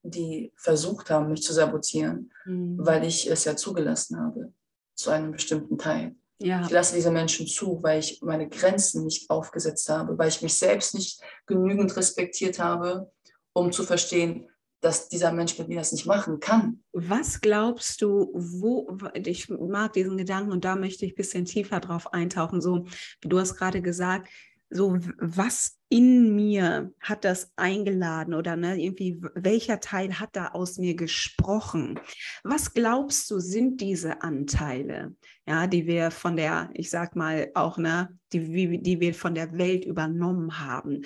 die 0.02 0.52
versucht 0.56 1.10
haben, 1.10 1.30
mich 1.30 1.42
zu 1.42 1.52
sabotieren, 1.52 2.32
mhm. 2.44 2.78
weil 2.80 3.04
ich 3.04 3.30
es 3.30 3.44
ja 3.44 3.56
zugelassen 3.56 4.18
habe, 4.18 4.52
zu 4.94 5.10
einem 5.10 5.32
bestimmten 5.32 5.78
Teil. 5.78 6.16
Ja. 6.40 6.62
Ich 6.62 6.70
lasse 6.70 6.94
diese 6.94 7.10
Menschen 7.10 7.46
zu, 7.46 7.82
weil 7.82 7.98
ich 8.00 8.20
meine 8.22 8.48
Grenzen 8.48 9.04
nicht 9.04 9.28
aufgesetzt 9.28 9.88
habe, 9.88 10.16
weil 10.18 10.28
ich 10.28 10.42
mich 10.42 10.54
selbst 10.54 10.94
nicht 10.94 11.20
genügend 11.46 11.96
respektiert 11.96 12.60
habe, 12.60 13.10
um 13.52 13.72
zu 13.72 13.82
verstehen, 13.82 14.48
dass 14.80 15.08
dieser 15.08 15.32
Mensch 15.32 15.58
mit 15.58 15.68
mir 15.68 15.78
das 15.78 15.90
nicht 15.90 16.06
machen 16.06 16.38
kann. 16.38 16.84
Was 16.92 17.40
glaubst 17.40 18.00
du, 18.00 18.30
wo, 18.32 18.96
ich 19.14 19.48
mag 19.48 19.92
diesen 19.92 20.16
Gedanken 20.16 20.52
und 20.52 20.64
da 20.64 20.76
möchte 20.76 21.04
ich 21.04 21.12
ein 21.12 21.16
bisschen 21.16 21.44
tiefer 21.44 21.80
drauf 21.80 22.12
eintauchen, 22.12 22.60
so, 22.60 22.86
wie 23.20 23.28
du 23.28 23.40
hast 23.40 23.56
gerade 23.56 23.82
gesagt, 23.82 24.28
so 24.70 24.98
was 25.18 25.78
in 25.88 26.36
mir 26.36 26.92
hat 27.00 27.24
das 27.24 27.52
eingeladen 27.56 28.34
oder 28.34 28.56
ne, 28.56 28.80
irgendwie 28.80 29.20
welcher 29.34 29.80
Teil 29.80 30.20
hat 30.20 30.36
da 30.36 30.48
aus 30.48 30.78
mir 30.78 30.94
gesprochen? 30.94 31.98
Was 32.44 32.74
glaubst 32.74 33.30
du 33.30 33.38
sind 33.38 33.80
diese 33.80 34.22
Anteile, 34.22 35.14
ja, 35.46 35.66
die 35.66 35.86
wir 35.86 36.10
von 36.10 36.36
der, 36.36 36.70
ich 36.74 36.90
sag 36.90 37.16
mal 37.16 37.50
auch 37.54 37.78
ne, 37.78 38.18
die, 38.32 38.82
die 38.82 39.00
wir 39.00 39.14
von 39.14 39.34
der 39.34 39.56
Welt 39.56 39.86
übernommen 39.86 40.60
haben? 40.60 41.02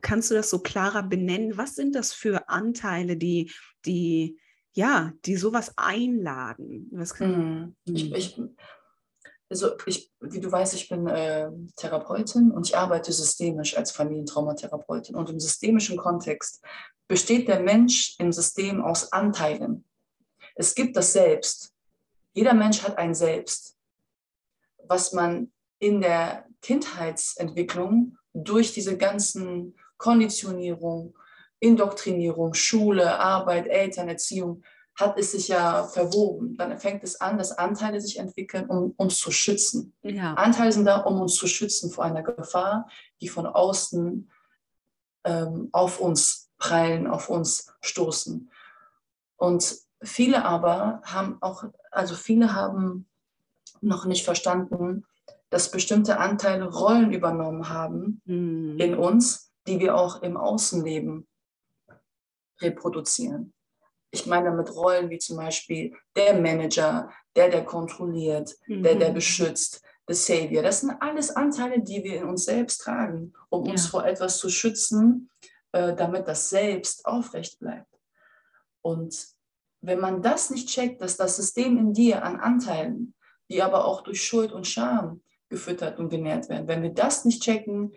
Kannst 0.00 0.30
du 0.30 0.34
das 0.34 0.48
so 0.48 0.60
klarer 0.60 1.02
benennen? 1.02 1.58
Was 1.58 1.74
sind 1.74 1.94
das 1.94 2.14
für 2.14 2.48
Anteile, 2.48 3.16
die 3.16 3.52
die 3.84 4.38
ja, 4.74 5.12
die 5.26 5.36
sowas 5.36 5.74
einladen? 5.76 6.88
Was 6.92 7.14
kann, 7.14 7.74
hm. 7.84 7.94
ich, 7.94 8.14
ich, 8.14 8.40
also 9.52 9.76
ich, 9.84 10.10
wie 10.20 10.40
du 10.40 10.50
weißt, 10.50 10.72
ich 10.72 10.88
bin 10.88 11.06
äh, 11.06 11.50
Therapeutin 11.76 12.50
und 12.52 12.66
ich 12.66 12.76
arbeite 12.76 13.12
systemisch 13.12 13.76
als 13.76 13.90
Familientraumatherapeutin. 13.92 15.14
Und 15.14 15.28
im 15.28 15.38
systemischen 15.38 15.98
Kontext 15.98 16.64
besteht 17.06 17.48
der 17.48 17.60
Mensch 17.60 18.16
im 18.18 18.32
System 18.32 18.82
aus 18.82 19.12
Anteilen. 19.12 19.84
Es 20.54 20.74
gibt 20.74 20.96
das 20.96 21.12
Selbst. 21.12 21.74
Jeder 22.32 22.54
Mensch 22.54 22.82
hat 22.82 22.96
ein 22.96 23.14
Selbst. 23.14 23.76
was 24.88 25.12
man 25.12 25.52
in 25.78 26.00
der 26.00 26.44
Kindheitsentwicklung 26.60 28.16
durch 28.34 28.72
diese 28.72 28.96
ganzen 28.96 29.76
Konditionierung, 29.96 31.14
Indoktrinierung, 31.60 32.54
Schule, 32.54 33.18
Arbeit, 33.18 33.68
Eltern, 33.68 34.08
Erziehung, 34.08 34.64
hat 34.94 35.18
es 35.18 35.32
sich 35.32 35.48
ja 35.48 35.84
verwoben. 35.84 36.56
Dann 36.56 36.78
fängt 36.78 37.02
es 37.02 37.20
an, 37.20 37.38
dass 37.38 37.56
Anteile 37.56 38.00
sich 38.00 38.18
entwickeln, 38.18 38.66
um 38.66 38.92
uns 38.96 39.18
zu 39.18 39.30
schützen. 39.30 39.94
Ja. 40.02 40.34
Anteile 40.34 40.72
sind 40.72 40.84
da, 40.84 40.98
um 40.98 41.20
uns 41.20 41.34
zu 41.34 41.46
schützen 41.46 41.90
vor 41.90 42.04
einer 42.04 42.22
Gefahr, 42.22 42.88
die 43.20 43.28
von 43.28 43.46
außen 43.46 44.30
ähm, 45.24 45.68
auf 45.72 46.00
uns 46.00 46.50
prallen, 46.58 47.06
auf 47.06 47.28
uns 47.28 47.72
stoßen. 47.80 48.50
Und 49.36 49.76
viele 50.02 50.44
aber 50.44 51.00
haben 51.04 51.38
auch, 51.40 51.64
also 51.90 52.14
viele 52.14 52.54
haben 52.54 53.08
noch 53.80 54.04
nicht 54.04 54.24
verstanden, 54.24 55.04
dass 55.50 55.70
bestimmte 55.70 56.18
Anteile 56.18 56.70
Rollen 56.70 57.12
übernommen 57.12 57.68
haben 57.68 58.22
mhm. 58.24 58.78
in 58.78 58.94
uns, 58.96 59.52
die 59.66 59.80
wir 59.80 59.96
auch 59.96 60.22
im 60.22 60.36
Außenleben 60.36 61.26
reproduzieren. 62.60 63.52
Ich 64.12 64.26
meine 64.26 64.50
damit 64.50 64.74
Rollen 64.76 65.10
wie 65.10 65.18
zum 65.18 65.38
Beispiel 65.38 65.96
der 66.14 66.38
Manager, 66.38 67.10
der, 67.34 67.48
der 67.48 67.64
kontrolliert, 67.64 68.54
mhm. 68.66 68.82
der, 68.82 68.94
der 68.94 69.10
mhm. 69.10 69.14
beschützt, 69.14 69.82
der 70.06 70.14
Savior. 70.14 70.62
Das 70.62 70.82
sind 70.82 70.90
alles 71.00 71.30
Anteile, 71.30 71.80
die 71.80 72.04
wir 72.04 72.18
in 72.18 72.28
uns 72.28 72.44
selbst 72.44 72.82
tragen, 72.82 73.32
um 73.48 73.64
ja. 73.64 73.72
uns 73.72 73.86
vor 73.86 74.04
etwas 74.04 74.38
zu 74.38 74.50
schützen, 74.50 75.30
äh, 75.72 75.94
damit 75.94 76.28
das 76.28 76.50
Selbst 76.50 77.06
aufrecht 77.06 77.58
bleibt. 77.58 77.88
Und 78.82 79.28
wenn 79.80 79.98
man 79.98 80.22
das 80.22 80.50
nicht 80.50 80.68
checkt, 80.68 81.00
dass 81.00 81.16
das 81.16 81.36
System 81.36 81.78
in 81.78 81.94
dir 81.94 82.22
an 82.22 82.38
Anteilen, 82.38 83.14
die 83.50 83.62
aber 83.62 83.86
auch 83.86 84.02
durch 84.02 84.22
Schuld 84.22 84.52
und 84.52 84.66
Scham 84.66 85.22
gefüttert 85.48 85.98
und 85.98 86.10
genährt 86.10 86.48
werden, 86.48 86.68
wenn 86.68 86.82
wir 86.82 86.92
das 86.92 87.24
nicht 87.24 87.42
checken, 87.42 87.94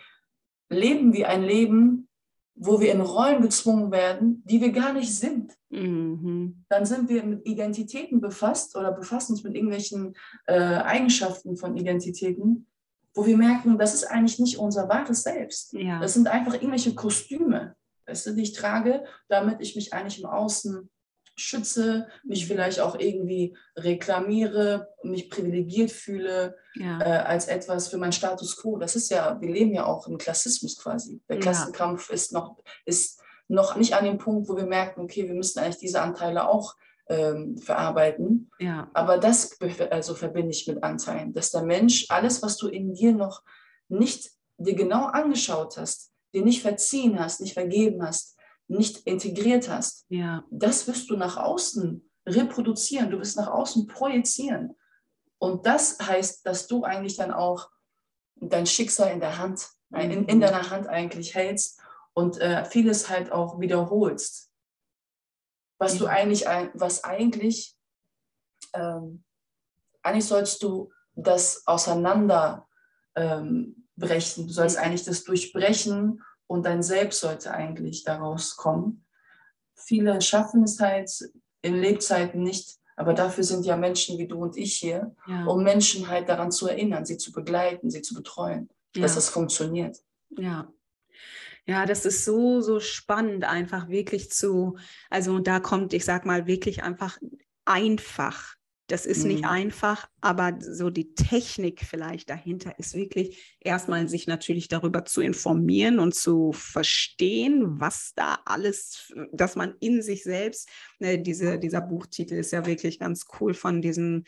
leben 0.70 1.14
wir 1.14 1.30
ein 1.30 1.44
Leben, 1.44 2.08
wo 2.56 2.80
wir 2.80 2.94
in 2.94 3.02
Rollen 3.02 3.42
gezwungen 3.42 3.92
werden, 3.92 4.42
die 4.46 4.62
wir 4.62 4.72
gar 4.72 4.94
nicht 4.94 5.14
sind. 5.14 5.54
Mhm. 5.70 6.64
Dann 6.70 6.86
sind 6.86 7.10
wir 7.10 7.24
mit 7.24 7.46
Identitäten 7.46 8.22
befasst 8.22 8.78
oder 8.78 8.94
befassen 8.94 9.34
uns 9.34 9.44
mit 9.44 9.56
irgendwelchen 9.56 10.16
äh, 10.48 10.54
Eigenschaften 10.56 11.58
von 11.58 11.76
Identitäten, 11.76 12.68
wo 13.14 13.26
wir 13.26 13.38
merken, 13.38 13.78
das 13.78 13.94
ist 13.94 14.06
eigentlich 14.06 14.40
nicht 14.40 14.58
unser 14.58 14.88
wahres 14.88 15.24
Selbst. 15.24 15.74
Ja. 15.74 16.00
Das 16.00 16.14
sind 16.14 16.28
einfach 16.28 16.54
irgendwelche 16.54 16.96
Kostüme, 16.96 17.76
weißt 18.08 18.28
du, 18.28 18.32
die 18.32 18.44
ich 18.44 18.54
trage, 18.54 19.04
damit 19.28 19.62
ich 19.62 19.76
mich 19.76 19.94
eigentlich 19.94 20.22
im 20.22 20.30
Außen 20.30 20.90
schütze, 21.36 22.08
mich 22.24 22.48
vielleicht 22.48 22.80
auch 22.80 22.98
irgendwie 22.98 23.58
reklamiere, 23.76 24.90
mich 25.04 25.30
privilegiert 25.30 25.92
fühle 25.92 26.56
ja. 26.76 27.00
äh, 27.02 27.24
als 27.26 27.48
etwas 27.48 27.88
für 27.90 27.98
meinen 27.98 28.14
Status 28.14 28.58
quo. 28.58 28.78
Das 28.78 28.96
ist 28.96 29.10
ja, 29.10 29.40
wir 29.42 29.50
leben 29.50 29.74
ja 29.74 29.86
auch 29.86 30.08
im 30.08 30.18
Klassismus 30.18 30.78
quasi. 30.78 31.22
Der 31.30 31.40
Klassenkampf 31.40 32.10
ja. 32.10 32.16
ist, 32.16 32.32
noch, 32.32 32.58
ist 32.86 33.22
noch 33.48 33.76
nicht 33.76 33.96
an 33.96 34.06
dem 34.06 34.18
Punkt, 34.18 34.50
wo 34.50 34.56
wir 34.56 34.66
merken, 34.66 35.02
okay, 35.02 35.28
wir 35.28 35.36
müssen 35.36 35.60
eigentlich 35.60 35.80
diese 35.80 36.02
Anteile 36.02 36.48
auch 36.48 36.76
ähm, 37.08 37.58
verarbeiten. 37.58 38.50
Ja. 38.60 38.90
Aber 38.94 39.18
das 39.18 39.60
also 39.92 40.16
verbinde 40.16 40.52
ich 40.52 40.68
mit 40.68 40.84
Anteilen, 40.84 41.34
dass 41.34 41.52
der 41.52 41.64
Mensch 41.64 42.06
alles, 42.10 42.42
was 42.42 42.58
du 42.58 42.68
in 42.68 42.94
dir 42.94 43.14
noch 43.14 43.44
nicht 43.88 44.32
dir 44.58 44.76
genau 44.76 45.06
angeschaut 45.06 45.78
hast, 45.78 46.12
dir 46.34 46.44
nicht 46.44 46.62
verziehen 46.62 47.20
hast, 47.20 47.42
nicht 47.42 47.54
vergeben 47.54 48.04
hast, 48.04 48.35
nicht 48.68 49.06
integriert 49.06 49.70
hast, 49.70 50.06
ja. 50.10 50.44
das 50.50 50.88
wirst 50.88 51.10
du 51.10 51.18
nach 51.18 51.38
außen 51.38 52.10
reproduzieren, 52.26 53.12
du 53.12 53.20
wirst 53.20 53.38
nach 53.38 53.48
außen 53.48 53.88
projizieren. 53.88 54.76
Und 55.38 55.66
das 55.66 56.00
heißt, 56.00 56.46
dass 56.46 56.68
du 56.68 56.84
eigentlich 56.84 57.18
dann 57.18 57.32
auch 57.32 57.70
dein 58.36 58.66
Schicksal 58.66 59.12
in 59.12 59.20
der 59.20 59.38
Hand, 59.38 59.70
in, 59.92 60.26
in 60.26 60.40
deiner 60.40 60.70
Hand 60.70 60.88
eigentlich 60.88 61.36
hältst 61.36 61.80
und 62.14 62.40
äh, 62.40 62.66
vieles 62.66 63.10
halt 63.10 63.32
auch 63.32 63.60
wiederholst. 63.60 64.50
Was 65.78 65.98
du 65.98 66.08
eigentlich, 66.08 66.46
was 66.74 67.04
eigentlich, 67.04 67.76
ähm, 68.74 69.24
eigentlich 70.02 70.26
sollst 70.26 70.64
du 70.64 70.92
das 71.16 71.64
auseinanderbrechen. 71.68 72.66
Ähm, 73.16 73.76
du 74.48 74.50
sollst 74.50 74.78
eigentlich 74.78 75.04
das 75.04 75.24
durchbrechen 75.26 76.24
und 76.48 76.66
dein 76.66 76.84
Selbst 76.84 77.20
sollte 77.20 77.52
eigentlich 77.52 78.04
daraus 78.04 78.56
kommen. 78.56 79.06
Viele 79.74 80.22
schaffen 80.22 80.64
es 80.64 80.80
halt 80.80 81.12
in 81.62 81.76
Lebzeiten 81.76 82.44
nicht, 82.44 82.78
aber 82.96 83.14
dafür 83.14 83.44
sind 83.44 83.66
ja 83.66 83.76
Menschen 83.76 84.18
wie 84.18 84.28
du 84.28 84.38
und 84.38 84.58
ich 84.58 84.76
hier, 84.76 85.16
ja. 85.28 85.46
um 85.46 85.64
Menschen 85.64 86.08
halt 86.08 86.30
daran 86.30 86.52
zu 86.52 86.68
erinnern, 86.68 87.06
sie 87.06 87.18
zu 87.18 87.32
begleiten, 87.32 87.90
sie 87.90 88.02
zu 88.02 88.14
betreuen, 88.14 88.70
ja. 88.96 89.02
dass 89.02 89.16
das 89.16 89.30
funktioniert. 89.30 89.98
Ja. 90.30 90.72
Ja, 91.68 91.88
das 91.88 92.06
ist 92.06 92.26
so, 92.26 92.62
so 92.62 92.80
spannend, 92.80 93.44
einfach 93.44 93.90
wirklich 93.90 94.30
zu, 94.32 94.78
also 95.10 95.40
da 95.40 95.60
kommt, 95.60 95.94
ich 95.94 96.06
sag 96.06 96.24
mal, 96.24 96.46
wirklich 96.46 96.84
einfach 96.84 97.18
einfach 97.66 98.55
das 98.88 99.06
ist 99.06 99.24
mhm. 99.24 99.32
nicht 99.32 99.46
einfach, 99.46 100.08
aber 100.22 100.58
so 100.60 100.90
die 100.90 101.16
Technik 101.16 101.82
vielleicht 101.82 102.30
dahinter 102.30 102.78
ist 102.78 102.94
wirklich 102.94 103.58
erstmal 103.60 104.08
sich 104.08 104.28
natürlich 104.28 104.68
darüber 104.68 105.06
zu 105.06 105.22
informieren 105.22 106.00
und 106.00 106.14
zu 106.14 106.52
verstehen, 106.54 107.80
was 107.80 108.14
da 108.16 108.40
alles, 108.46 109.14
dass 109.32 109.56
man 109.56 109.74
in 109.80 110.02
sich 110.02 110.24
selbst, 110.24 110.70
ne, 111.00 111.20
diese, 111.20 111.58
dieser 111.58 111.82
Buchtitel 111.82 112.36
ist 112.36 112.52
ja 112.52 112.66
wirklich 112.66 113.00
ganz 113.00 113.26
cool 113.40 113.54
von 113.54 113.82
diesem 113.82 114.24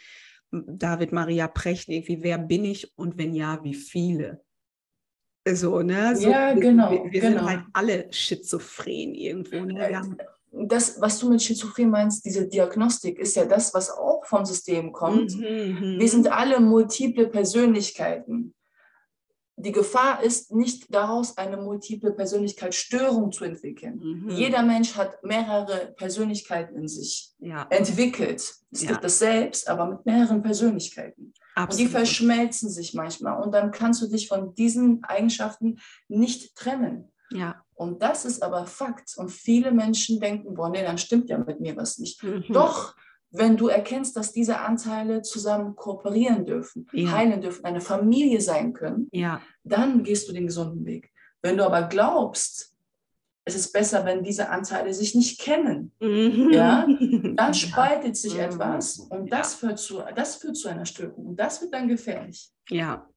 David 0.51 1.11
Maria 1.11 1.47
Precht, 1.47 1.89
wie 1.89 2.23
wer 2.23 2.37
bin 2.37 2.65
ich 2.65 2.97
und 2.97 3.17
wenn 3.17 3.33
ja, 3.33 3.63
wie 3.63 3.75
viele? 3.75 4.43
So, 5.53 5.81
ne? 5.81 6.15
So, 6.15 6.29
ja, 6.29 6.53
genau. 6.53 6.91
Wir, 6.91 7.11
wir 7.11 7.21
genau. 7.21 7.39
sind 7.39 7.49
halt 7.49 7.63
alle 7.73 8.07
schizophren 8.11 9.13
irgendwo. 9.13 9.63
Ne? 9.63 9.75
Wir 9.75 9.99
haben 9.99 10.17
das, 10.65 10.99
was 10.99 11.19
du 11.19 11.29
mit 11.29 11.41
Schizophrenie 11.41 11.89
meinst, 11.89 12.25
diese 12.25 12.47
Diagnostik, 12.47 13.19
ist 13.19 13.35
ja 13.35 13.45
das, 13.45 13.73
was 13.73 13.89
auch 13.89 14.25
vom 14.25 14.45
System 14.45 14.91
kommt. 14.91 15.35
Mhm, 15.35 15.43
mhm, 15.43 15.99
Wir 15.99 16.09
sind 16.09 16.31
alle 16.31 16.59
multiple 16.59 17.27
Persönlichkeiten. 17.27 18.53
Die 19.59 19.71
Gefahr 19.71 20.21
ist 20.21 20.53
nicht 20.53 20.93
daraus, 20.93 21.35
eine 21.37 21.57
multiple 21.57 22.11
Persönlichkeitsstörung 22.11 23.31
zu 23.31 23.43
entwickeln. 23.43 23.99
Mhm. 23.99 24.29
Jeder 24.29 24.61
Mensch 24.61 24.95
hat 24.95 25.23
mehrere 25.23 25.93
Persönlichkeiten 25.97 26.77
in 26.77 26.87
sich 26.87 27.33
ja. 27.39 27.65
entwickelt. 27.71 28.53
Es 28.71 28.83
ja. 28.83 28.89
gibt 28.89 29.03
das 29.03 29.17
selbst, 29.17 29.67
aber 29.67 29.87
mit 29.87 30.05
mehreren 30.05 30.43
Persönlichkeiten. 30.43 31.33
Absolut. 31.55 31.71
Und 31.71 31.79
die 31.79 31.91
verschmelzen 31.91 32.69
sich 32.69 32.93
manchmal. 32.93 33.41
Und 33.41 33.51
dann 33.51 33.71
kannst 33.71 33.99
du 34.03 34.07
dich 34.07 34.27
von 34.27 34.53
diesen 34.53 35.03
Eigenschaften 35.03 35.79
nicht 36.07 36.55
trennen. 36.55 37.11
Ja. 37.31 37.61
Und 37.75 38.01
das 38.01 38.25
ist 38.25 38.41
aber 38.41 38.65
Fakt. 38.65 39.13
Und 39.17 39.29
viele 39.29 39.71
Menschen 39.71 40.19
denken, 40.19 40.55
boah, 40.55 40.69
nee, 40.69 40.83
dann 40.83 40.97
stimmt 40.97 41.29
ja 41.29 41.37
mit 41.37 41.59
mir 41.59 41.75
was 41.75 41.99
nicht. 41.99 42.23
Mhm. 42.23 42.45
Doch, 42.49 42.95
wenn 43.31 43.57
du 43.57 43.67
erkennst, 43.67 44.15
dass 44.15 44.31
diese 44.31 44.59
Anteile 44.59 45.21
zusammen 45.21 45.75
kooperieren 45.75 46.45
dürfen, 46.45 46.87
ja. 46.93 47.11
heilen 47.11 47.41
dürfen, 47.41 47.65
eine 47.65 47.81
Familie 47.81 48.41
sein 48.41 48.73
können, 48.73 49.09
ja. 49.11 49.41
dann 49.63 50.03
gehst 50.03 50.27
du 50.27 50.33
den 50.33 50.47
gesunden 50.47 50.85
Weg. 50.85 51.11
Wenn 51.41 51.57
du 51.57 51.65
aber 51.65 51.83
glaubst, 51.83 52.73
es 53.47 53.55
ist 53.55 53.71
besser, 53.71 54.03
wenn 54.03 54.23
diese 54.23 54.49
Anteile 54.49 54.93
sich 54.93 55.15
nicht 55.15 55.39
kennen, 55.39 55.93
mhm. 56.01 56.51
ja, 56.51 56.85
dann 57.35 57.53
spaltet 57.53 58.17
sich 58.17 58.33
mhm. 58.33 58.41
etwas 58.41 58.99
und 58.99 59.31
das, 59.31 59.55
führt 59.55 59.79
zu, 59.79 60.03
das 60.15 60.35
führt 60.35 60.57
zu 60.57 60.67
einer 60.67 60.85
Störung 60.85 61.27
und 61.27 61.39
das 61.39 61.61
wird 61.61 61.73
dann 61.73 61.87
gefährlich. 61.87 62.51
Ja, 62.69 63.07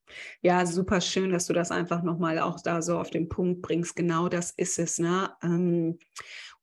ja, 0.40 0.64
super 0.66 1.00
schön, 1.00 1.32
dass 1.32 1.46
du 1.46 1.52
das 1.52 1.72
einfach 1.72 2.02
nochmal 2.02 2.38
auch 2.38 2.60
da 2.62 2.80
so 2.80 2.98
auf 2.98 3.10
den 3.10 3.28
Punkt 3.28 3.62
bringst. 3.62 3.96
Genau 3.96 4.28
das 4.28 4.52
ist 4.56 4.78
es. 4.78 4.98
Ne? 4.98 5.30
Ähm, 5.42 5.98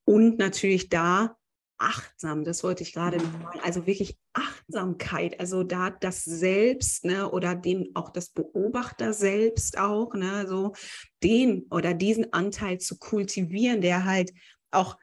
und 0.06 0.38
natürlich 0.38 0.90
da 0.90 1.37
achtsam, 1.78 2.44
das 2.44 2.64
wollte 2.64 2.84
ich 2.84 2.94
gerade 2.94 3.18
noch 3.18 3.32
sagen, 3.32 3.60
also 3.64 3.86
wirklich 3.86 4.18
Achtsamkeit, 4.34 5.40
also 5.40 5.64
da 5.64 5.90
das 5.90 6.24
Selbst, 6.24 7.06
ne, 7.06 7.30
oder 7.30 7.56
den 7.56 7.96
auch 7.96 8.10
das 8.10 8.30
Beobachter 8.30 9.14
selbst 9.14 9.78
auch, 9.78 10.14
ne, 10.14 10.48
so 10.48 10.74
den 11.24 11.66
oder 11.70 11.94
diesen 11.94 12.34
Anteil 12.34 12.80
zu 12.80 12.98
kultivieren, 12.98 13.82
der 13.82 14.06
halt 14.06 14.34
auch 14.72 14.98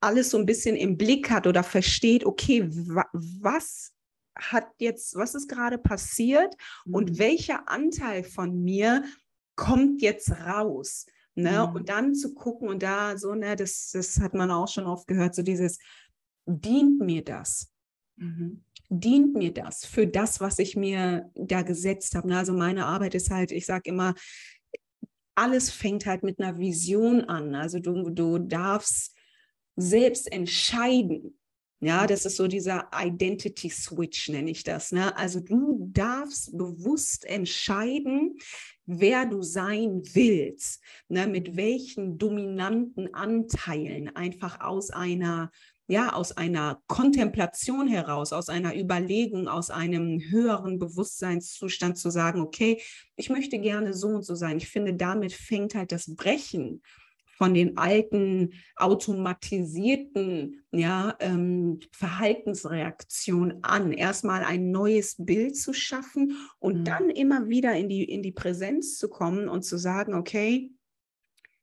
alles 0.00 0.30
so 0.30 0.38
ein 0.38 0.46
bisschen 0.46 0.76
im 0.76 0.96
Blick 0.96 1.30
hat 1.30 1.46
oder 1.46 1.62
versteht, 1.62 2.24
okay, 2.24 2.66
wa 2.68 3.04
was 3.12 3.92
hat 4.36 4.68
jetzt, 4.78 5.16
was 5.16 5.34
ist 5.34 5.48
gerade 5.48 5.78
passiert 5.78 6.54
mhm. 6.86 6.94
und 6.94 7.18
welcher 7.18 7.68
Anteil 7.68 8.24
von 8.24 8.62
mir 8.62 9.04
kommt 9.56 10.00
jetzt 10.00 10.30
raus? 10.30 11.06
Ne? 11.34 11.66
Mhm. 11.68 11.76
Und 11.76 11.88
dann 11.88 12.14
zu 12.14 12.34
gucken 12.34 12.68
und 12.68 12.82
da 12.82 13.16
so, 13.18 13.34
ne, 13.34 13.56
das, 13.56 13.90
das 13.92 14.20
hat 14.20 14.34
man 14.34 14.50
auch 14.50 14.68
schon 14.68 14.86
oft 14.86 15.06
gehört, 15.06 15.34
so 15.34 15.42
dieses, 15.42 15.78
dient 16.46 17.00
mir 17.00 17.24
das? 17.24 17.72
Mhm. 18.16 18.64
Dient 18.88 19.34
mir 19.34 19.52
das 19.52 19.84
für 19.84 20.06
das, 20.06 20.40
was 20.40 20.58
ich 20.58 20.76
mir 20.76 21.30
da 21.34 21.62
gesetzt 21.62 22.14
habe? 22.14 22.34
Also 22.34 22.52
meine 22.52 22.86
Arbeit 22.86 23.14
ist 23.14 23.30
halt, 23.30 23.52
ich 23.52 23.66
sage 23.66 23.88
immer, 23.88 24.14
alles 25.36 25.70
fängt 25.70 26.06
halt 26.06 26.22
mit 26.22 26.40
einer 26.40 26.58
Vision 26.58 27.24
an. 27.24 27.54
Also 27.54 27.78
du, 27.78 28.10
du 28.10 28.38
darfst 28.38 29.16
selbst 29.76 30.30
entscheiden, 30.30 31.38
Ja, 31.82 32.06
das 32.06 32.26
ist 32.26 32.36
so 32.36 32.46
dieser 32.46 32.90
Identity 32.92 33.70
Switch, 33.70 34.28
nenne 34.28 34.50
ich 34.50 34.64
das. 34.64 34.92
Ne? 34.92 35.16
Also 35.16 35.40
du 35.40 35.88
darfst 35.90 36.56
bewusst 36.56 37.24
entscheiden, 37.24 38.36
wer 38.84 39.24
du 39.24 39.40
sein 39.40 40.02
willst, 40.12 40.82
ne? 41.08 41.26
mit 41.26 41.56
welchen 41.56 42.18
dominanten 42.18 43.14
Anteilen, 43.14 44.14
einfach 44.14 44.60
aus 44.60 44.90
einer 44.90 45.50
ja, 45.90 46.12
aus 46.12 46.30
einer 46.30 46.80
Kontemplation 46.86 47.88
heraus, 47.88 48.32
aus 48.32 48.48
einer 48.48 48.76
Überlegung, 48.76 49.48
aus 49.48 49.70
einem 49.70 50.20
höheren 50.20 50.78
Bewusstseinszustand 50.78 51.98
zu 51.98 52.10
sagen, 52.10 52.40
okay, 52.40 52.80
ich 53.16 53.28
möchte 53.28 53.58
gerne 53.58 53.92
so 53.92 54.08
und 54.08 54.22
so 54.24 54.36
sein. 54.36 54.58
Ich 54.58 54.68
finde, 54.68 54.94
damit 54.94 55.32
fängt 55.32 55.74
halt 55.74 55.90
das 55.90 56.14
Brechen 56.14 56.80
von 57.38 57.54
den 57.54 57.76
alten 57.76 58.52
automatisierten 58.76 60.62
ja, 60.70 61.16
ähm, 61.18 61.80
Verhaltensreaktionen 61.90 63.64
an. 63.64 63.92
Erstmal 63.92 64.44
ein 64.44 64.70
neues 64.70 65.16
Bild 65.18 65.56
zu 65.56 65.72
schaffen 65.72 66.36
und 66.60 66.80
mhm. 66.80 66.84
dann 66.84 67.10
immer 67.10 67.48
wieder 67.48 67.74
in 67.74 67.88
die, 67.88 68.04
in 68.04 68.22
die 68.22 68.30
Präsenz 68.30 68.96
zu 68.96 69.08
kommen 69.08 69.48
und 69.48 69.62
zu 69.62 69.76
sagen, 69.76 70.14
okay, 70.14 70.70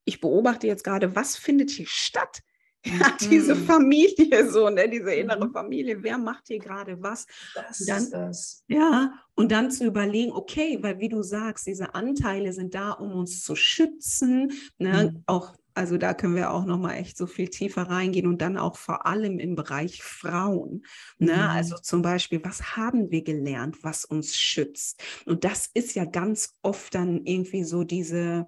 ich 0.03 0.19
beobachte 0.19 0.67
jetzt 0.67 0.83
gerade, 0.83 1.15
was 1.15 1.37
findet 1.37 1.69
hier 1.69 1.87
statt? 1.87 2.41
Ja, 2.99 3.15
diese 3.19 3.55
mhm. 3.55 3.65
Familie, 3.65 4.49
so, 4.49 4.69
ne, 4.69 4.89
diese 4.89 5.13
innere 5.13 5.47
mhm. 5.47 5.51
Familie, 5.51 6.01
wer 6.01 6.17
macht 6.17 6.47
hier 6.47 6.59
gerade 6.59 7.01
was? 7.01 7.25
Das 7.53 7.85
dann, 7.85 8.03
ist 8.03 8.13
das. 8.13 8.63
Ja, 8.67 9.13
und 9.35 9.51
dann 9.51 9.71
zu 9.71 9.85
überlegen, 9.85 10.31
okay, 10.31 10.77
weil 10.81 10.99
wie 10.99 11.09
du 11.09 11.21
sagst, 11.21 11.67
diese 11.67 11.95
Anteile 11.95 12.53
sind 12.53 12.73
da, 12.73 12.91
um 12.91 13.11
uns 13.11 13.43
zu 13.43 13.55
schützen, 13.55 14.51
ne, 14.77 15.11
mhm. 15.13 15.23
auch 15.25 15.53
also 15.77 15.99
da 15.99 16.15
können 16.15 16.35
wir 16.35 16.49
auch 16.49 16.65
noch 16.65 16.79
mal 16.79 16.95
echt 16.95 17.17
so 17.17 17.27
viel 17.27 17.49
tiefer 17.49 17.83
reingehen 17.83 18.25
und 18.25 18.41
dann 18.41 18.57
auch 18.57 18.77
vor 18.77 19.05
allem 19.05 19.37
im 19.37 19.55
Bereich 19.55 20.01
Frauen. 20.01 20.83
Ne? 21.19 21.33
Mhm. 21.33 21.39
Also 21.39 21.75
zum 21.77 22.01
Beispiel, 22.01 22.43
was 22.43 22.75
haben 22.75 23.11
wir 23.11 23.23
gelernt, 23.23 23.83
was 23.83 24.03
uns 24.03 24.35
schützt? 24.35 25.03
Und 25.27 25.43
das 25.43 25.69
ist 25.71 25.93
ja 25.93 26.05
ganz 26.05 26.57
oft 26.63 26.95
dann 26.95 27.23
irgendwie 27.25 27.63
so 27.63 27.83
diese 27.83 28.47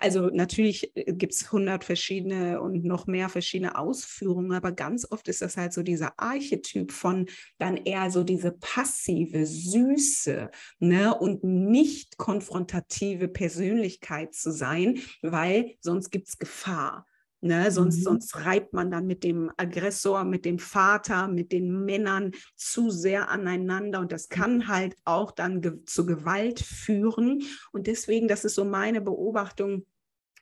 also 0.00 0.30
natürlich 0.30 0.96
äh, 0.96 1.12
gibt 1.12 1.34
es 1.34 1.52
hundert 1.52 1.84
verschiedene 1.84 2.60
und 2.60 2.84
noch 2.84 3.06
mehr 3.06 3.28
verschiedene 3.28 3.76
Ausführungen, 3.76 4.52
aber 4.52 4.72
ganz 4.72 5.06
oft 5.10 5.28
ist 5.28 5.42
das 5.42 5.56
halt 5.56 5.72
so 5.72 5.82
dieser 5.82 6.18
Archetyp 6.18 6.90
von 6.90 7.26
dann 7.58 7.76
eher 7.76 8.10
so 8.10 8.24
diese 8.24 8.52
passive, 8.52 9.46
süße 9.46 10.50
ne, 10.78 11.14
und 11.14 11.44
nicht 11.44 12.16
konfrontative 12.16 13.28
Persönlichkeit 13.28 14.34
zu 14.34 14.52
sein, 14.52 15.00
weil 15.22 15.74
sonst 15.80 16.10
gibt 16.10 16.28
es 16.28 16.38
Gefahr. 16.38 17.06
Ne, 17.42 17.70
sonst, 17.70 18.00
mhm. 18.00 18.02
sonst 18.02 18.44
reibt 18.44 18.74
man 18.74 18.90
dann 18.90 19.06
mit 19.06 19.24
dem 19.24 19.50
Aggressor, 19.56 20.24
mit 20.24 20.44
dem 20.44 20.58
Vater, 20.58 21.26
mit 21.26 21.52
den 21.52 21.86
Männern 21.86 22.32
zu 22.54 22.90
sehr 22.90 23.30
aneinander 23.30 24.00
und 24.00 24.12
das 24.12 24.28
kann 24.28 24.68
halt 24.68 24.94
auch 25.06 25.30
dann 25.30 25.62
ge 25.62 25.82
zu 25.86 26.04
Gewalt 26.04 26.60
führen. 26.60 27.42
Und 27.72 27.86
deswegen, 27.86 28.28
das 28.28 28.44
ist 28.44 28.56
so 28.56 28.66
meine 28.66 29.00
Beobachtung, 29.00 29.86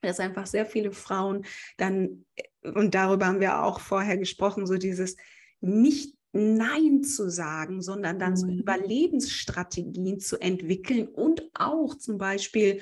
dass 0.01 0.19
einfach 0.19 0.47
sehr 0.47 0.67
viele 0.67 0.91
Frauen 0.91 1.45
dann, 1.77 2.25
äh, 2.35 2.71
und 2.71 2.97
darüber 2.97 3.27
haben 3.27 3.41
wir 3.41 3.63
auch 3.63 3.79
vorher 3.79 4.19
gesprochen, 4.19 4.67
so 4.67 4.75
dieses 4.75 5.17
nicht 5.61 6.17
Nein 6.33 7.03
zu 7.05 7.31
sagen, 7.31 7.81
sondern 7.81 8.19
dann 8.19 8.33
mhm. 8.33 8.37
so 8.37 8.49
Überlebensstrategien 8.49 10.21
zu 10.21 10.39
entwickeln 10.39 11.09
und 11.09 11.49
auch 11.55 11.95
zum 11.95 12.19
Beispiel 12.19 12.81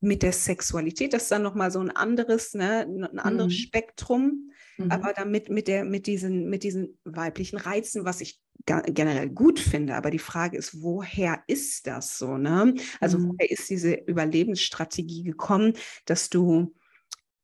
mit 0.00 0.22
der 0.22 0.32
Sexualität, 0.32 1.12
das 1.12 1.24
ist 1.24 1.32
dann 1.32 1.42
nochmal 1.42 1.70
so 1.70 1.80
ein 1.80 1.90
anderes, 1.90 2.54
ne, 2.54 2.86
ein 2.86 3.18
anderes 3.18 3.52
mhm. 3.52 3.56
Spektrum, 3.56 4.50
mhm. 4.76 4.90
aber 4.90 5.12
damit 5.12 5.48
mit 5.48 5.68
der, 5.68 5.84
mit 5.84 6.06
diesen, 6.06 6.48
mit 6.48 6.62
diesen 6.62 6.98
weiblichen 7.04 7.56
Reizen, 7.56 8.04
was 8.04 8.20
ich 8.20 8.40
generell 8.66 9.30
gut 9.30 9.60
finde, 9.60 9.94
aber 9.94 10.10
die 10.10 10.18
Frage 10.18 10.56
ist, 10.56 10.82
woher 10.82 11.42
ist 11.46 11.86
das 11.86 12.18
so, 12.18 12.36
ne? 12.36 12.74
Also 13.00 13.18
mhm. 13.18 13.28
woher 13.28 13.50
ist 13.50 13.70
diese 13.70 13.94
Überlebensstrategie 13.94 15.22
gekommen, 15.22 15.74
dass 16.04 16.28
du 16.30 16.74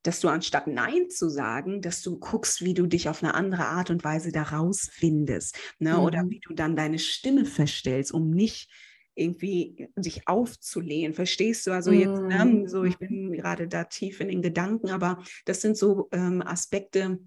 dass 0.05 0.19
du 0.19 0.29
anstatt 0.29 0.67
Nein 0.67 1.11
zu 1.11 1.29
sagen, 1.29 1.81
dass 1.81 2.03
du 2.03 2.19
guckst, 2.19 2.65
wie 2.65 2.75
du 2.75 2.87
dich 2.87 3.09
auf 3.09 3.23
eine 3.23 3.35
andere 3.35 3.67
Art 3.67 3.89
und 3.89 4.03
Weise 4.03 4.33
da 4.33 4.43
rausfindest, 4.43 5.57
ne? 5.79 5.93
Mhm. 5.93 6.01
oder 6.01 6.25
wie 6.29 6.41
du 6.41 6.55
dann 6.55 6.75
deine 6.75 6.99
Stimme 6.99 7.45
verstellst, 7.45 8.13
um 8.13 8.31
nicht 8.31 8.69
irgendwie 9.15 9.89
sich 9.97 10.27
aufzulehnen. 10.27 11.15
Verstehst 11.15 11.67
du? 11.67 11.73
Also 11.73 11.91
jetzt, 11.91 12.21
ne, 12.21 12.65
so 12.69 12.85
ich 12.85 12.99
bin 12.99 13.33
gerade 13.33 13.69
da 13.69 13.85
tief 13.85 14.21
in 14.21 14.29
den 14.29 14.43
Gedanken, 14.43 14.91
aber 14.91 15.23
das 15.45 15.61
sind 15.61 15.77
so 15.77 16.09
ähm, 16.13 16.43
Aspekte, 16.43 17.19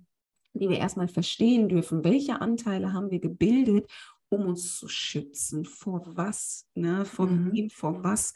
die 0.53 0.69
wir 0.69 0.77
erstmal 0.77 1.07
verstehen 1.07 1.69
dürfen. 1.69 2.03
Welche 2.03 2.41
Anteile 2.41 2.93
haben 2.93 3.11
wir 3.11 3.19
gebildet, 3.19 3.89
um 4.29 4.45
uns 4.47 4.77
zu 4.77 4.87
schützen? 4.87 5.65
Vor 5.65 6.03
was? 6.15 6.67
Ne? 6.73 7.05
Vor 7.05 7.27
mhm. 7.27 7.51
wem? 7.53 7.69
Vor 7.69 8.03
was? 8.03 8.33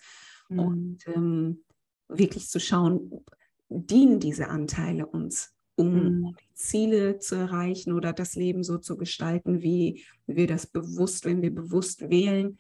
Mhm. 0.50 0.60
Und 0.60 1.08
ähm, 1.08 1.64
wirklich 2.08 2.50
zu 2.50 2.60
schauen, 2.60 3.24
dienen 3.70 4.20
diese 4.20 4.50
Anteile 4.50 5.06
uns, 5.06 5.54
um 5.76 5.94
mhm. 5.94 6.36
die 6.40 6.54
Ziele 6.56 7.20
zu 7.20 7.36
erreichen 7.36 7.94
oder 7.94 8.14
das 8.14 8.36
Leben 8.36 8.64
so 8.64 8.78
zu 8.78 8.98
gestalten, 8.98 9.62
wie 9.62 10.04
wir 10.28 10.48
das 10.48 10.68
bewusst, 10.68 11.26
wenn 11.26 11.42
wir 11.42 11.54
bewusst 11.54 12.10
wählen, 12.10 12.58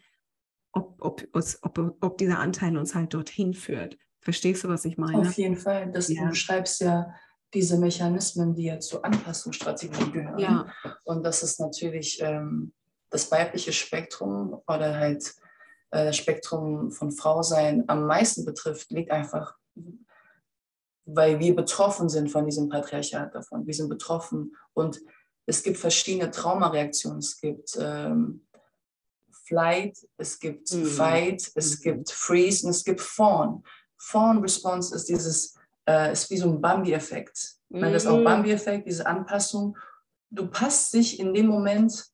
ob, 0.72 0.98
ob, 1.00 1.24
ob, 1.62 1.96
ob 2.02 2.18
dieser 2.18 2.40
Anteil 2.40 2.78
uns 2.78 2.96
halt 2.96 3.14
dorthin 3.14 3.54
führt. 3.54 3.98
Verstehst 4.22 4.64
du, 4.64 4.68
was 4.68 4.86
ich 4.86 4.98
meine? 4.98 5.20
Auf 5.20 5.34
jeden 5.34 5.58
Fall. 5.58 5.92
Das, 5.92 6.10
ja. 6.10 6.28
Du 6.28 6.36
schreibst 6.36 6.82
ja 6.82 7.14
diese 7.54 7.78
Mechanismen, 7.78 8.54
die 8.54 8.66
ja 8.66 8.80
zur 8.80 9.04
Anpassungsstrategie 9.04 10.12
gehören. 10.12 10.40
Ja. 10.40 10.68
Und 11.04 11.24
das 11.24 11.42
ist 11.42 11.60
natürlich 11.60 12.22
ähm, 12.22 12.74
das 13.10 13.32
weibliche 13.32 13.74
Spektrum 13.74 14.62
oder 14.68 14.96
halt 14.96 15.34
äh, 15.92 16.06
das 16.06 16.18
Spektrum 16.18 16.92
von 16.92 17.12
Frau 17.12 17.42
sein 17.42 17.86
am 17.88 18.06
meisten 18.06 18.46
betrifft, 18.46 18.92
liegt 18.92 19.12
einfach, 19.12 19.56
weil 21.06 21.40
wir 21.40 21.56
betroffen 21.56 22.10
sind 22.10 22.30
von 22.30 22.46
diesem 22.46 22.70
Patriarchat 22.70 23.34
davon. 23.34 23.66
Wir 23.66 23.74
sind 23.74 23.90
betroffen 23.90 24.56
und 24.74 25.02
es 25.48 25.64
gibt 25.64 25.78
verschiedene 25.78 26.30
Traumareaktionen. 26.30 27.20
Es 27.20 27.40
gibt 27.42 27.76
ähm, 27.82 28.46
Flight, 29.50 29.98
es 30.18 30.40
gibt 30.40 30.72
mhm. 30.72 30.86
Fight, 30.86 31.52
es 31.56 31.80
mhm. 31.80 31.84
gibt 31.84 32.12
Freeze 32.12 32.66
und 32.66 32.72
es 32.72 32.84
gibt 32.84 33.02
Fawn. 33.02 33.64
Fawn 33.98 34.38
Response 34.40 34.96
ist 34.96 35.10
dieses 35.10 35.56
äh, 35.90 36.12
ist 36.14 36.30
wie 36.30 36.38
so 36.38 36.50
ein 36.50 36.62
Bambi-Effekt. 36.62 37.56
Mhm. 37.70 37.80
Man 37.82 37.94
das 37.94 38.06
auch 38.06 38.24
Bambi-Effekt, 38.24 38.88
diese 38.88 39.08
Anpassung. 39.08 39.76
Du 40.30 40.48
passt 40.48 40.94
dich 40.94 41.20
in 41.20 41.34
dem 41.34 41.48
Moment 41.48 42.06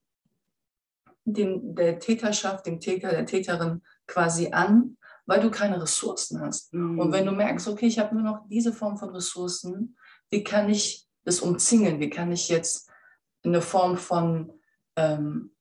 dem, 1.25 1.75
der 1.75 1.99
Täterschaft, 1.99 2.65
dem 2.65 2.79
Täter, 2.79 3.09
der 3.09 3.25
Täterin 3.25 3.81
quasi 4.07 4.51
an, 4.51 4.97
weil 5.25 5.41
du 5.41 5.51
keine 5.51 5.81
Ressourcen 5.81 6.39
hast. 6.39 6.73
Mhm. 6.73 6.99
Und 6.99 7.11
wenn 7.11 7.25
du 7.25 7.31
merkst, 7.31 7.67
okay, 7.67 7.87
ich 7.87 7.99
habe 7.99 8.15
nur 8.15 8.23
noch 8.23 8.47
diese 8.47 8.71
Form 8.71 8.97
von 8.97 9.09
Ressourcen, 9.09 9.97
wie 10.29 10.43
kann 10.43 10.69
ich 10.69 11.07
das 11.25 11.41
umzingeln? 11.41 11.99
Wie 11.99 12.09
kann 12.09 12.31
ich 12.31 12.47
jetzt 12.47 12.89
eine 13.43 13.61
Form 13.61 13.97
von, 13.97 14.53
ähm, 14.95 15.54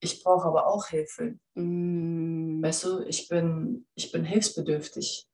ich 0.00 0.22
brauche 0.22 0.48
aber 0.48 0.66
auch 0.66 0.86
Hilfe. 0.86 1.38
Mhm. 1.54 2.62
Weißt 2.62 2.84
du, 2.84 3.00
ich 3.04 3.28
bin, 3.28 3.86
ich 3.94 4.10
bin 4.12 4.24
hilfsbedürftig 4.24 5.30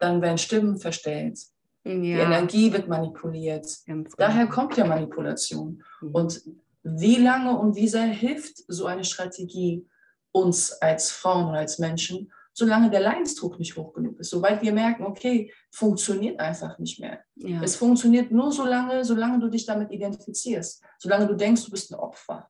dann 0.00 0.20
werden 0.20 0.38
Stimmen 0.38 0.78
verstellt. 0.78 1.38
Ja. 1.84 1.92
Die 1.92 2.10
Energie 2.10 2.72
wird 2.72 2.88
manipuliert. 2.88 3.66
Ganz 3.86 4.14
Daher 4.16 4.44
genau. 4.44 4.54
kommt 4.54 4.76
ja 4.76 4.86
Manipulation. 4.86 5.82
Mhm. 6.00 6.10
Und 6.10 6.42
wie 6.82 7.16
lange 7.16 7.56
und 7.56 7.76
wie 7.76 7.88
sehr 7.88 8.06
hilft 8.06 8.64
so 8.66 8.86
eine 8.86 9.04
Strategie 9.04 9.86
uns 10.32 10.72
als 10.72 11.10
Frauen 11.10 11.48
und 11.48 11.56
als 11.56 11.78
Menschen, 11.78 12.32
solange 12.52 12.90
der 12.90 13.00
Leidensdruck 13.00 13.58
nicht 13.58 13.76
hoch 13.76 13.92
genug 13.92 14.18
ist. 14.20 14.30
Sobald 14.30 14.62
wir 14.62 14.72
merken, 14.72 15.04
okay, 15.04 15.52
funktioniert 15.70 16.38
einfach 16.40 16.78
nicht 16.78 17.00
mehr. 17.00 17.20
Ja. 17.36 17.62
Es 17.62 17.76
funktioniert 17.76 18.30
nur 18.30 18.52
so 18.52 18.64
lange, 18.64 19.04
solange 19.04 19.38
du 19.40 19.48
dich 19.48 19.66
damit 19.66 19.90
identifizierst, 19.90 20.82
solange 20.98 21.26
du 21.26 21.34
denkst, 21.34 21.64
du 21.64 21.70
bist 21.70 21.92
ein 21.92 21.98
Opfer. 21.98 22.48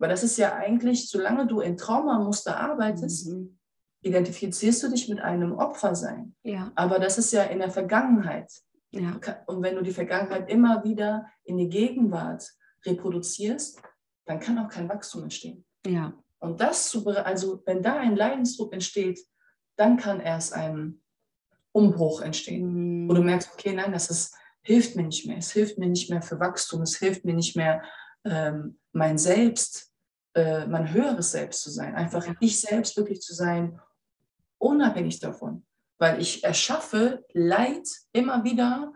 Weil 0.00 0.08
das 0.08 0.24
ist 0.24 0.36
ja 0.36 0.54
eigentlich, 0.54 1.08
solange 1.08 1.46
du 1.46 1.60
in 1.60 1.76
Traumamuster 1.76 2.58
arbeitest, 2.58 3.28
mhm 3.28 3.60
identifizierst 4.02 4.82
du 4.82 4.88
dich 4.88 5.08
mit 5.08 5.20
einem 5.20 5.52
Opfersein. 5.52 6.34
Ja. 6.42 6.72
Aber 6.74 6.98
das 6.98 7.18
ist 7.18 7.32
ja 7.32 7.44
in 7.44 7.58
der 7.58 7.70
Vergangenheit. 7.70 8.50
Ja. 8.90 9.18
Und 9.46 9.62
wenn 9.62 9.76
du 9.76 9.82
die 9.82 9.92
Vergangenheit 9.92 10.50
immer 10.50 10.82
wieder 10.84 11.26
in 11.44 11.58
die 11.58 11.68
Gegenwart 11.68 12.50
reproduzierst, 12.84 13.80
dann 14.24 14.40
kann 14.40 14.58
auch 14.58 14.68
kein 14.68 14.88
Wachstum 14.88 15.24
entstehen. 15.24 15.64
Ja. 15.86 16.14
Und 16.38 16.60
das, 16.60 16.88
zu, 16.88 17.06
also 17.08 17.62
wenn 17.66 17.82
da 17.82 17.98
ein 17.98 18.16
Leidensdruck 18.16 18.72
entsteht, 18.72 19.20
dann 19.76 19.96
kann 19.96 20.20
erst 20.20 20.54
ein 20.54 21.00
Umbruch 21.72 22.22
entstehen, 22.22 23.04
mhm. 23.04 23.08
wo 23.08 23.14
du 23.14 23.22
merkst, 23.22 23.50
okay, 23.52 23.74
nein, 23.74 23.92
das 23.92 24.10
ist, 24.10 24.34
hilft 24.62 24.96
mir 24.96 25.04
nicht 25.04 25.26
mehr. 25.26 25.38
Es 25.38 25.52
hilft 25.52 25.78
mir 25.78 25.88
nicht 25.88 26.10
mehr 26.10 26.22
für 26.22 26.40
Wachstum. 26.40 26.82
Es 26.82 26.96
hilft 26.96 27.24
mir 27.24 27.34
nicht 27.34 27.54
mehr, 27.56 27.82
ähm, 28.24 28.78
mein 28.92 29.18
Selbst, 29.18 29.89
äh, 30.34 30.66
mein 30.66 30.92
höheres 30.92 31.32
Selbst 31.32 31.62
zu 31.62 31.70
sein. 31.70 31.94
Einfach 31.94 32.26
ich 32.40 32.60
selbst 32.60 32.96
wirklich 32.96 33.20
zu 33.20 33.34
sein 33.34 33.80
unabhängig 34.58 35.18
davon, 35.20 35.64
weil 35.98 36.20
ich 36.20 36.44
erschaffe 36.44 37.24
Leid 37.32 37.88
immer 38.12 38.44
wieder 38.44 38.92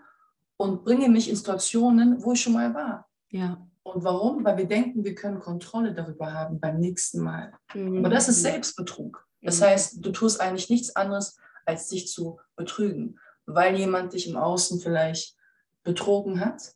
und 0.56 0.84
bringe 0.84 1.08
mich 1.08 1.28
in 1.28 1.36
Situationen, 1.36 2.22
wo 2.22 2.32
ich 2.32 2.42
schon 2.42 2.52
mal 2.52 2.74
war. 2.74 3.08
Ja. 3.30 3.66
Und 3.82 4.04
warum? 4.04 4.44
Weil 4.44 4.58
wir 4.58 4.66
denken, 4.66 5.04
wir 5.04 5.14
können 5.14 5.40
Kontrolle 5.40 5.92
darüber 5.92 6.32
haben 6.32 6.60
beim 6.60 6.78
nächsten 6.78 7.20
Mal. 7.20 7.52
Mhm. 7.74 7.98
Aber 7.98 8.08
das 8.08 8.28
ist 8.28 8.42
Selbstbetrug. 8.42 9.26
Das 9.42 9.60
mhm. 9.60 9.64
heißt, 9.64 10.04
du 10.04 10.10
tust 10.10 10.40
eigentlich 10.40 10.70
nichts 10.70 10.94
anderes, 10.96 11.38
als 11.66 11.88
dich 11.88 12.08
zu 12.08 12.38
betrügen, 12.56 13.18
weil 13.46 13.76
jemand 13.76 14.12
dich 14.12 14.28
im 14.28 14.36
Außen 14.36 14.80
vielleicht 14.80 15.36
betrogen 15.82 16.40
hat 16.40 16.74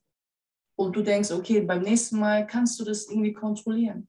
und 0.76 0.96
du 0.96 1.02
denkst, 1.02 1.30
okay, 1.30 1.60
beim 1.60 1.82
nächsten 1.82 2.18
Mal 2.18 2.46
kannst 2.46 2.78
du 2.78 2.84
das 2.84 3.08
irgendwie 3.08 3.32
kontrollieren. 3.32 4.08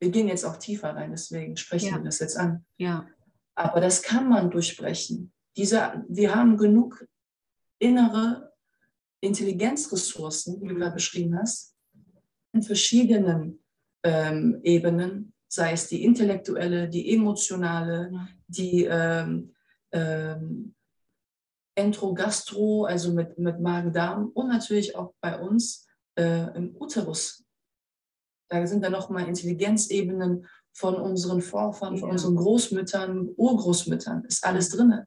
Wir 0.00 0.10
gehen 0.10 0.28
jetzt 0.28 0.44
auch 0.44 0.56
tiefer 0.56 0.96
rein, 0.96 1.10
deswegen 1.10 1.56
sprechen 1.56 1.90
ja. 1.90 1.96
wir 1.96 2.04
das 2.04 2.18
jetzt 2.18 2.36
an. 2.36 2.64
Ja. 2.78 3.06
Aber 3.54 3.80
das 3.80 4.02
kann 4.02 4.28
man 4.28 4.50
durchbrechen. 4.50 5.32
Diese, 5.56 6.04
wir 6.08 6.34
haben 6.34 6.56
genug 6.56 7.06
innere 7.78 8.52
Intelligenzressourcen, 9.20 10.60
wie 10.60 10.68
du 10.68 10.74
gerade 10.76 10.94
beschrieben 10.94 11.38
hast, 11.38 11.74
in 12.52 12.62
verschiedenen 12.62 13.62
ähm, 14.02 14.60
Ebenen, 14.62 15.34
sei 15.48 15.72
es 15.72 15.88
die 15.88 16.04
intellektuelle, 16.04 16.88
die 16.88 17.12
emotionale, 17.14 18.10
ja. 18.12 18.28
die 18.46 18.84
ähm, 18.84 19.54
ähm, 19.92 20.74
Entrogastro, 21.74 22.84
also 22.84 23.12
mit, 23.12 23.38
mit 23.38 23.60
Magen-Darm 23.60 24.30
und 24.32 24.48
natürlich 24.48 24.96
auch 24.96 25.14
bei 25.20 25.38
uns 25.38 25.86
äh, 26.18 26.56
im 26.56 26.74
Uterus. 26.76 27.44
Da 28.50 28.66
sind 28.66 28.84
dann 28.84 28.92
nochmal 28.92 29.26
Intelligenzebenen 29.26 30.46
von 30.72 30.96
unseren 30.96 31.40
Vorfahren, 31.40 31.96
von 31.96 32.08
ja. 32.08 32.12
unseren 32.12 32.36
Großmüttern, 32.36 33.30
Urgroßmüttern, 33.36 34.24
ist 34.24 34.44
alles 34.44 34.70
drin. 34.70 35.04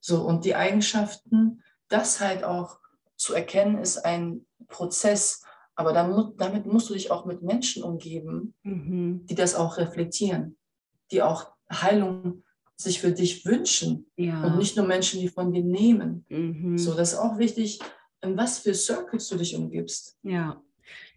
So, 0.00 0.22
und 0.22 0.44
die 0.44 0.54
Eigenschaften, 0.54 1.62
das 1.88 2.20
halt 2.20 2.44
auch 2.44 2.78
zu 3.16 3.34
erkennen, 3.34 3.78
ist 3.78 3.98
ein 3.98 4.46
Prozess. 4.68 5.42
Aber 5.74 5.92
damit, 5.92 6.40
damit 6.40 6.66
musst 6.66 6.88
du 6.90 6.94
dich 6.94 7.10
auch 7.10 7.24
mit 7.24 7.42
Menschen 7.42 7.82
umgeben, 7.82 8.54
mhm. 8.62 9.26
die 9.26 9.34
das 9.34 9.54
auch 9.54 9.76
reflektieren, 9.76 10.56
die 11.12 11.22
auch 11.22 11.52
Heilung 11.70 12.42
sich 12.76 13.00
für 13.00 13.12
dich 13.12 13.44
wünschen 13.44 14.06
ja. 14.16 14.44
und 14.44 14.56
nicht 14.56 14.76
nur 14.76 14.86
Menschen, 14.86 15.20
die 15.20 15.28
von 15.28 15.52
dir 15.52 15.64
nehmen. 15.64 16.24
Mhm. 16.28 16.78
So, 16.78 16.94
das 16.94 17.12
ist 17.12 17.18
auch 17.18 17.38
wichtig, 17.38 17.80
in 18.22 18.36
was 18.36 18.58
für 18.58 18.74
Circles 18.74 19.28
du 19.28 19.36
dich 19.36 19.54
umgibst. 19.54 20.16
Ja. 20.22 20.62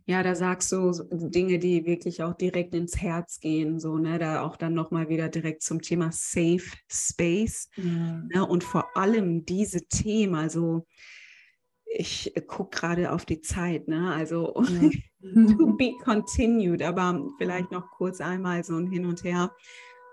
Ja, 0.06 0.24
da 0.24 0.36
sagst 0.36 0.72
du 0.72 0.92
Dinge, 1.12 1.60
die 1.60 1.86
wirklich 1.86 2.24
auch 2.24 2.34
direkt 2.34 2.74
ins 2.76 2.98
Herz 3.02 3.40
gehen, 3.40 3.80
so, 3.80 3.98
ne, 3.98 4.20
da 4.20 4.42
auch 4.42 4.58
dann 4.58 4.74
nochmal 4.74 5.10
wieder 5.10 5.30
direkt 5.30 5.64
zum 5.64 5.82
Thema 5.82 6.10
Safe 6.12 6.64
Space. 6.90 7.70
Ja. 7.78 8.24
Ne, 8.34 8.46
und 8.48 8.64
vor 8.64 8.96
allem 8.96 9.46
diese 9.46 9.88
Themen, 9.88 10.36
also 10.36 10.86
ich 11.86 12.34
gucke 12.48 12.78
gerade 12.78 13.12
auf 13.12 13.26
die 13.26 13.42
Zeit, 13.42 13.88
ne? 13.88 14.14
Also 14.14 14.54
ja. 15.22 15.46
to 15.46 15.76
be 15.78 15.94
continued, 16.04 16.82
aber 16.82 17.28
vielleicht 17.38 17.72
noch 17.72 17.92
kurz 17.92 18.22
einmal 18.22 18.64
so 18.64 18.76
ein 18.76 18.88
Hin 18.88 19.06
und 19.06 19.24
Her 19.24 19.52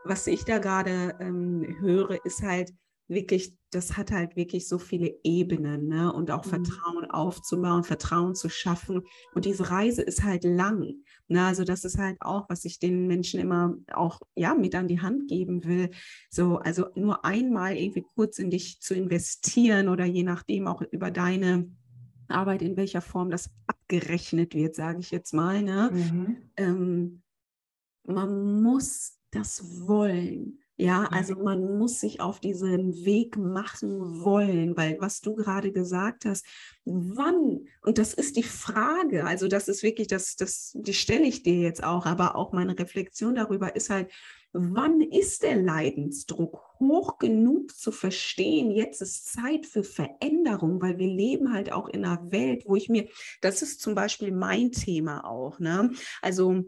was 0.05 0.26
ich 0.26 0.45
da 0.45 0.59
gerade 0.59 1.16
ähm, 1.20 1.76
höre, 1.80 2.24
ist 2.24 2.43
halt 2.43 2.72
wirklich, 3.09 3.57
das 3.71 3.97
hat 3.97 4.13
halt 4.13 4.37
wirklich 4.37 4.69
so 4.69 4.79
viele 4.79 5.19
Ebenen 5.25 5.89
ne? 5.89 6.13
und 6.13 6.31
auch 6.31 6.45
mhm. 6.45 6.51
Vertrauen 6.51 7.11
aufzubauen, 7.11 7.83
Vertrauen 7.83 8.35
zu 8.35 8.49
schaffen. 8.49 9.03
Und 9.35 9.45
diese 9.47 9.71
Reise 9.71 10.03
ist 10.03 10.23
halt 10.23 10.45
lang. 10.45 10.95
Ne? 11.27 11.45
Also 11.45 11.65
das 11.65 11.85
ist 11.85 11.99
halt 11.99 12.19
auch, 12.21 12.49
was 12.49 12.65
ich 12.65 12.79
den 12.79 13.07
Menschen 13.07 13.41
immer 13.41 13.75
auch 13.93 14.21
ja 14.37 14.55
mit 14.55 14.75
an 14.75 14.89
die 14.89 15.01
Hand 15.01 15.29
geben 15.29 15.65
will. 15.65 15.91
So, 16.31 16.59
also 16.59 16.87
nur 16.95 17.25
einmal 17.25 17.77
irgendwie 17.77 18.05
kurz 18.15 18.39
in 18.39 18.51
dich 18.51 18.81
zu 18.81 18.95
investieren 18.95 19.89
oder 19.89 20.05
je 20.05 20.23
nachdem 20.23 20.69
auch 20.69 20.83
über 20.83 21.11
deine 21.11 21.71
Arbeit, 22.29 22.61
in 22.61 22.77
welcher 22.77 23.01
Form 23.01 23.31
das 23.31 23.51
abgerechnet 23.67 24.55
wird, 24.55 24.75
sage 24.75 25.01
ich 25.01 25.11
jetzt 25.11 25.33
mal. 25.33 25.63
Ne? 25.63 25.91
Mhm. 25.93 26.37
Ähm, 26.57 27.23
man 28.05 28.63
muss 28.63 29.19
das 29.31 29.87
Wollen. 29.87 30.61
Ja, 30.81 31.07
also 31.11 31.35
man 31.35 31.76
muss 31.76 31.99
sich 31.99 32.20
auf 32.20 32.39
diesen 32.39 33.05
Weg 33.05 33.37
machen 33.37 34.22
wollen, 34.22 34.76
weil 34.76 34.97
was 35.01 35.20
du 35.20 35.35
gerade 35.35 35.72
gesagt 35.72 36.24
hast, 36.24 36.47
wann, 36.85 37.66
und 37.83 37.99
das 37.99 38.14
ist 38.14 38.37
die 38.37 38.45
Frage, 38.45 39.24
also 39.24 39.49
das 39.49 39.66
ist 39.66 39.83
wirklich, 39.83 40.07
das, 40.07 40.37
das, 40.37 40.70
die 40.76 40.95
stelle 40.95 41.24
ich 41.26 41.43
dir 41.43 41.57
jetzt 41.61 41.83
auch, 41.83 42.07
aber 42.07 42.37
auch 42.37 42.53
meine 42.53 42.79
Reflexion 42.79 43.35
darüber 43.35 43.74
ist 43.74 43.91
halt, 43.91 44.12
wann 44.53 45.01
ist 45.01 45.43
der 45.43 45.57
Leidensdruck 45.57 46.62
hoch 46.79 47.18
genug 47.18 47.76
zu 47.76 47.91
verstehen, 47.91 48.70
jetzt 48.70 49.03
ist 49.03 49.33
Zeit 49.33 49.66
für 49.66 49.83
Veränderung, 49.83 50.81
weil 50.81 50.97
wir 50.99 51.09
leben 51.09 51.53
halt 51.53 51.72
auch 51.72 51.89
in 51.89 52.05
einer 52.05 52.31
Welt, 52.31 52.62
wo 52.66 52.76
ich 52.76 52.89
mir, 52.89 53.09
das 53.41 53.62
ist 53.62 53.81
zum 53.81 53.97
Beispiel 53.97 54.31
mein 54.31 54.70
Thema 54.70 55.24
auch, 55.24 55.59
ne? 55.59 55.91
Also 56.22 56.62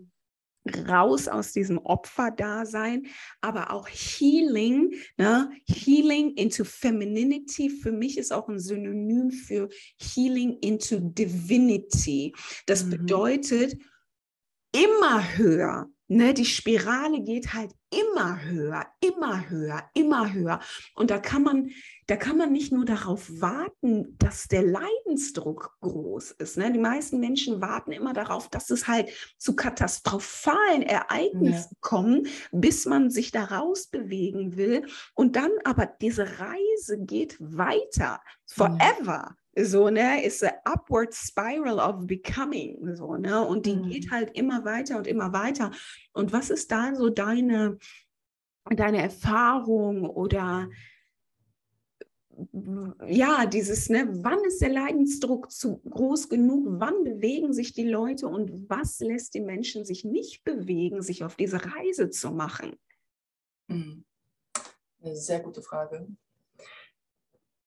raus 0.86 1.28
aus 1.28 1.52
diesem 1.52 1.78
Opferdasein, 1.78 3.06
aber 3.40 3.72
auch 3.72 3.88
Healing, 3.88 4.94
ne? 5.16 5.50
Healing 5.66 6.34
into 6.34 6.64
Femininity 6.64 7.70
für 7.70 7.92
mich 7.92 8.18
ist 8.18 8.32
auch 8.32 8.48
ein 8.48 8.58
Synonym 8.58 9.30
für 9.30 9.68
Healing 9.98 10.58
into 10.60 11.00
Divinity. 11.00 12.34
Das 12.66 12.84
mhm. 12.84 12.90
bedeutet 12.90 13.78
immer 14.72 15.36
höher. 15.36 15.88
Ne? 16.10 16.34
Die 16.34 16.44
Spirale 16.44 17.22
geht 17.22 17.54
halt 17.54 17.72
immer 17.90 18.42
höher, 18.42 18.86
immer 19.00 19.48
höher, 19.48 19.84
immer 19.94 20.32
höher. 20.32 20.60
Und 20.94 21.10
da 21.10 21.18
kann 21.18 21.42
man 21.42 21.70
da 22.10 22.16
kann 22.16 22.36
man 22.36 22.50
nicht 22.50 22.72
nur 22.72 22.84
darauf 22.84 23.30
warten, 23.40 24.18
dass 24.18 24.48
der 24.48 24.64
Leidensdruck 24.64 25.76
groß 25.80 26.32
ist. 26.32 26.56
Ne? 26.56 26.72
Die 26.72 26.80
meisten 26.80 27.20
Menschen 27.20 27.60
warten 27.60 27.92
immer 27.92 28.12
darauf, 28.12 28.48
dass 28.48 28.68
es 28.70 28.88
halt 28.88 29.10
zu 29.38 29.54
katastrophalen 29.54 30.82
Ereignissen 30.82 31.70
ja. 31.70 31.78
kommt, 31.80 32.28
bis 32.50 32.84
man 32.84 33.10
sich 33.10 33.30
daraus 33.30 33.86
bewegen 33.86 34.56
will. 34.56 34.88
Und 35.14 35.36
dann 35.36 35.52
aber 35.62 35.86
diese 35.86 36.40
Reise 36.40 36.98
geht 36.98 37.36
weiter, 37.38 38.20
forever. 38.44 39.36
So, 39.56 39.90
ne, 39.90 40.24
ist 40.24 40.44
a 40.44 40.52
upward 40.64 41.12
spiral 41.12 41.80
of 41.80 42.06
becoming, 42.06 42.94
so, 42.94 43.16
ne, 43.16 43.44
und 43.44 43.66
die 43.66 43.76
mhm. 43.76 43.90
geht 43.90 44.10
halt 44.10 44.36
immer 44.36 44.64
weiter 44.64 44.96
und 44.96 45.08
immer 45.08 45.32
weiter. 45.32 45.72
Und 46.12 46.32
was 46.32 46.50
ist 46.50 46.70
da 46.70 46.94
so 46.94 47.08
deine, 47.08 47.76
deine 48.70 49.02
Erfahrung 49.02 50.08
oder 50.08 50.68
ja, 53.06 53.46
dieses, 53.46 53.88
ne, 53.88 54.08
wann 54.22 54.42
ist 54.44 54.60
der 54.62 54.70
Leidensdruck 54.70 55.50
zu 55.50 55.78
groß 55.78 56.28
genug? 56.28 56.64
Wann 56.80 57.04
bewegen 57.04 57.52
sich 57.52 57.72
die 57.72 57.88
Leute 57.88 58.28
und 58.28 58.68
was 58.70 59.00
lässt 59.00 59.34
die 59.34 59.40
Menschen 59.40 59.84
sich 59.84 60.04
nicht 60.04 60.44
bewegen, 60.44 61.02
sich 61.02 61.24
auf 61.24 61.36
diese 61.36 61.60
Reise 61.64 62.10
zu 62.10 62.30
machen? 62.30 62.76
Hm. 63.68 64.04
Eine 65.02 65.16
sehr 65.16 65.40
gute 65.40 65.62
Frage. 65.62 66.06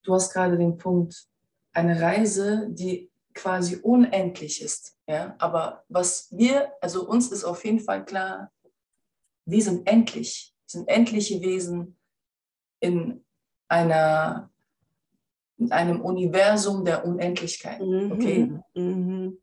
Du 0.02 0.14
hast 0.14 0.32
gerade 0.32 0.56
den 0.58 0.76
Punkt, 0.76 1.26
eine 1.74 2.00
Reise, 2.00 2.68
die 2.70 3.10
quasi 3.34 3.76
unendlich 3.76 4.62
ist. 4.62 4.96
Ja? 5.06 5.34
Aber 5.38 5.84
was 5.88 6.28
wir, 6.30 6.72
also 6.80 7.06
uns 7.08 7.30
ist 7.30 7.44
auf 7.44 7.64
jeden 7.64 7.80
Fall 7.80 8.04
klar, 8.04 8.52
wir 9.44 9.62
sind 9.62 9.86
endlich, 9.86 10.54
sind 10.66 10.88
endliche 10.88 11.40
Wesen 11.42 11.98
in 12.80 13.24
einer 13.68 14.50
in 15.56 15.72
einem 15.72 16.00
Universum 16.00 16.84
der 16.84 17.04
Unendlichkeit. 17.04 17.80
Mhm. 17.80 18.12
Okay? 18.12 18.60
Mhm. 18.74 19.40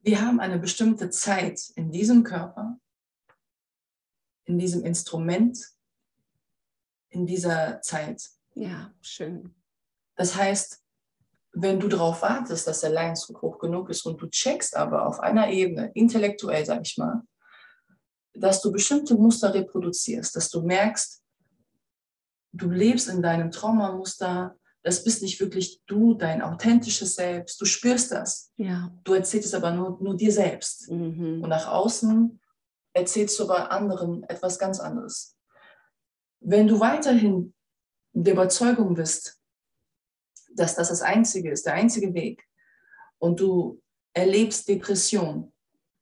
Wir 0.00 0.20
haben 0.20 0.40
eine 0.40 0.58
bestimmte 0.58 1.10
Zeit 1.10 1.60
in 1.76 1.92
diesem 1.92 2.24
Körper, 2.24 2.80
in 4.44 4.58
diesem 4.58 4.84
Instrument, 4.84 5.58
in 7.10 7.26
dieser 7.26 7.80
Zeit. 7.82 8.30
Ja, 8.54 8.92
schön. 9.00 9.54
Das 10.16 10.34
heißt, 10.34 10.81
wenn 11.52 11.78
du 11.78 11.88
darauf 11.88 12.22
wartest, 12.22 12.66
dass 12.66 12.80
der 12.80 12.90
Leidensdruck 12.90 13.42
hoch 13.42 13.58
genug 13.58 13.90
ist 13.90 14.06
und 14.06 14.20
du 14.20 14.26
checkst 14.28 14.76
aber 14.76 15.06
auf 15.06 15.20
einer 15.20 15.50
Ebene, 15.50 15.90
intellektuell, 15.94 16.64
sag 16.64 16.80
ich 16.86 16.96
mal, 16.96 17.22
dass 18.34 18.62
du 18.62 18.72
bestimmte 18.72 19.14
Muster 19.14 19.52
reproduzierst, 19.52 20.34
dass 20.34 20.48
du 20.48 20.62
merkst, 20.62 21.22
du 22.52 22.70
lebst 22.70 23.08
in 23.08 23.22
deinem 23.22 23.50
Traumamuster, 23.50 24.56
das 24.82 25.04
bist 25.04 25.22
nicht 25.22 25.38
wirklich 25.40 25.80
du, 25.86 26.14
dein 26.14 26.42
authentisches 26.42 27.14
Selbst. 27.14 27.60
Du 27.60 27.64
spürst 27.64 28.10
das. 28.10 28.50
Ja. 28.56 28.90
Du 29.04 29.14
erzählst 29.14 29.46
es 29.46 29.54
aber 29.54 29.70
nur, 29.70 29.98
nur 30.00 30.16
dir 30.16 30.32
selbst. 30.32 30.90
Mhm. 30.90 31.42
Und 31.42 31.48
nach 31.50 31.68
außen 31.68 32.40
erzählst 32.94 33.38
du 33.38 33.44
aber 33.44 33.70
anderen 33.70 34.24
etwas 34.24 34.58
ganz 34.58 34.80
anderes. 34.80 35.36
Wenn 36.40 36.66
du 36.66 36.80
weiterhin 36.80 37.54
der 38.12 38.32
Überzeugung 38.34 38.94
bist, 38.94 39.38
dass 40.54 40.76
das 40.76 40.88
das 40.88 41.02
Einzige 41.02 41.50
ist, 41.50 41.66
der 41.66 41.74
einzige 41.74 42.14
Weg, 42.14 42.44
und 43.18 43.38
du 43.40 43.80
erlebst 44.14 44.68
Depression, 44.68 45.52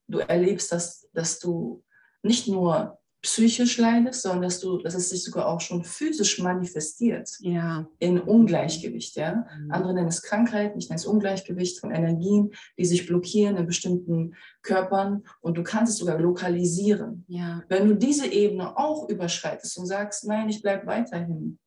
du 0.09 0.19
erlebst, 0.19 0.73
dass, 0.73 1.09
dass 1.13 1.39
du 1.39 1.83
nicht 2.23 2.49
nur 2.49 2.99
psychisch 3.23 3.77
leidest, 3.77 4.23
sondern 4.23 4.43
dass 4.43 4.61
du, 4.61 4.79
dass 4.79 4.95
es 4.95 5.11
sich 5.11 5.23
sogar 5.23 5.47
auch 5.47 5.61
schon 5.61 5.85
physisch 5.85 6.39
manifestiert 6.39 7.29
Ja. 7.41 7.87
in 7.99 8.19
Ungleichgewicht. 8.19 9.17
Ja? 9.17 9.47
Mhm. 9.59 9.71
Andere 9.71 9.93
nennen 9.93 10.09
es 10.09 10.23
Krankheiten, 10.23 10.79
ich 10.79 10.89
nenne 10.89 10.97
es 10.99 11.05
Ungleichgewicht 11.05 11.79
von 11.81 11.91
Energien, 11.91 12.53
die 12.79 12.87
sich 12.87 13.07
blockieren 13.07 13.59
in 13.59 13.67
bestimmten 13.67 14.35
Körpern 14.63 15.25
und 15.43 15.59
du 15.59 15.63
kannst 15.63 15.93
es 15.93 15.99
sogar 15.99 16.19
lokalisieren. 16.19 17.25
Ja. 17.29 17.63
Wenn 17.69 17.89
du 17.89 17.95
diese 17.95 18.27
Ebene 18.27 18.79
auch 18.79 19.09
überschreitest 19.11 19.77
und 19.77 19.87
sagst, 19.87 20.27
nein, 20.27 20.49
ich 20.49 20.63
bleibe 20.63 20.87
weiterhin 20.87 21.59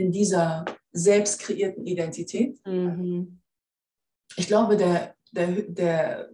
in 0.00 0.10
dieser 0.10 0.64
selbst 0.92 1.40
kreierten 1.40 1.86
Identität, 1.86 2.58
Mhm. 2.66 3.40
ich 4.36 4.46
glaube, 4.46 4.76
der, 4.76 5.14
der, 5.32 5.46
der, 5.62 6.30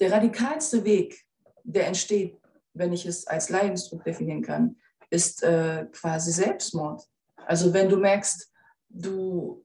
der 0.00 0.12
radikalste 0.12 0.84
Weg, 0.84 1.24
der 1.62 1.86
entsteht, 1.86 2.36
wenn 2.74 2.92
ich 2.92 3.06
es 3.06 3.26
als 3.26 3.50
Leidensdruck 3.50 4.02
definieren 4.04 4.42
kann, 4.42 4.76
ist 5.10 5.42
äh, 5.42 5.86
quasi 5.92 6.32
Selbstmord. 6.32 7.02
Also 7.36 7.72
wenn 7.72 7.88
du 7.88 7.96
merkst, 7.96 8.50
du 8.88 9.64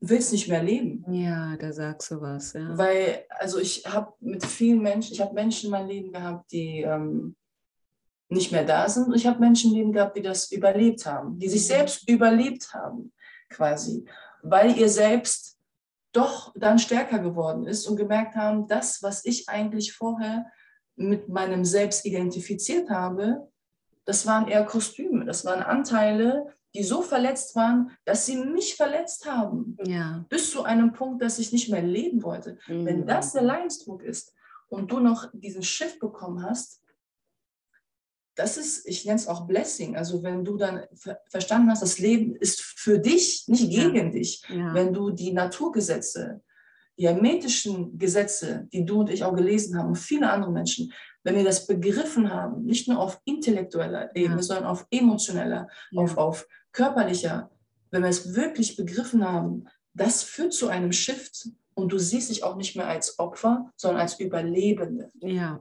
willst 0.00 0.32
nicht 0.32 0.48
mehr 0.48 0.62
leben. 0.62 1.04
Ja, 1.12 1.56
da 1.56 1.72
sagst 1.72 2.10
du 2.10 2.20
was, 2.20 2.52
ja. 2.52 2.76
Weil, 2.76 3.24
also 3.30 3.58
ich 3.58 3.84
habe 3.86 4.12
mit 4.20 4.44
vielen 4.44 4.82
Menschen, 4.82 5.14
ich 5.14 5.20
habe 5.20 5.34
Menschen 5.34 5.66
in 5.66 5.70
meinem 5.70 5.88
Leben 5.88 6.12
gehabt, 6.12 6.52
die 6.52 6.82
ähm, 6.82 7.34
nicht 8.28 8.52
mehr 8.52 8.64
da 8.64 8.88
sind. 8.88 9.08
Und 9.08 9.14
ich 9.14 9.26
habe 9.26 9.40
Menschen 9.40 9.70
im 9.70 9.76
Leben 9.76 9.92
gehabt, 9.92 10.16
die 10.16 10.22
das 10.22 10.50
überlebt 10.52 11.06
haben, 11.06 11.38
die 11.38 11.48
sich 11.48 11.62
Mhm. 11.62 11.66
selbst 11.66 12.08
überlebt 12.08 12.72
haben, 12.74 13.12
quasi. 13.48 14.04
Weil 14.42 14.76
ihr 14.76 14.88
selbst 14.88 15.56
doch 16.12 16.52
dann 16.56 16.78
stärker 16.78 17.18
geworden 17.18 17.66
ist 17.66 17.86
und 17.86 17.96
gemerkt 17.96 18.34
haben, 18.36 18.66
das, 18.66 19.02
was 19.02 19.24
ich 19.24 19.48
eigentlich 19.48 19.92
vorher 19.92 20.46
mit 20.96 21.28
meinem 21.28 21.64
Selbst 21.64 22.04
identifiziert 22.04 22.90
habe, 22.90 23.48
das 24.04 24.26
waren 24.26 24.48
eher 24.48 24.64
Kostüme, 24.64 25.24
das 25.24 25.44
waren 25.44 25.62
Anteile, 25.62 26.46
die 26.74 26.82
so 26.82 27.02
verletzt 27.02 27.54
waren, 27.56 27.90
dass 28.04 28.26
sie 28.26 28.36
mich 28.36 28.74
verletzt 28.76 29.26
haben 29.30 29.76
ja. 29.84 30.24
bis 30.28 30.50
zu 30.50 30.64
einem 30.64 30.92
Punkt, 30.92 31.22
dass 31.22 31.38
ich 31.38 31.52
nicht 31.52 31.70
mehr 31.70 31.82
leben 31.82 32.22
wollte. 32.22 32.58
Wenn 32.66 33.00
Mhm. 33.00 33.06
das 33.06 33.32
der 33.32 33.42
Leidensdruck 33.42 34.02
ist 34.02 34.34
und 34.68 34.90
du 34.90 35.00
noch 35.00 35.28
diesen 35.32 35.62
Shift 35.62 35.98
bekommen 36.00 36.42
hast, 36.42 36.82
das 38.38 38.56
ist, 38.56 38.86
ich 38.86 39.04
nenne 39.04 39.16
es 39.18 39.26
auch 39.28 39.46
Blessing. 39.46 39.96
Also 39.96 40.22
wenn 40.22 40.44
du 40.44 40.56
dann 40.56 40.84
ver 40.94 41.20
verstanden 41.28 41.70
hast, 41.70 41.82
das 41.82 41.98
Leben 41.98 42.36
ist 42.36 42.60
für 42.60 42.98
dich, 42.98 43.44
nicht 43.48 43.70
Ja. 43.72 43.88
gegen 43.90 44.12
dich. 44.12 44.42
Ja. 44.48 44.72
Wenn 44.74 44.92
du 44.92 45.10
die 45.10 45.32
Naturgesetze, 45.32 46.40
die 46.98 47.06
hermetischen 47.08 47.98
Gesetze, 47.98 48.68
die 48.72 48.84
du 48.84 49.00
und 49.00 49.10
ich 49.10 49.24
auch 49.24 49.34
gelesen 49.34 49.76
haben 49.78 49.88
und 49.88 49.96
viele 49.98 50.30
andere 50.30 50.52
Menschen, 50.52 50.92
wenn 51.24 51.36
wir 51.36 51.44
das 51.44 51.66
begriffen 51.66 52.32
haben, 52.32 52.64
nicht 52.64 52.88
nur 52.88 52.98
auf 53.00 53.20
intellektueller 53.24 54.14
Ebene, 54.16 54.36
Ja. 54.36 54.42
sondern 54.42 54.66
auf 54.66 54.86
emotioneller, 54.90 55.68
ja. 55.90 56.02
auf, 56.02 56.16
auf 56.16 56.46
körperlicher, 56.72 57.50
wenn 57.90 58.02
wir 58.02 58.10
es 58.10 58.34
wirklich 58.34 58.76
begriffen 58.76 59.24
haben, 59.28 59.64
das 59.94 60.22
führt 60.22 60.52
zu 60.52 60.68
einem 60.68 60.92
Shift 60.92 61.48
und 61.74 61.92
du 61.92 61.98
siehst 61.98 62.30
dich 62.30 62.44
auch 62.44 62.56
nicht 62.56 62.76
mehr 62.76 62.88
als 62.88 63.18
Opfer, 63.18 63.72
sondern 63.76 64.00
als 64.02 64.18
Überlebende. 64.20 65.10
ja. 65.20 65.60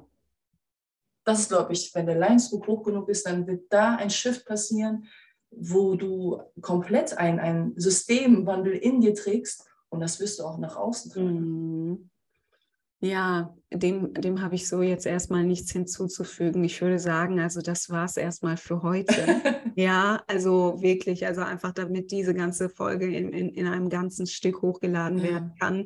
Das 1.28 1.40
ist, 1.42 1.50
glaube 1.50 1.74
ich, 1.74 1.94
wenn 1.94 2.06
der 2.06 2.16
Leidensdruck 2.16 2.68
hoch 2.68 2.84
genug 2.84 3.10
ist, 3.10 3.26
dann 3.26 3.46
wird 3.48 3.66
da 3.70 3.96
ein 3.96 4.10
Shift 4.10 4.46
passieren, 4.46 5.08
wo 5.52 5.96
du 5.96 6.42
komplett 6.62 7.18
ein, 7.18 7.38
ein 7.38 7.74
Systemwandel 7.76 8.72
in 8.72 9.02
dir 9.02 9.14
trägst 9.14 9.66
und 9.90 10.00
das 10.00 10.22
wirst 10.22 10.40
du 10.40 10.44
auch 10.46 10.58
nach 10.58 10.78
außen 10.78 11.12
tragen. 11.12 11.90
Mhm. 11.90 12.10
Ja, 13.02 13.54
dem, 13.74 14.14
dem 14.14 14.42
habe 14.42 14.56
ich 14.56 14.70
so 14.70 14.82
jetzt 14.82 15.06
erstmal 15.06 15.44
nichts 15.44 15.72
hinzuzufügen. 15.72 16.64
Ich 16.64 16.82
würde 16.82 16.98
sagen, 16.98 17.42
also 17.42 17.62
das 17.62 17.90
war 17.90 18.06
es 18.06 18.16
erstmal 18.16 18.56
für 18.56 18.82
heute. 18.82 19.14
Ja, 19.76 20.24
also 20.26 20.82
wirklich, 20.82 21.28
also 21.28 21.42
einfach 21.42 21.72
damit 21.72 22.10
diese 22.10 22.34
ganze 22.34 22.68
Folge 22.68 23.16
in, 23.16 23.30
in, 23.30 23.50
in 23.50 23.68
einem 23.68 23.90
ganzen 23.90 24.26
Stück 24.26 24.64
hochgeladen 24.64 25.20
Ja. 25.20 25.24
werden 25.26 25.54
kann. 25.60 25.86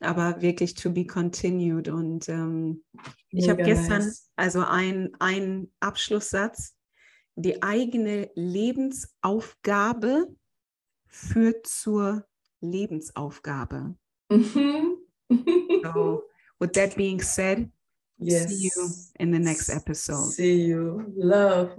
Aber 0.00 0.40
wirklich 0.40 0.74
to 0.74 0.90
be 0.92 1.04
continued. 1.04 1.88
Und 1.88 2.28
ähm, 2.28 2.84
ich 3.30 3.48
habe 3.48 3.62
gestern 3.62 4.12
also 4.36 4.64
ein, 4.64 5.10
ein 5.18 5.70
Abschlusssatz. 5.80 6.74
Die 7.34 7.62
eigene 7.62 8.30
Lebensaufgabe 8.34 10.26
führt 11.06 11.66
zur 11.66 12.26
Lebensaufgabe. 12.60 13.94
Mhm. 14.30 14.98
So, 15.82 16.24
with 16.58 16.72
that 16.72 16.96
being 16.96 17.20
said, 17.20 17.70
yes. 18.18 18.48
see 18.48 18.68
you 18.68 18.88
in 19.18 19.32
the 19.32 19.38
next 19.38 19.68
episode. 19.68 20.32
See 20.32 20.66
you. 20.66 21.12
Love. 21.16 21.74